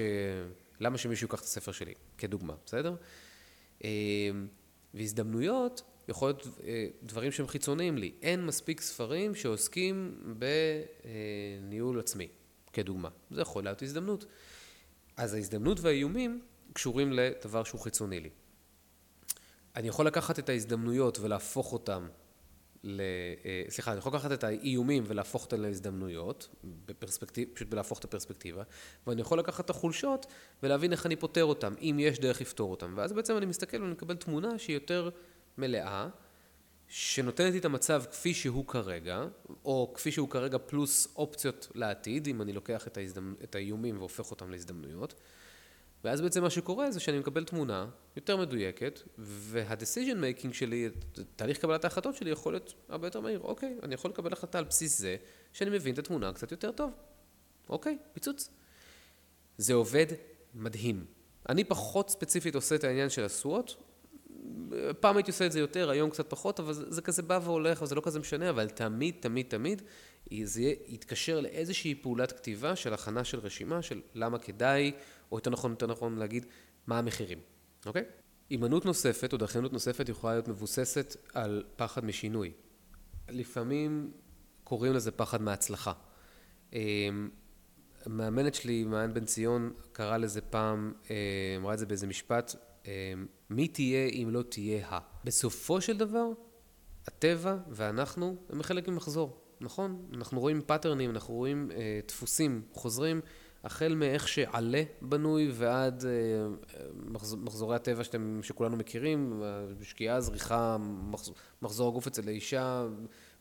למה 0.80 0.98
שמישהו 0.98 1.26
ייקח 1.26 1.39
את 1.39 1.46
הספר 1.46 1.72
שלי, 1.72 1.93
כדוגמה, 2.17 2.54
בסדר? 2.65 2.96
אה, 3.83 3.89
והזדמנויות 4.93 5.81
יכול 6.07 6.29
להיות 6.29 6.47
אה, 6.63 6.87
דברים 7.03 7.31
שהם 7.31 7.47
חיצוניים 7.47 7.97
לי. 7.97 8.11
אין 8.21 8.45
מספיק 8.45 8.81
ספרים 8.81 9.35
שעוסקים 9.35 10.19
בניהול 10.37 11.99
עצמי, 11.99 12.27
כדוגמה. 12.73 13.09
זה 13.31 13.41
יכול 13.41 13.63
להיות 13.63 13.81
הזדמנות. 13.81 14.25
אז 15.17 15.33
ההזדמנות 15.33 15.79
והאיומים 15.79 16.41
קשורים 16.73 17.13
לדבר 17.13 17.63
שהוא 17.63 17.81
חיצוני 17.81 18.19
לי. 18.19 18.29
אני 19.75 19.87
יכול 19.87 20.07
לקחת 20.07 20.39
את 20.39 20.49
ההזדמנויות 20.49 21.19
ולהפוך 21.19 21.73
אותן 21.73 22.07
ל... 22.88 23.02
אה, 23.45 23.63
סליחה, 23.69 23.91
אני 23.91 24.00
יכול 24.00 24.12
לקחת 24.15 24.32
את 24.32 24.43
האיומים 24.43 25.04
ולהפוך 25.08 25.43
אותם 25.43 25.62
להזדמנויות, 25.62 26.50
בפרספקטיב, 26.86 27.50
פשוט 27.54 27.67
בלהפוך 27.69 28.00
את 28.00 28.04
הפרספקטיבה, 28.04 28.63
ואני 29.08 29.21
יכול 29.21 29.39
לקחת 29.39 29.65
את 29.65 29.69
החולשות 29.69 30.26
ולהבין 30.63 30.91
איך 30.91 31.06
אני 31.06 31.15
פותר 31.15 31.43
אותם, 31.45 31.73
אם 31.82 31.97
יש 32.00 32.19
דרך 32.19 32.41
לפתור 32.41 32.71
אותם. 32.71 32.93
ואז 32.97 33.13
בעצם 33.13 33.38
אני 33.38 33.45
מסתכל 33.45 33.82
ואני 33.82 33.91
מקבל 33.91 34.15
תמונה 34.15 34.60
שהיא 34.60 34.73
יותר 34.73 35.10
מלאה, 35.58 36.10
שנותנת 36.88 37.54
לי 37.54 37.60
את 37.60 37.65
המצב 37.65 38.04
כפי 38.12 38.34
שהוא 38.34 38.67
כרגע, 38.67 39.26
או 39.65 39.91
כפי 39.95 40.12
שהוא 40.12 40.30
כרגע 40.30 40.58
פלוס 40.58 41.08
אופציות 41.15 41.71
לעתיד, 41.76 42.28
אם 42.28 42.41
אני 42.41 42.54
לוקח 42.54 42.88
את, 42.88 42.97
ההזדמנ... 42.97 43.34
את 43.43 43.56
האיומים 43.56 43.97
והופך 43.97 44.32
אותם 44.32 44.52
להזדמנויות. 44.52 45.13
ואז 46.03 46.21
בעצם 46.21 46.43
מה 46.43 46.49
שקורה 46.49 46.91
זה 46.91 46.99
שאני 46.99 47.19
מקבל 47.19 47.43
תמונה 47.43 47.89
יותר 48.15 48.38
מדויקת, 48.38 48.99
וה-decision 49.17 50.15
making 50.15 50.53
שלי, 50.53 50.89
תהליך 51.36 51.57
קבלת 51.57 51.83
ההחלטות 51.83 52.15
שלי 52.15 52.29
יכול 52.31 52.53
להיות 52.53 52.73
הרבה 52.89 53.07
יותר 53.07 53.21
מהיר. 53.21 53.39
אוקיי, 53.39 53.77
אני 53.83 53.93
יכול 53.93 54.12
לקבל 54.12 54.33
החלטה 54.33 54.57
על 54.57 54.63
בסיס 54.63 54.99
זה, 54.99 55.15
שאני 55.53 55.69
מבין 55.69 55.93
את 55.93 55.99
התמונה 55.99 56.33
קצת 56.33 56.51
יותר 56.51 56.71
טוב. 56.71 56.91
אוקיי, 57.69 57.97
פיצוץ. 58.13 58.49
זה 59.57 59.73
עובד 59.73 60.05
מדהים. 60.53 61.05
אני 61.49 61.63
פחות 61.63 62.10
ספציפית 62.10 62.55
עושה 62.55 62.75
את 62.75 62.83
העניין 62.83 63.10
של 63.10 63.23
הסוואט, 63.23 63.71
פעם 64.99 65.17
הייתי 65.17 65.31
עושה 65.31 65.45
את 65.45 65.51
זה 65.51 65.60
יותר, 65.60 65.89
היום 65.89 66.10
קצת 66.10 66.29
פחות, 66.29 66.60
אבל 66.60 66.73
זה, 66.73 66.91
זה 66.91 67.01
כזה 67.01 67.21
בא 67.21 67.39
והולך, 67.43 67.81
וזה 67.81 67.95
לא 67.95 68.01
כזה 68.01 68.19
משנה, 68.19 68.49
אבל 68.49 68.69
תמיד, 68.69 69.15
תמיד, 69.19 69.45
תמיד, 69.49 69.81
זה 70.43 70.73
יתקשר 70.88 71.39
לאיזושהי 71.39 71.95
פעולת 71.95 72.31
כתיבה 72.31 72.75
של 72.75 72.93
הכנה 72.93 73.23
של 73.23 73.39
רשימה, 73.39 73.81
של 73.81 74.01
למה 74.15 74.39
כדאי, 74.39 74.91
או 75.31 75.37
יותר 75.37 75.49
נכון, 75.49 75.71
יותר 75.71 75.87
נכון 75.87 76.15
להגיד, 76.15 76.45
מה 76.87 76.99
המחירים, 76.99 77.39
אוקיי? 77.85 78.03
הימנעות 78.49 78.85
נוספת 78.85 79.33
או 79.33 79.37
דחיינות 79.37 79.73
נוספת 79.73 80.09
יכולה 80.09 80.33
להיות 80.33 80.47
מבוססת 80.47 81.15
על 81.33 81.63
פחד 81.75 82.05
משינוי. 82.05 82.51
לפעמים 83.29 84.11
קוראים 84.63 84.93
לזה 84.93 85.11
פחד 85.11 85.41
מהצלחה. 85.41 85.93
אמ, 86.73 87.29
המאמנת 88.05 88.55
שלי, 88.55 88.83
מעיין 88.83 89.13
בן 89.13 89.25
ציון, 89.25 89.73
קראה 89.91 90.17
לזה 90.17 90.41
פעם, 90.41 90.93
אמ, 91.09 91.15
אמרה 91.57 91.73
את 91.73 91.79
זה 91.79 91.85
באיזה 91.85 92.07
משפט, 92.07 92.55
אמ, 92.85 92.91
מי 93.49 93.67
תהיה 93.67 94.07
אם 94.07 94.29
לא 94.31 94.41
תהיה 94.41 94.87
ה. 94.87 94.99
בסופו 95.23 95.81
של 95.81 95.97
דבר, 95.97 96.27
הטבע 97.07 97.57
ואנחנו 97.69 98.35
הם 98.49 98.63
חלק 98.63 98.87
ממחזור, 98.87 99.41
נכון? 99.61 100.09
אנחנו 100.13 100.39
רואים 100.39 100.61
pattern 100.62 100.95
ים, 100.95 101.10
אנחנו 101.09 101.33
רואים 101.33 101.71
אה, 101.71 101.99
דפוסים 102.07 102.61
חוזרים. 102.73 103.21
החל 103.67 103.95
מאיך 103.95 104.27
שעלה 104.27 104.84
בנוי 105.01 105.49
ועד 105.53 106.06
אה, 106.06 106.12
מחזורי 107.38 107.75
הטבע 107.75 108.03
שאתם, 108.03 108.39
שכולנו 108.43 108.77
מכירים, 108.77 109.43
שקיעה, 109.82 110.21
זריחה, 110.21 110.77
מחזור 111.62 111.89
הגוף 111.89 112.08
אצל 112.08 112.27
האישה, 112.27 112.88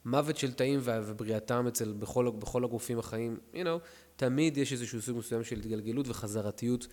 מוות 0.04 0.36
של 0.36 0.52
תאים 0.52 0.80
ובריאתם 0.82 1.66
אצל, 1.66 1.92
בכל, 1.92 2.30
בכל 2.38 2.64
הגופים 2.64 2.98
החיים, 2.98 3.38
you 3.54 3.56
know, 3.56 3.86
תמיד 4.16 4.56
יש 4.56 4.72
איזשהו 4.72 5.02
סוג 5.02 5.18
מסוים 5.18 5.44
של 5.44 5.56
התגלגלות 5.56 6.08
וחזרתיות 6.08 6.86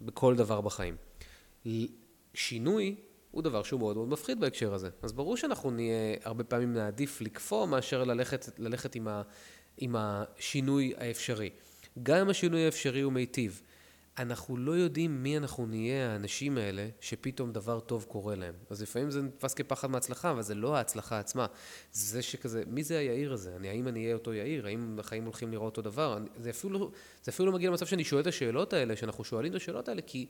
בכל 0.00 0.36
דבר 0.36 0.60
בחיים. 0.60 0.96
שינוי 2.34 2.96
הוא 3.30 3.42
דבר 3.42 3.62
שהוא 3.62 3.80
מאוד 3.80 3.96
מאוד 3.96 4.08
מפחיד 4.08 4.40
בהקשר 4.40 4.74
הזה. 4.74 4.88
אז 5.02 5.12
ברור 5.12 5.36
שאנחנו 5.36 5.70
נהיה, 5.70 6.16
הרבה 6.24 6.44
פעמים 6.44 6.72
נעדיף 6.72 7.20
לקפוא 7.20 7.66
מאשר 7.66 8.04
ללכת, 8.04 8.58
ללכת 8.58 8.94
עם, 8.94 9.08
ה, 9.08 9.22
עם 9.76 9.96
השינוי 9.98 10.94
האפשרי. 10.96 11.50
גם 12.02 12.18
אם 12.18 12.28
השינוי 12.28 12.64
האפשרי 12.64 13.00
הוא 13.00 13.12
מיטיב, 13.12 13.62
אנחנו 14.18 14.56
לא 14.56 14.72
יודעים 14.72 15.22
מי 15.22 15.36
אנחנו 15.36 15.66
נהיה 15.66 16.12
האנשים 16.12 16.58
האלה 16.58 16.88
שפתאום 17.00 17.52
דבר 17.52 17.80
טוב 17.80 18.04
קורה 18.08 18.34
להם. 18.34 18.54
אז 18.70 18.82
לפעמים 18.82 19.10
זה 19.10 19.22
נתפס 19.22 19.54
כפחד 19.54 19.90
מהצלחה, 19.90 20.30
אבל 20.30 20.42
זה 20.42 20.54
לא 20.54 20.76
ההצלחה 20.76 21.18
עצמה. 21.18 21.46
זה 21.92 22.22
שכזה, 22.22 22.62
מי 22.66 22.84
זה 22.84 22.98
היאיר 22.98 23.32
הזה? 23.32 23.56
אני, 23.56 23.68
האם 23.68 23.88
אני 23.88 24.04
אהיה 24.04 24.14
אותו 24.14 24.34
יאיר? 24.34 24.66
האם 24.66 24.98
החיים 24.98 25.24
הולכים 25.24 25.52
לראות 25.52 25.76
אותו 25.76 25.90
דבר? 25.90 26.16
אני, 26.16 26.28
זה, 26.40 26.50
אפילו, 26.50 26.90
זה 27.22 27.30
אפילו 27.30 27.46
לא 27.46 27.52
מגיע 27.52 27.70
למצב 27.70 27.86
שאני 27.86 28.04
שואל 28.04 28.22
את 28.22 28.26
השאלות 28.26 28.72
האלה, 28.72 28.96
שאנחנו 28.96 29.24
שואלים 29.24 29.50
את 29.50 29.56
השאלות 29.56 29.88
האלה, 29.88 30.02
כי 30.02 30.26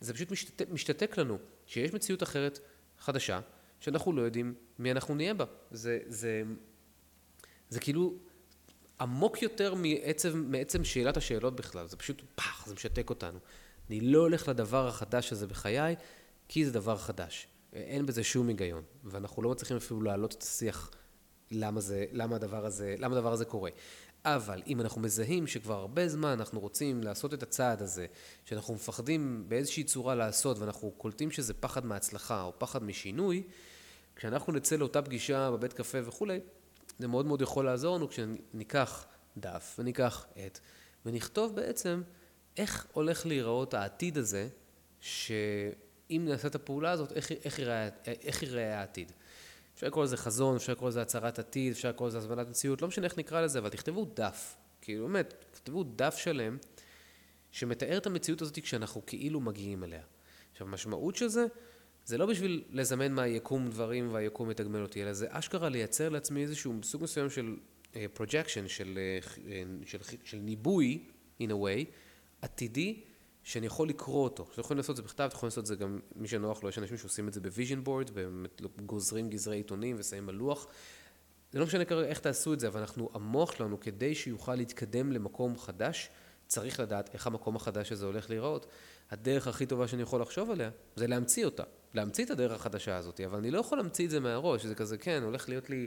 זה 0.00 0.14
פשוט 0.14 0.30
משתתק, 0.30 0.68
משתתק 0.70 1.18
לנו, 1.18 1.38
שיש 1.66 1.92
מציאות 1.92 2.22
אחרת, 2.22 2.58
חדשה, 2.98 3.40
שאנחנו 3.80 4.12
לא 4.12 4.22
יודעים 4.22 4.54
מי 4.78 4.90
אנחנו 4.90 5.14
נהיה 5.14 5.34
בה. 5.34 5.44
זה, 5.70 5.98
זה, 6.06 6.42
זה 7.68 7.80
כאילו 7.80 8.14
עמוק 9.00 9.42
יותר 9.42 9.74
מעצם, 9.74 10.44
מעצם 10.48 10.84
שאלת 10.84 11.16
השאלות 11.16 11.56
בכלל, 11.56 11.86
זה 11.86 11.96
פשוט 11.96 12.22
פח, 12.34 12.66
זה 12.66 12.74
משתק 12.74 13.10
אותנו. 13.10 13.38
אני 13.88 14.00
לא 14.00 14.18
הולך 14.18 14.48
לדבר 14.48 14.88
החדש 14.88 15.32
הזה 15.32 15.46
בחיי, 15.46 15.96
כי 16.48 16.66
זה 16.66 16.72
דבר 16.72 16.96
חדש. 16.96 17.46
אין 17.72 18.06
בזה 18.06 18.24
שום 18.24 18.48
היגיון, 18.48 18.82
ואנחנו 19.04 19.42
לא 19.42 19.50
מצליחים 19.50 19.76
אפילו 19.76 20.02
להעלות 20.02 20.34
את 20.34 20.42
השיח 20.42 20.90
למה, 21.50 21.80
זה, 21.80 22.04
למה, 22.12 22.36
הדבר 22.36 22.66
הזה, 22.66 22.94
למה 22.98 23.16
הדבר 23.16 23.32
הזה 23.32 23.44
קורה. 23.44 23.70
אבל 24.24 24.62
אם 24.66 24.80
אנחנו 24.80 25.00
מזהים 25.00 25.46
שכבר 25.46 25.74
הרבה 25.74 26.08
זמן 26.08 26.28
אנחנו 26.28 26.60
רוצים 26.60 27.02
לעשות 27.02 27.34
את 27.34 27.42
הצעד 27.42 27.82
הזה, 27.82 28.06
שאנחנו 28.44 28.74
מפחדים 28.74 29.44
באיזושהי 29.48 29.84
צורה 29.84 30.14
לעשות, 30.14 30.58
ואנחנו 30.58 30.90
קולטים 30.90 31.30
שזה 31.30 31.54
פחד 31.54 31.86
מהצלחה 31.86 32.42
או 32.42 32.52
פחד 32.58 32.82
משינוי, 32.82 33.42
כשאנחנו 34.16 34.52
נצא 34.52 34.76
לאותה 34.76 35.02
פגישה 35.02 35.50
בבית 35.50 35.72
קפה 35.72 35.98
וכולי, 36.04 36.40
זה 36.98 37.08
מאוד 37.08 37.26
מאוד 37.26 37.42
יכול 37.42 37.64
לעזור 37.64 37.96
לנו 37.96 38.08
כשניקח 38.08 39.06
דף 39.36 39.76
וניקח 39.78 40.26
עט 40.36 40.58
ונכתוב 41.06 41.56
בעצם 41.56 42.02
איך 42.56 42.86
הולך 42.92 43.26
להיראות 43.26 43.74
העתיד 43.74 44.18
הזה, 44.18 44.48
שאם 45.00 46.24
נעשה 46.28 46.48
את 46.48 46.54
הפעולה 46.54 46.90
הזאת, 46.90 47.12
איך, 47.12 48.42
ייראה 48.42 48.80
העתיד. 48.80 49.12
אפשר 49.74 49.86
לקרוא 49.86 50.04
לזה 50.04 50.16
חזון, 50.16 50.56
אפשר 50.56 50.72
לקרוא 50.72 50.88
לזה 50.88 51.02
הצהרת 51.02 51.38
עתיד, 51.38 51.72
אפשר 51.72 51.88
לקרוא 51.88 52.08
לזה 52.08 52.18
הזמנת 52.18 52.48
מציאות, 52.48 52.82
לא 52.82 52.88
משנה 52.88 53.04
איך 53.04 53.18
נקרא 53.18 53.40
לזה, 53.40 53.58
אבל 53.58 53.68
תכתבו 53.68 54.06
דף. 54.14 54.56
כאילו 54.80 55.06
באמת, 55.06 55.34
תכתבו 55.50 55.84
דף 55.96 56.16
שלם 56.16 56.56
שמתאר 57.50 57.96
את 57.96 58.06
המציאות 58.06 58.42
הזאת 58.42 58.58
כשאנחנו 58.58 59.06
כאילו 59.06 59.40
מגיעים 59.40 59.84
אליה. 59.84 60.02
עכשיו, 60.52 60.66
המשמעות 60.66 61.16
של 61.16 61.28
זה, 61.28 61.46
זה 62.06 62.18
לא 62.18 62.26
בשביל 62.26 62.64
לזמן 62.70 63.12
מהיקום 63.12 63.68
דברים 63.68 64.12
והיקום 64.12 64.50
יתגמל 64.50 64.82
אותי, 64.82 65.02
אלא 65.02 65.12
זה 65.12 65.26
אשכרה 65.30 65.68
לייצר 65.68 66.08
לעצמי 66.08 66.42
איזשהו 66.42 66.74
סוג 66.82 67.02
מסוים 67.02 67.30
של 67.30 67.56
projection, 68.12 68.64
אה, 68.64 68.68
של, 68.68 68.98
אה, 69.22 69.46
של, 69.86 69.98
של, 70.02 70.16
של 70.24 70.36
ניבוי, 70.36 71.04
in 71.42 71.46
a 71.46 71.52
way, 71.52 71.84
עתידי, 72.42 73.00
שאני 73.42 73.66
יכול 73.66 73.88
לקרוא 73.88 74.24
אותו. 74.24 74.46
אתם 74.52 74.60
יכולים 74.60 74.78
לעשות 74.78 74.90
את 74.90 74.96
זה 74.96 75.02
בכתב, 75.02 75.24
אתם 75.24 75.36
יכולים 75.36 75.48
לעשות 75.48 75.62
את 75.62 75.66
זה 75.66 75.76
גם 75.76 76.00
מי 76.16 76.28
שנוח 76.28 76.62
לו, 76.62 76.68
יש 76.68 76.78
אנשים 76.78 76.96
שעושים 76.96 77.28
את 77.28 77.32
זה 77.32 77.40
ב 77.40 77.46
vision 77.46 77.84
board, 77.84 78.10
ובאמת 78.10 78.62
גוזרים 78.86 79.30
גזרי 79.30 79.56
עיתונים 79.56 79.96
ושמים 79.98 80.28
על 80.28 80.34
לוח. 80.34 80.66
זה 81.52 81.58
לא 81.58 81.66
משנה 81.66 81.84
כרגע 81.84 82.08
איך 82.08 82.18
תעשו 82.18 82.52
את 82.52 82.60
זה, 82.60 82.68
אבל 82.68 82.80
אנחנו, 82.80 83.10
המוח 83.14 83.52
שלנו, 83.52 83.80
כדי 83.80 84.14
שיוכל 84.14 84.54
להתקדם 84.54 85.12
למקום 85.12 85.58
חדש, 85.58 86.10
צריך 86.46 86.80
לדעת 86.80 87.14
איך 87.14 87.26
המקום 87.26 87.56
החדש 87.56 87.92
הזה 87.92 88.06
הולך 88.06 88.30
להיראות. 88.30 88.66
הדרך 89.10 89.46
הכי 89.46 89.66
טובה 89.66 89.88
שאני 89.88 90.02
יכול 90.02 90.20
לחשוב 90.20 90.50
עליה, 90.50 90.70
זה 90.96 91.06
להמציא 91.06 91.44
אותה. 91.44 91.62
להמציא 91.94 92.24
את 92.24 92.30
הדרך 92.30 92.52
החדשה 92.52 92.96
הזאת, 92.96 93.20
אבל 93.20 93.38
אני 93.38 93.50
לא 93.50 93.58
יכול 93.58 93.78
להמציא 93.78 94.04
את 94.04 94.10
זה 94.10 94.20
מהראש, 94.20 94.66
זה 94.66 94.74
כזה, 94.74 94.98
כן, 94.98 95.22
הולך 95.22 95.48
להיות 95.48 95.70
לי, 95.70 95.86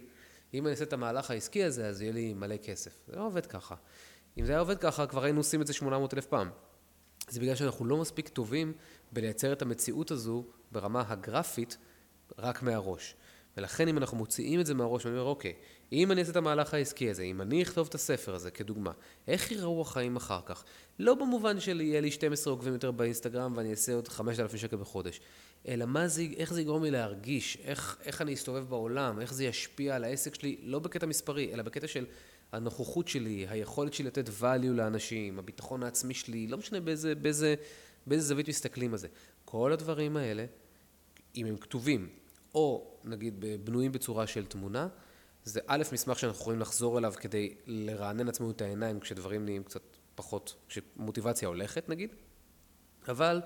אם 0.53 0.65
אני 0.65 0.71
אעשה 0.71 0.83
את 0.83 0.93
המהלך 0.93 1.31
העסקי 1.31 1.63
הזה, 1.63 1.87
אז 1.87 2.01
יהיה 2.01 2.11
לי 2.11 2.33
מלא 2.33 2.57
כסף. 2.57 2.91
זה 3.07 3.15
לא 3.15 3.25
עובד 3.25 3.45
ככה. 3.45 3.75
אם 4.37 4.45
זה 4.45 4.51
היה 4.51 4.59
עובד 4.59 4.77
ככה, 4.77 5.07
כבר 5.07 5.23
היינו 5.23 5.39
עושים 5.39 5.61
את 5.61 5.67
זה 5.67 5.73
800 5.73 6.13
אלף 6.13 6.25
פעם. 6.25 6.49
זה 7.29 7.39
בגלל 7.39 7.55
שאנחנו 7.55 7.85
לא 7.85 7.97
מספיק 7.97 8.29
טובים 8.29 8.73
בלייצר 9.11 9.53
את 9.53 9.61
המציאות 9.61 10.11
הזו 10.11 10.45
ברמה 10.71 11.03
הגרפית 11.07 11.77
רק 12.37 12.63
מהראש. 12.63 13.15
ולכן 13.59 13.87
אם 13.87 13.97
אנחנו 13.97 14.17
מוציאים 14.17 14.59
את 14.59 14.65
זה 14.65 14.73
מהראש, 14.73 15.05
אני 15.05 15.13
אומר, 15.13 15.23
אוקיי, 15.23 15.53
אם 15.91 16.11
אני 16.11 16.21
אעשה 16.21 16.31
את 16.31 16.35
המהלך 16.35 16.73
העסקי 16.73 17.09
הזה, 17.09 17.23
אם 17.23 17.41
אני 17.41 17.63
אכתוב 17.63 17.87
את 17.87 17.95
הספר 17.95 18.35
הזה 18.35 18.51
כדוגמה, 18.51 18.91
איך 19.27 19.51
ייראו 19.51 19.81
החיים 19.81 20.15
אחר 20.15 20.39
כך? 20.45 20.63
לא 20.99 21.15
במובן 21.15 21.59
של 21.59 21.81
יהיה 21.81 22.01
לי 22.01 22.11
12 22.11 22.53
עוקבים 22.53 22.73
יותר 22.73 22.91
באינסטגרם 22.91 23.53
ואני 23.57 23.71
אעשה 23.71 23.93
עוד 23.93 24.07
5,000 24.07 24.59
שקל 24.59 24.77
בחודש, 24.77 25.21
אלא 25.67 25.85
מה 25.85 26.07
זה, 26.07 26.25
איך 26.37 26.53
זה 26.53 26.61
יגרום 26.61 26.83
לי 26.83 26.91
להרגיש, 26.91 27.57
איך, 27.63 27.97
איך 28.03 28.21
אני 28.21 28.33
אסתובב 28.33 28.69
בעולם, 28.69 29.21
איך 29.21 29.33
זה 29.33 29.45
ישפיע 29.45 29.95
על 29.95 30.03
העסק 30.03 30.35
שלי, 30.35 30.57
לא 30.63 30.79
בקטע 30.79 31.05
מספרי, 31.05 31.53
אלא 31.53 31.63
בקטע 31.63 31.87
של 31.87 32.05
הנוכחות 32.51 33.07
שלי, 33.07 33.45
היכולת 33.49 33.93
שלי 33.93 34.05
לתת 34.05 34.27
value 34.41 34.73
לאנשים, 34.73 35.39
הביטחון 35.39 35.83
העצמי 35.83 36.13
שלי, 36.13 36.47
לא 36.47 36.57
משנה 36.57 36.79
באיזה, 36.79 37.15
באיזה, 37.15 37.55
באיזה 38.07 38.27
זווית 38.27 38.47
מסתכלים 38.47 38.91
על 38.91 38.97
זה. 38.97 39.07
כל 39.45 39.73
הדברים 39.73 40.17
האלה, 40.17 40.45
אם 41.35 41.45
הם 41.45 41.57
כתובים, 41.57 42.09
או 42.55 42.97
נגיד 43.03 43.45
בנויים 43.63 43.91
בצורה 43.91 44.27
של 44.27 44.45
תמונה, 44.45 44.87
זה 45.43 45.59
א', 45.67 45.83
מסמך 45.91 46.19
שאנחנו 46.19 46.41
יכולים 46.41 46.59
לחזור 46.59 46.97
אליו 46.97 47.13
כדי 47.19 47.55
לרענן 47.65 48.29
עצמנו 48.29 48.51
את 48.51 48.61
העיניים 48.61 48.99
כשדברים 48.99 49.45
נהיים 49.45 49.63
קצת 49.63 49.81
פחות, 50.15 50.55
כשמוטיבציה 50.67 51.47
הולכת 51.47 51.89
נגיד, 51.89 52.15
אבל 53.07 53.41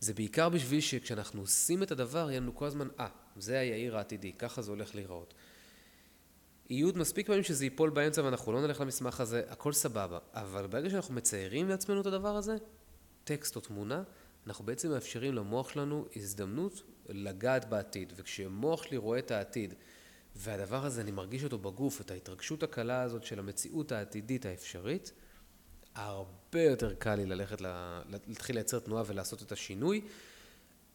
זה 0.00 0.14
בעיקר 0.14 0.48
בשביל 0.48 0.80
שכשאנחנו 0.80 1.40
עושים 1.40 1.82
את 1.82 1.90
הדבר, 1.90 2.30
יהיה 2.30 2.40
לנו 2.40 2.54
כל 2.54 2.66
הזמן, 2.66 2.88
אה, 3.00 3.06
ah, 3.06 3.40
זה 3.40 3.58
היאיר 3.58 3.96
העתידי, 3.96 4.32
ככה 4.32 4.62
זה 4.62 4.70
הולך 4.70 4.94
להיראות. 4.94 5.34
יהיו 6.70 6.90
מספיק 6.94 7.26
פעמים 7.26 7.42
שזה 7.42 7.64
ייפול 7.64 7.90
באמצע 7.90 8.22
ואנחנו 8.24 8.52
לא 8.52 8.60
נלך 8.60 8.80
למסמך 8.80 9.20
הזה, 9.20 9.42
הכל 9.48 9.72
סבבה. 9.72 10.18
אבל 10.32 10.66
ברגע 10.66 10.90
שאנחנו 10.90 11.14
מציירים 11.14 11.68
לעצמנו 11.68 12.00
את 12.00 12.06
הדבר 12.06 12.36
הזה, 12.36 12.56
טקסט 13.24 13.56
או 13.56 13.60
תמונה, 13.60 14.02
אנחנו 14.46 14.64
בעצם 14.64 14.90
מאפשרים 14.90 15.34
למוח 15.34 15.68
שלנו 15.68 16.06
הזדמנות 16.16 16.82
לגעת 17.08 17.68
בעתיד. 17.68 18.12
וכשמוח 18.16 18.82
שלי 18.82 18.96
רואה 18.96 19.18
את 19.18 19.30
העתיד, 19.30 19.74
והדבר 20.36 20.84
הזה, 20.84 21.00
אני 21.00 21.10
מרגיש 21.10 21.44
אותו 21.44 21.58
בגוף, 21.58 22.00
את 22.00 22.10
ההתרגשות 22.10 22.62
הקלה 22.62 23.02
הזאת 23.02 23.24
של 23.24 23.38
המציאות 23.38 23.92
העתידית 23.92 24.46
האפשרית, 24.46 25.12
הרבה 25.94 26.62
יותר 26.62 26.94
קל 26.94 27.14
לי 27.14 27.26
ללכת, 27.26 27.58
להתחיל 28.26 28.56
לייצר 28.56 28.78
תנועה 28.78 29.02
ולעשות 29.06 29.42
את 29.42 29.52
השינוי. 29.52 30.00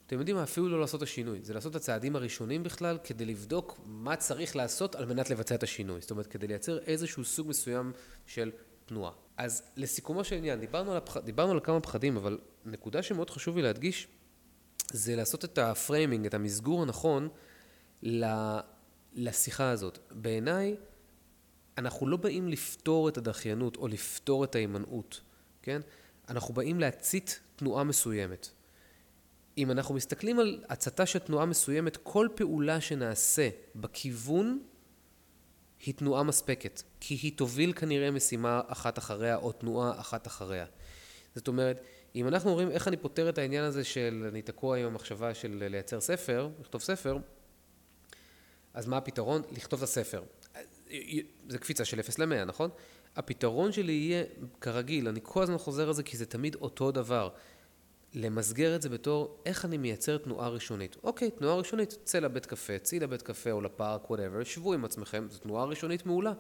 אתם 0.08 0.20
יודעים 0.20 0.36
מה? 0.36 0.44
אפילו 0.44 0.70
לא 0.70 0.80
לעשות 0.80 0.98
את 0.98 1.08
השינוי, 1.08 1.40
זה 1.44 1.54
לעשות 1.54 1.72
את 1.72 1.76
הצעדים 1.76 2.16
הראשונים 2.16 2.64
בכלל 2.64 2.98
כדי 3.04 3.26
לבדוק 3.26 3.80
מה 3.86 4.16
צריך 4.16 4.56
לעשות 4.56 4.96
על 4.96 5.06
מנת 5.06 5.30
לבצע 5.30 5.56
את 5.56 5.64
השינוי. 5.64 6.02
זאת 6.02 6.12
אומרת, 6.12 6.28
כדי 6.28 6.48
לייצר 6.48 6.80
איזשהו 6.80 7.24
סוג 7.24 7.48
מסוים 7.48 7.92
של 8.26 8.52
תנועה. 8.86 9.12
אז 9.38 9.64
לסיכומו 9.78 10.24
של 10.24 10.36
עניין, 10.36 10.60
דיברנו 10.60 10.92
על, 10.92 10.98
הפח... 10.98 11.18
דיברנו 11.18 11.52
על 11.52 11.60
כמה 11.60 11.80
פחדים, 11.80 12.18
אבל 12.18 12.40
נקודה 12.66 13.04
שמאוד 13.04 13.30
חשוב 13.30 13.56
לי 13.56 13.62
להדגיש, 13.62 14.08
זה 14.94 15.16
לעשות 15.16 15.46
את 15.46 15.58
ה 15.58 15.65
framing, 15.65 16.26
את 16.26 16.34
המסגור 16.34 16.82
הנכון 16.82 17.30
לשיחה 19.14 19.70
הזאת. 19.70 20.00
בעיניי, 20.12 20.76
אנחנו 21.78 22.08
לא 22.08 22.18
באים 22.18 22.48
לפתור 22.48 23.10
את 23.10 23.18
הדחיינות 23.18 23.76
או 23.76 23.88
לפתור 23.88 24.44
את 24.44 24.56
ההימנעות, 24.56 25.22
כן? 25.62 25.82
אנחנו 26.30 26.54
באים 26.54 26.80
להצית 26.80 27.40
תנועה 27.56 27.84
מסוימת. 27.84 28.50
אם 29.58 29.72
אנחנו 29.72 29.96
מסתכלים 29.96 30.40
על 30.40 30.64
הצתה 30.70 31.06
של 31.06 31.20
תנועה 31.20 31.46
מסוימת, 31.46 31.98
כל 31.98 32.28
פעולה 32.36 32.82
שנעשה 32.82 33.50
בכיוון 33.76 34.64
היא 35.86 35.94
תנועה 35.94 36.24
מספקת, 36.24 36.82
כי 37.00 37.14
היא 37.22 37.38
תוביל 37.38 37.74
כנראה 37.74 38.12
משימה 38.12 38.62
אחת 38.68 38.98
אחריה 38.98 39.36
או 39.36 39.52
תנועה 39.52 40.00
אחת 40.00 40.28
אחריה. 40.28 40.66
זאת 41.36 41.48
אומרת, 41.48 41.82
אם 42.16 42.28
אנחנו 42.28 42.50
אומרים 42.50 42.72
איך 42.72 42.88
אני 42.88 42.98
פותר 42.98 43.30
את 43.30 43.38
העניין 43.38 43.64
הזה 43.64 43.84
של 43.84 44.26
אני 44.32 44.42
תקוע 44.42 44.78
עם 44.78 44.86
המחשבה 44.86 45.34
של 45.34 45.64
לייצר 45.70 46.00
ספר, 46.00 46.50
לכתוב 46.60 46.82
ספר, 46.82 47.18
אז 48.74 48.88
מה 48.88 48.98
הפתרון? 48.98 49.42
לכתוב 49.52 49.80
את 49.80 49.84
הספר. 49.84 50.24
זה 51.48 51.58
קפיצה 51.60 51.86
של 51.86 52.00
0 52.00 52.20
ל-100, 52.20 52.46
נכון? 52.46 52.70
הפתרון 53.16 53.72
שלי 53.72 53.92
יהיה, 53.92 54.24
כרגיל, 54.62 55.08
אני 55.08 55.20
כל 55.24 55.44
הזמן 55.44 55.58
חוזר 55.58 55.88
על 55.88 55.94
זה 55.94 56.04
כי 56.04 56.18
זה 56.18 56.26
תמיד 56.26 56.56
אותו 56.56 56.92
דבר. 56.92 57.30
למסגר 58.14 58.76
את 58.76 58.82
זה 58.82 58.90
בתור 58.90 59.42
איך 59.46 59.66
אני 59.66 59.78
מייצר 59.78 60.18
תנועה 60.18 60.50
ראשונית. 60.50 60.98
אוקיי, 61.04 61.32
תנועה 61.32 61.56
ראשונית, 61.56 61.98
צא 62.04 62.20
לבית 62.20 62.46
קפה, 62.46 62.80
צאי 62.80 63.00
לבית 63.00 63.22
קפה 63.22 63.52
או 63.52 63.62
לפארק, 63.62 64.10
whatever, 64.10 64.44
שבו 64.44 64.74
עם 64.74 64.86
עצמכם, 64.86 65.28
זו 65.30 65.40
תנועה 65.40 65.66
ראשונית 65.66 66.06
מעולה. 66.06 66.34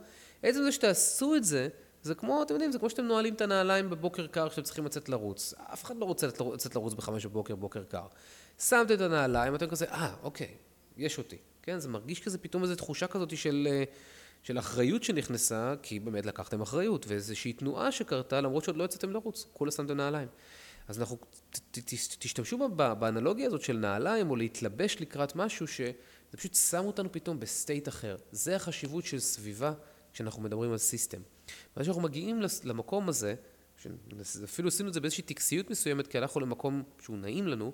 עצם 0.43 0.63
זה 0.63 0.71
שתעשו 0.71 1.35
את 1.35 1.43
זה, 1.43 1.67
זה 2.03 2.15
כמו, 2.15 2.43
אתם 2.43 2.53
יודעים, 2.53 2.71
זה 2.71 2.79
כמו 2.79 2.89
שאתם 2.89 3.03
נועלים 3.03 3.33
את 3.33 3.41
הנעליים 3.41 3.89
בבוקר 3.89 4.27
קר 4.27 4.49
כשאתם 4.49 4.61
צריכים 4.61 4.85
לצאת 4.85 5.09
לרוץ. 5.09 5.53
אף 5.73 5.83
אחד 5.83 5.97
לא 5.97 6.05
רוצה 6.05 6.27
לצאת 6.53 6.75
לרוץ 6.75 6.93
בחמש 6.93 7.25
בבוקר, 7.25 7.55
בוקר 7.55 7.83
קר. 7.83 8.05
שמתם 8.59 8.93
את 8.93 9.01
הנעליים, 9.01 9.55
אתם 9.55 9.67
כזה, 9.67 9.85
אה, 9.85 10.13
אוקיי, 10.23 10.55
יש 10.97 11.17
אותי. 11.17 11.37
כן, 11.61 11.79
זה 11.79 11.89
מרגיש 11.89 12.19
כזה 12.19 12.37
פתאום 12.37 12.63
איזו 12.63 12.75
תחושה 12.75 13.07
כזאת 13.07 13.37
של, 13.37 13.67
אה, 13.71 13.83
של 14.43 14.59
אחריות 14.59 15.03
שנכנסה, 15.03 15.73
כי 15.81 15.99
באמת 15.99 16.25
לקחתם 16.25 16.61
אחריות, 16.61 17.05
ואיזושהי 17.07 17.53
תנועה 17.53 17.91
שקרתה, 17.91 18.41
למרות 18.41 18.63
שעוד 18.63 18.77
לא 18.77 18.83
יצאתם 18.83 19.11
לרוץ, 19.11 19.45
כולה 19.53 19.71
שמתם 19.71 19.97
נעליים. 19.97 20.27
אז 20.87 20.99
אנחנו, 20.99 21.17
ת, 21.49 21.59
ת, 21.71 21.93
תשתמשו 22.19 22.57
באנלוגיה 22.77 23.47
הזאת 23.47 23.61
של 23.61 23.77
נעליים, 23.77 24.29
או 24.29 24.35
להתלבש 24.35 24.97
לקראת 24.99 25.35
משהו, 25.35 25.67
שזה 25.67 25.91
פשוט 26.31 26.55
שם 26.55 26.85
אותנו 26.85 27.11
פתאום 27.11 27.39
ב 27.39 27.47
state 27.47 27.87
אחר. 27.87 28.15
זה 28.31 28.55
החשיבות 28.55 29.05
של 29.05 29.19
סביבה 29.19 29.73
כשאנחנו 30.13 30.41
מדברים 30.41 30.71
על 30.71 30.77
system. 30.77 31.21
ואז 31.75 31.83
כשאנחנו 31.83 32.01
מגיעים 32.01 32.41
למקום 32.63 33.09
הזה, 33.09 33.35
אפילו 34.43 34.67
עשינו 34.67 34.89
את 34.89 34.93
זה 34.93 34.99
באיזושהי 35.01 35.23
טקסיות 35.23 35.69
מסוימת, 35.69 36.07
כי 36.07 36.17
הלכנו 36.17 36.41
למקום 36.41 36.83
שהוא 36.99 37.17
נעים 37.17 37.47
לנו, 37.47 37.73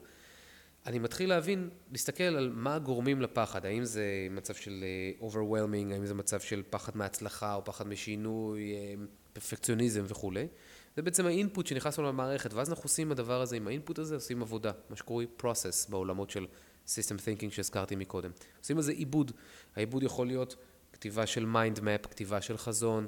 אני 0.85 0.99
מתחיל 0.99 1.29
להבין, 1.29 1.69
להסתכל 1.91 2.23
על 2.23 2.51
מה 2.55 2.79
גורמים 2.79 3.21
לפחד, 3.21 3.65
האם 3.65 3.83
זה 3.83 4.27
מצב 4.31 4.53
של 4.53 4.83
אה, 4.83 5.27
overwhelming, 5.27 5.93
האם 5.93 6.05
זה 6.05 6.13
מצב 6.13 6.39
של 6.39 6.63
פחד 6.69 6.97
מהצלחה 6.97 7.55
או 7.55 7.65
פחד 7.65 7.87
משינוי, 7.87 8.73
אה, 8.73 8.93
פרפקציוניזם 9.33 10.03
וכולי. 10.07 10.47
זה 10.95 11.01
בעצם 11.01 11.25
ה 11.25 11.32
input 11.32 11.67
שנכנס 11.67 11.97
לנו 11.97 12.07
למערכת, 12.07 12.53
ואז 12.53 12.69
אנחנו 12.69 12.83
עושים 12.83 13.11
הדבר 13.11 13.41
הזה, 13.41 13.55
עם 13.55 13.67
ה 13.67 13.73
input 13.73 13.99
הזה 13.99 14.15
עושים 14.15 14.41
עבודה, 14.41 14.71
מה 14.89 14.95
שקוראים 14.95 15.27
process 15.41 15.89
בעולמות 15.89 16.29
של 16.29 16.45
System 16.87 17.17
Thinking 17.19 17.51
שהזכרתי 17.51 17.95
מקודם. 17.95 18.31
עושים 18.61 18.77
על 18.77 18.83
זה 18.83 18.91
עיבוד, 18.91 19.31
העיבוד 19.75 20.03
יכול 20.03 20.27
להיות 20.27 20.55
כתיבה 20.93 21.25
של 21.25 21.45
mind 21.53 21.79
map, 21.79 22.07
כתיבה 22.07 22.41
של 22.41 22.57
חזון, 22.57 23.07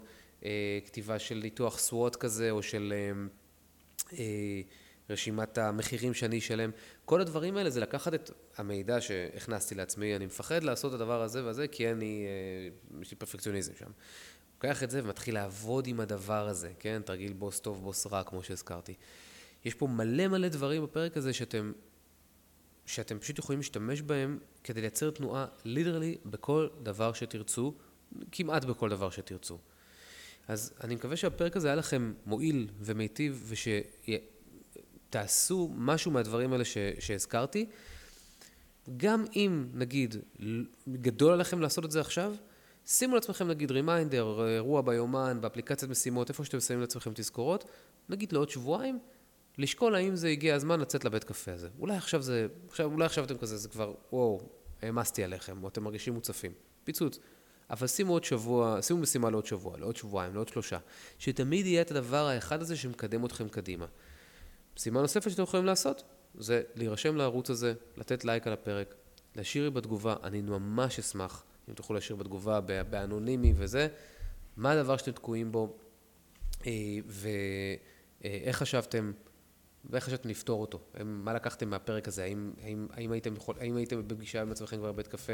כתיבה 0.85 1.19
של 1.19 1.35
ניתוח 1.35 1.79
SWOT 1.89 2.17
כזה, 2.17 2.51
או 2.51 2.63
של 2.63 2.93
רשימת 5.09 5.57
המחירים 5.57 6.13
שאני 6.13 6.37
אשלם. 6.37 6.71
כל 7.05 7.21
הדברים 7.21 7.57
האלה 7.57 7.69
זה 7.69 7.79
לקחת 7.79 8.13
את 8.13 8.31
המידע 8.57 9.01
שהכנסתי 9.01 9.75
לעצמי, 9.75 10.15
אני 10.15 10.25
מפחד 10.25 10.63
לעשות 10.63 10.93
את 10.93 10.95
הדבר 10.95 11.21
הזה 11.21 11.45
והזה, 11.45 11.67
כי 11.67 11.91
אני, 11.91 12.25
אה, 12.25 13.01
יש 13.01 13.11
לי 13.11 13.17
פרפקציוניזם 13.17 13.73
שם. 13.79 13.91
לוקח 14.53 14.83
את 14.83 14.91
זה 14.91 15.01
ומתחיל 15.03 15.35
לעבוד 15.35 15.87
עם 15.87 15.99
הדבר 15.99 16.47
הזה, 16.47 16.71
כן? 16.79 17.01
תרגיל 17.05 17.33
בוס 17.33 17.59
טוב, 17.59 17.83
בוס 17.83 18.07
רע, 18.07 18.23
כמו 18.23 18.43
שהזכרתי. 18.43 18.93
יש 19.65 19.73
פה 19.73 19.87
מלא 19.87 20.27
מלא 20.27 20.47
דברים 20.47 20.83
בפרק 20.83 21.17
הזה 21.17 21.33
שאתם, 21.33 21.71
שאתם 22.85 23.19
פשוט 23.19 23.39
יכולים 23.39 23.59
להשתמש 23.59 24.01
בהם 24.01 24.39
כדי 24.63 24.81
לייצר 24.81 25.11
תנועה 25.11 25.45
literally 25.65 26.17
בכל 26.25 26.67
דבר 26.83 27.13
שתרצו, 27.13 27.73
כמעט 28.31 28.65
בכל 28.65 28.89
דבר 28.89 29.09
שתרצו. 29.09 29.57
אז 30.49 30.73
אני 30.83 30.95
מקווה 30.95 31.15
שהפרק 31.17 31.57
הזה 31.57 31.67
היה 31.67 31.75
לכם 31.75 32.13
מועיל 32.25 32.67
ומיטיב, 32.79 33.53
ושתעשו 35.09 35.71
משהו 35.75 36.11
מהדברים 36.11 36.53
האלה 36.53 36.65
ש, 36.65 36.77
שהזכרתי. 36.99 37.65
גם 38.97 39.25
אם, 39.35 39.67
נגיד, 39.73 40.15
גדול 40.89 41.33
עליכם 41.33 41.61
לעשות 41.61 41.85
את 41.85 41.91
זה 41.91 42.01
עכשיו, 42.01 42.35
שימו 42.85 43.15
לעצמכם 43.15 43.47
נגיד 43.47 43.71
reminder, 43.71 44.47
אירוע 44.47 44.81
ביומן, 44.81 45.37
באפליקציית 45.41 45.91
משימות, 45.91 46.29
איפה 46.29 46.45
שאתם 46.45 46.59
שמים 46.59 46.81
לעצמכם 46.81 47.11
תזכורות, 47.15 47.69
נגיד 48.09 48.33
לעוד 48.33 48.49
שבועיים, 48.49 48.99
לשקול 49.57 49.95
האם 49.95 50.15
זה 50.15 50.27
הגיע 50.27 50.55
הזמן 50.55 50.79
לצאת 50.79 51.05
לבית 51.05 51.23
קפה 51.23 51.51
הזה. 51.51 51.69
אולי 51.79 51.97
עכשיו 51.97 52.21
זה, 52.21 52.47
עכשיו, 52.69 52.91
אולי 52.91 53.05
עכשיו 53.05 53.23
אתם 53.23 53.37
כזה, 53.37 53.57
זה 53.57 53.69
כבר, 53.69 53.93
וואו, 54.11 54.49
העמסתי 54.81 55.23
עליכם, 55.23 55.63
או 55.63 55.67
אתם 55.67 55.83
מרגישים 55.83 56.13
מוצפים. 56.13 56.51
פיצוץ. 56.83 57.19
אבל 57.69 57.87
שימו 57.87 58.13
עוד 58.13 58.23
שבוע, 58.23 58.81
שימו 58.81 58.99
משימה 58.99 59.29
לעוד 59.29 59.45
שבוע, 59.45 59.77
לעוד 59.77 59.95
שבועיים, 59.95 60.33
לעוד 60.35 60.47
שלושה. 60.47 60.77
שתמיד 61.19 61.65
יהיה 61.65 61.81
את 61.81 61.91
הדבר 61.91 62.27
האחד 62.27 62.61
הזה 62.61 62.75
שמקדם 62.77 63.25
אתכם 63.25 63.49
קדימה. 63.49 63.85
משימה 64.77 65.01
נוספת 65.01 65.31
שאתם 65.31 65.43
יכולים 65.43 65.65
לעשות, 65.65 66.03
זה 66.35 66.61
להירשם 66.75 67.15
לערוץ 67.15 67.49
הזה, 67.49 67.73
לתת 67.97 68.25
לייק 68.25 68.47
על 68.47 68.53
הפרק, 68.53 68.95
להשאיר 69.35 69.63
לי 69.63 69.69
בתגובה, 69.69 70.15
אני 70.23 70.41
ממש 70.41 70.99
אשמח 70.99 71.43
אם 71.69 71.73
תוכלו 71.73 71.95
להשאיר 71.95 72.15
בתגובה 72.15 72.59
באנונימי 72.89 73.53
וזה, 73.55 73.87
מה 74.57 74.71
הדבר 74.71 74.97
שאתם 74.97 75.11
תקועים 75.11 75.51
בו, 75.51 75.77
אה, 76.65 76.71
ואיך 77.05 78.57
חשבתם 78.57 79.11
ואיך 79.89 80.03
חשבתם 80.03 80.29
לפתור 80.29 80.61
אותו? 80.61 80.79
מה 81.05 81.33
לקחתם 81.33 81.69
מהפרק 81.69 82.07
הזה? 82.07 82.23
האם, 82.23 82.51
האם, 82.63 82.87
האם, 82.93 83.11
הייתם, 83.11 83.35
יכול, 83.35 83.55
האם 83.59 83.75
הייתם 83.75 84.07
בפגישה 84.07 84.41
עם 84.41 84.51
עצמכם 84.51 84.77
כבר 84.77 84.91
בבית 84.91 85.07
קפה 85.07 85.33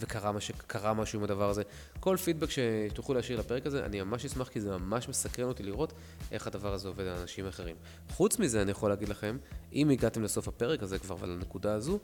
וקרה 0.00 0.32
מש, 0.32 0.52
משהו 0.96 1.18
עם 1.18 1.24
הדבר 1.24 1.50
הזה? 1.50 1.62
כל 2.00 2.16
פידבק 2.16 2.48
שתוכלו 2.50 3.14
להשאיר 3.14 3.40
לפרק 3.40 3.66
הזה, 3.66 3.84
אני 3.84 4.02
ממש 4.02 4.24
אשמח 4.24 4.48
כי 4.48 4.60
זה 4.60 4.78
ממש 4.78 5.08
מסקרן 5.08 5.48
אותי 5.48 5.62
לראות 5.62 5.92
איך 6.32 6.46
הדבר 6.46 6.72
הזה 6.72 6.88
עובד 6.88 7.06
על 7.06 7.18
אנשים 7.18 7.46
אחרים. 7.46 7.76
חוץ 8.10 8.38
מזה, 8.38 8.62
אני 8.62 8.70
יכול 8.70 8.90
להגיד 8.90 9.08
לכם, 9.08 9.38
אם 9.72 9.90
הגעתם 9.90 10.22
לסוף 10.22 10.48
הפרק 10.48 10.82
הזה 10.82 10.98
כבר 10.98 11.16
ולנקודה 11.20 11.74
הזו, 11.74 11.98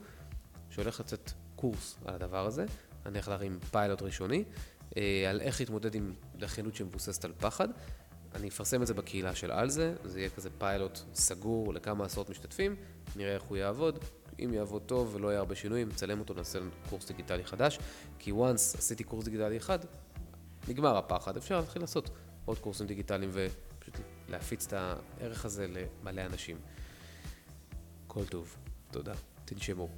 שהולך 0.69 0.99
לצאת 0.99 1.31
קורס 1.55 1.97
על 2.05 2.15
הדבר 2.15 2.45
הזה, 2.45 2.65
אני 3.05 3.13
הולך 3.13 3.27
להרים 3.27 3.59
פיילוט 3.71 4.01
ראשוני, 4.01 4.43
אה, 4.97 5.29
על 5.29 5.41
איך 5.41 5.59
להתמודד 5.59 5.95
עם 5.95 6.13
דחיינות 6.37 6.75
שמבוססת 6.75 7.25
על 7.25 7.31
פחד. 7.39 7.67
אני 8.35 8.47
אפרסם 8.49 8.81
את 8.81 8.87
זה 8.87 8.93
בקהילה 8.93 9.35
של 9.35 9.51
על 9.51 9.69
זה, 9.69 9.95
זה 10.03 10.19
יהיה 10.19 10.29
כזה 10.29 10.49
פיילוט 10.57 10.99
סגור 11.13 11.73
לכמה 11.73 12.05
עשרות 12.05 12.29
משתתפים, 12.29 12.75
נראה 13.15 13.33
איך 13.33 13.43
הוא 13.43 13.57
יעבוד. 13.57 13.99
אם 14.39 14.53
יעבוד 14.53 14.81
טוב 14.85 15.15
ולא 15.15 15.27
יהיה 15.27 15.39
הרבה 15.39 15.55
שינויים, 15.55 15.89
נצלם 15.89 16.19
אותו, 16.19 16.33
נעשה 16.33 16.59
קורס 16.89 17.07
דיגיטלי 17.07 17.45
חדש, 17.45 17.79
כי 18.19 18.31
once 18.31 18.77
עשיתי 18.77 19.03
קורס 19.03 19.25
דיגיטלי 19.25 19.57
אחד, 19.57 19.79
נגמר 20.67 20.97
הפחד, 20.97 21.37
אפשר 21.37 21.59
להתחיל 21.59 21.81
לעשות 21.81 22.09
עוד 22.45 22.59
קורסים 22.59 22.87
דיגיטליים 22.87 23.31
ופשוט 23.33 23.97
להפיץ 24.29 24.67
את 24.67 24.73
הערך 24.73 25.45
הזה 25.45 25.67
למלא 25.67 26.21
אנשים. 26.21 26.57
כל 28.07 28.25
טוב, 28.25 28.55
תודה, 28.91 29.13
תנשמו, 29.45 29.89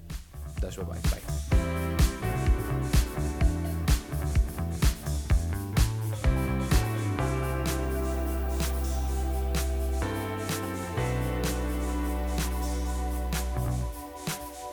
דש 0.60 0.80
בבית, 0.80 1.06
ביי. 1.06 2.05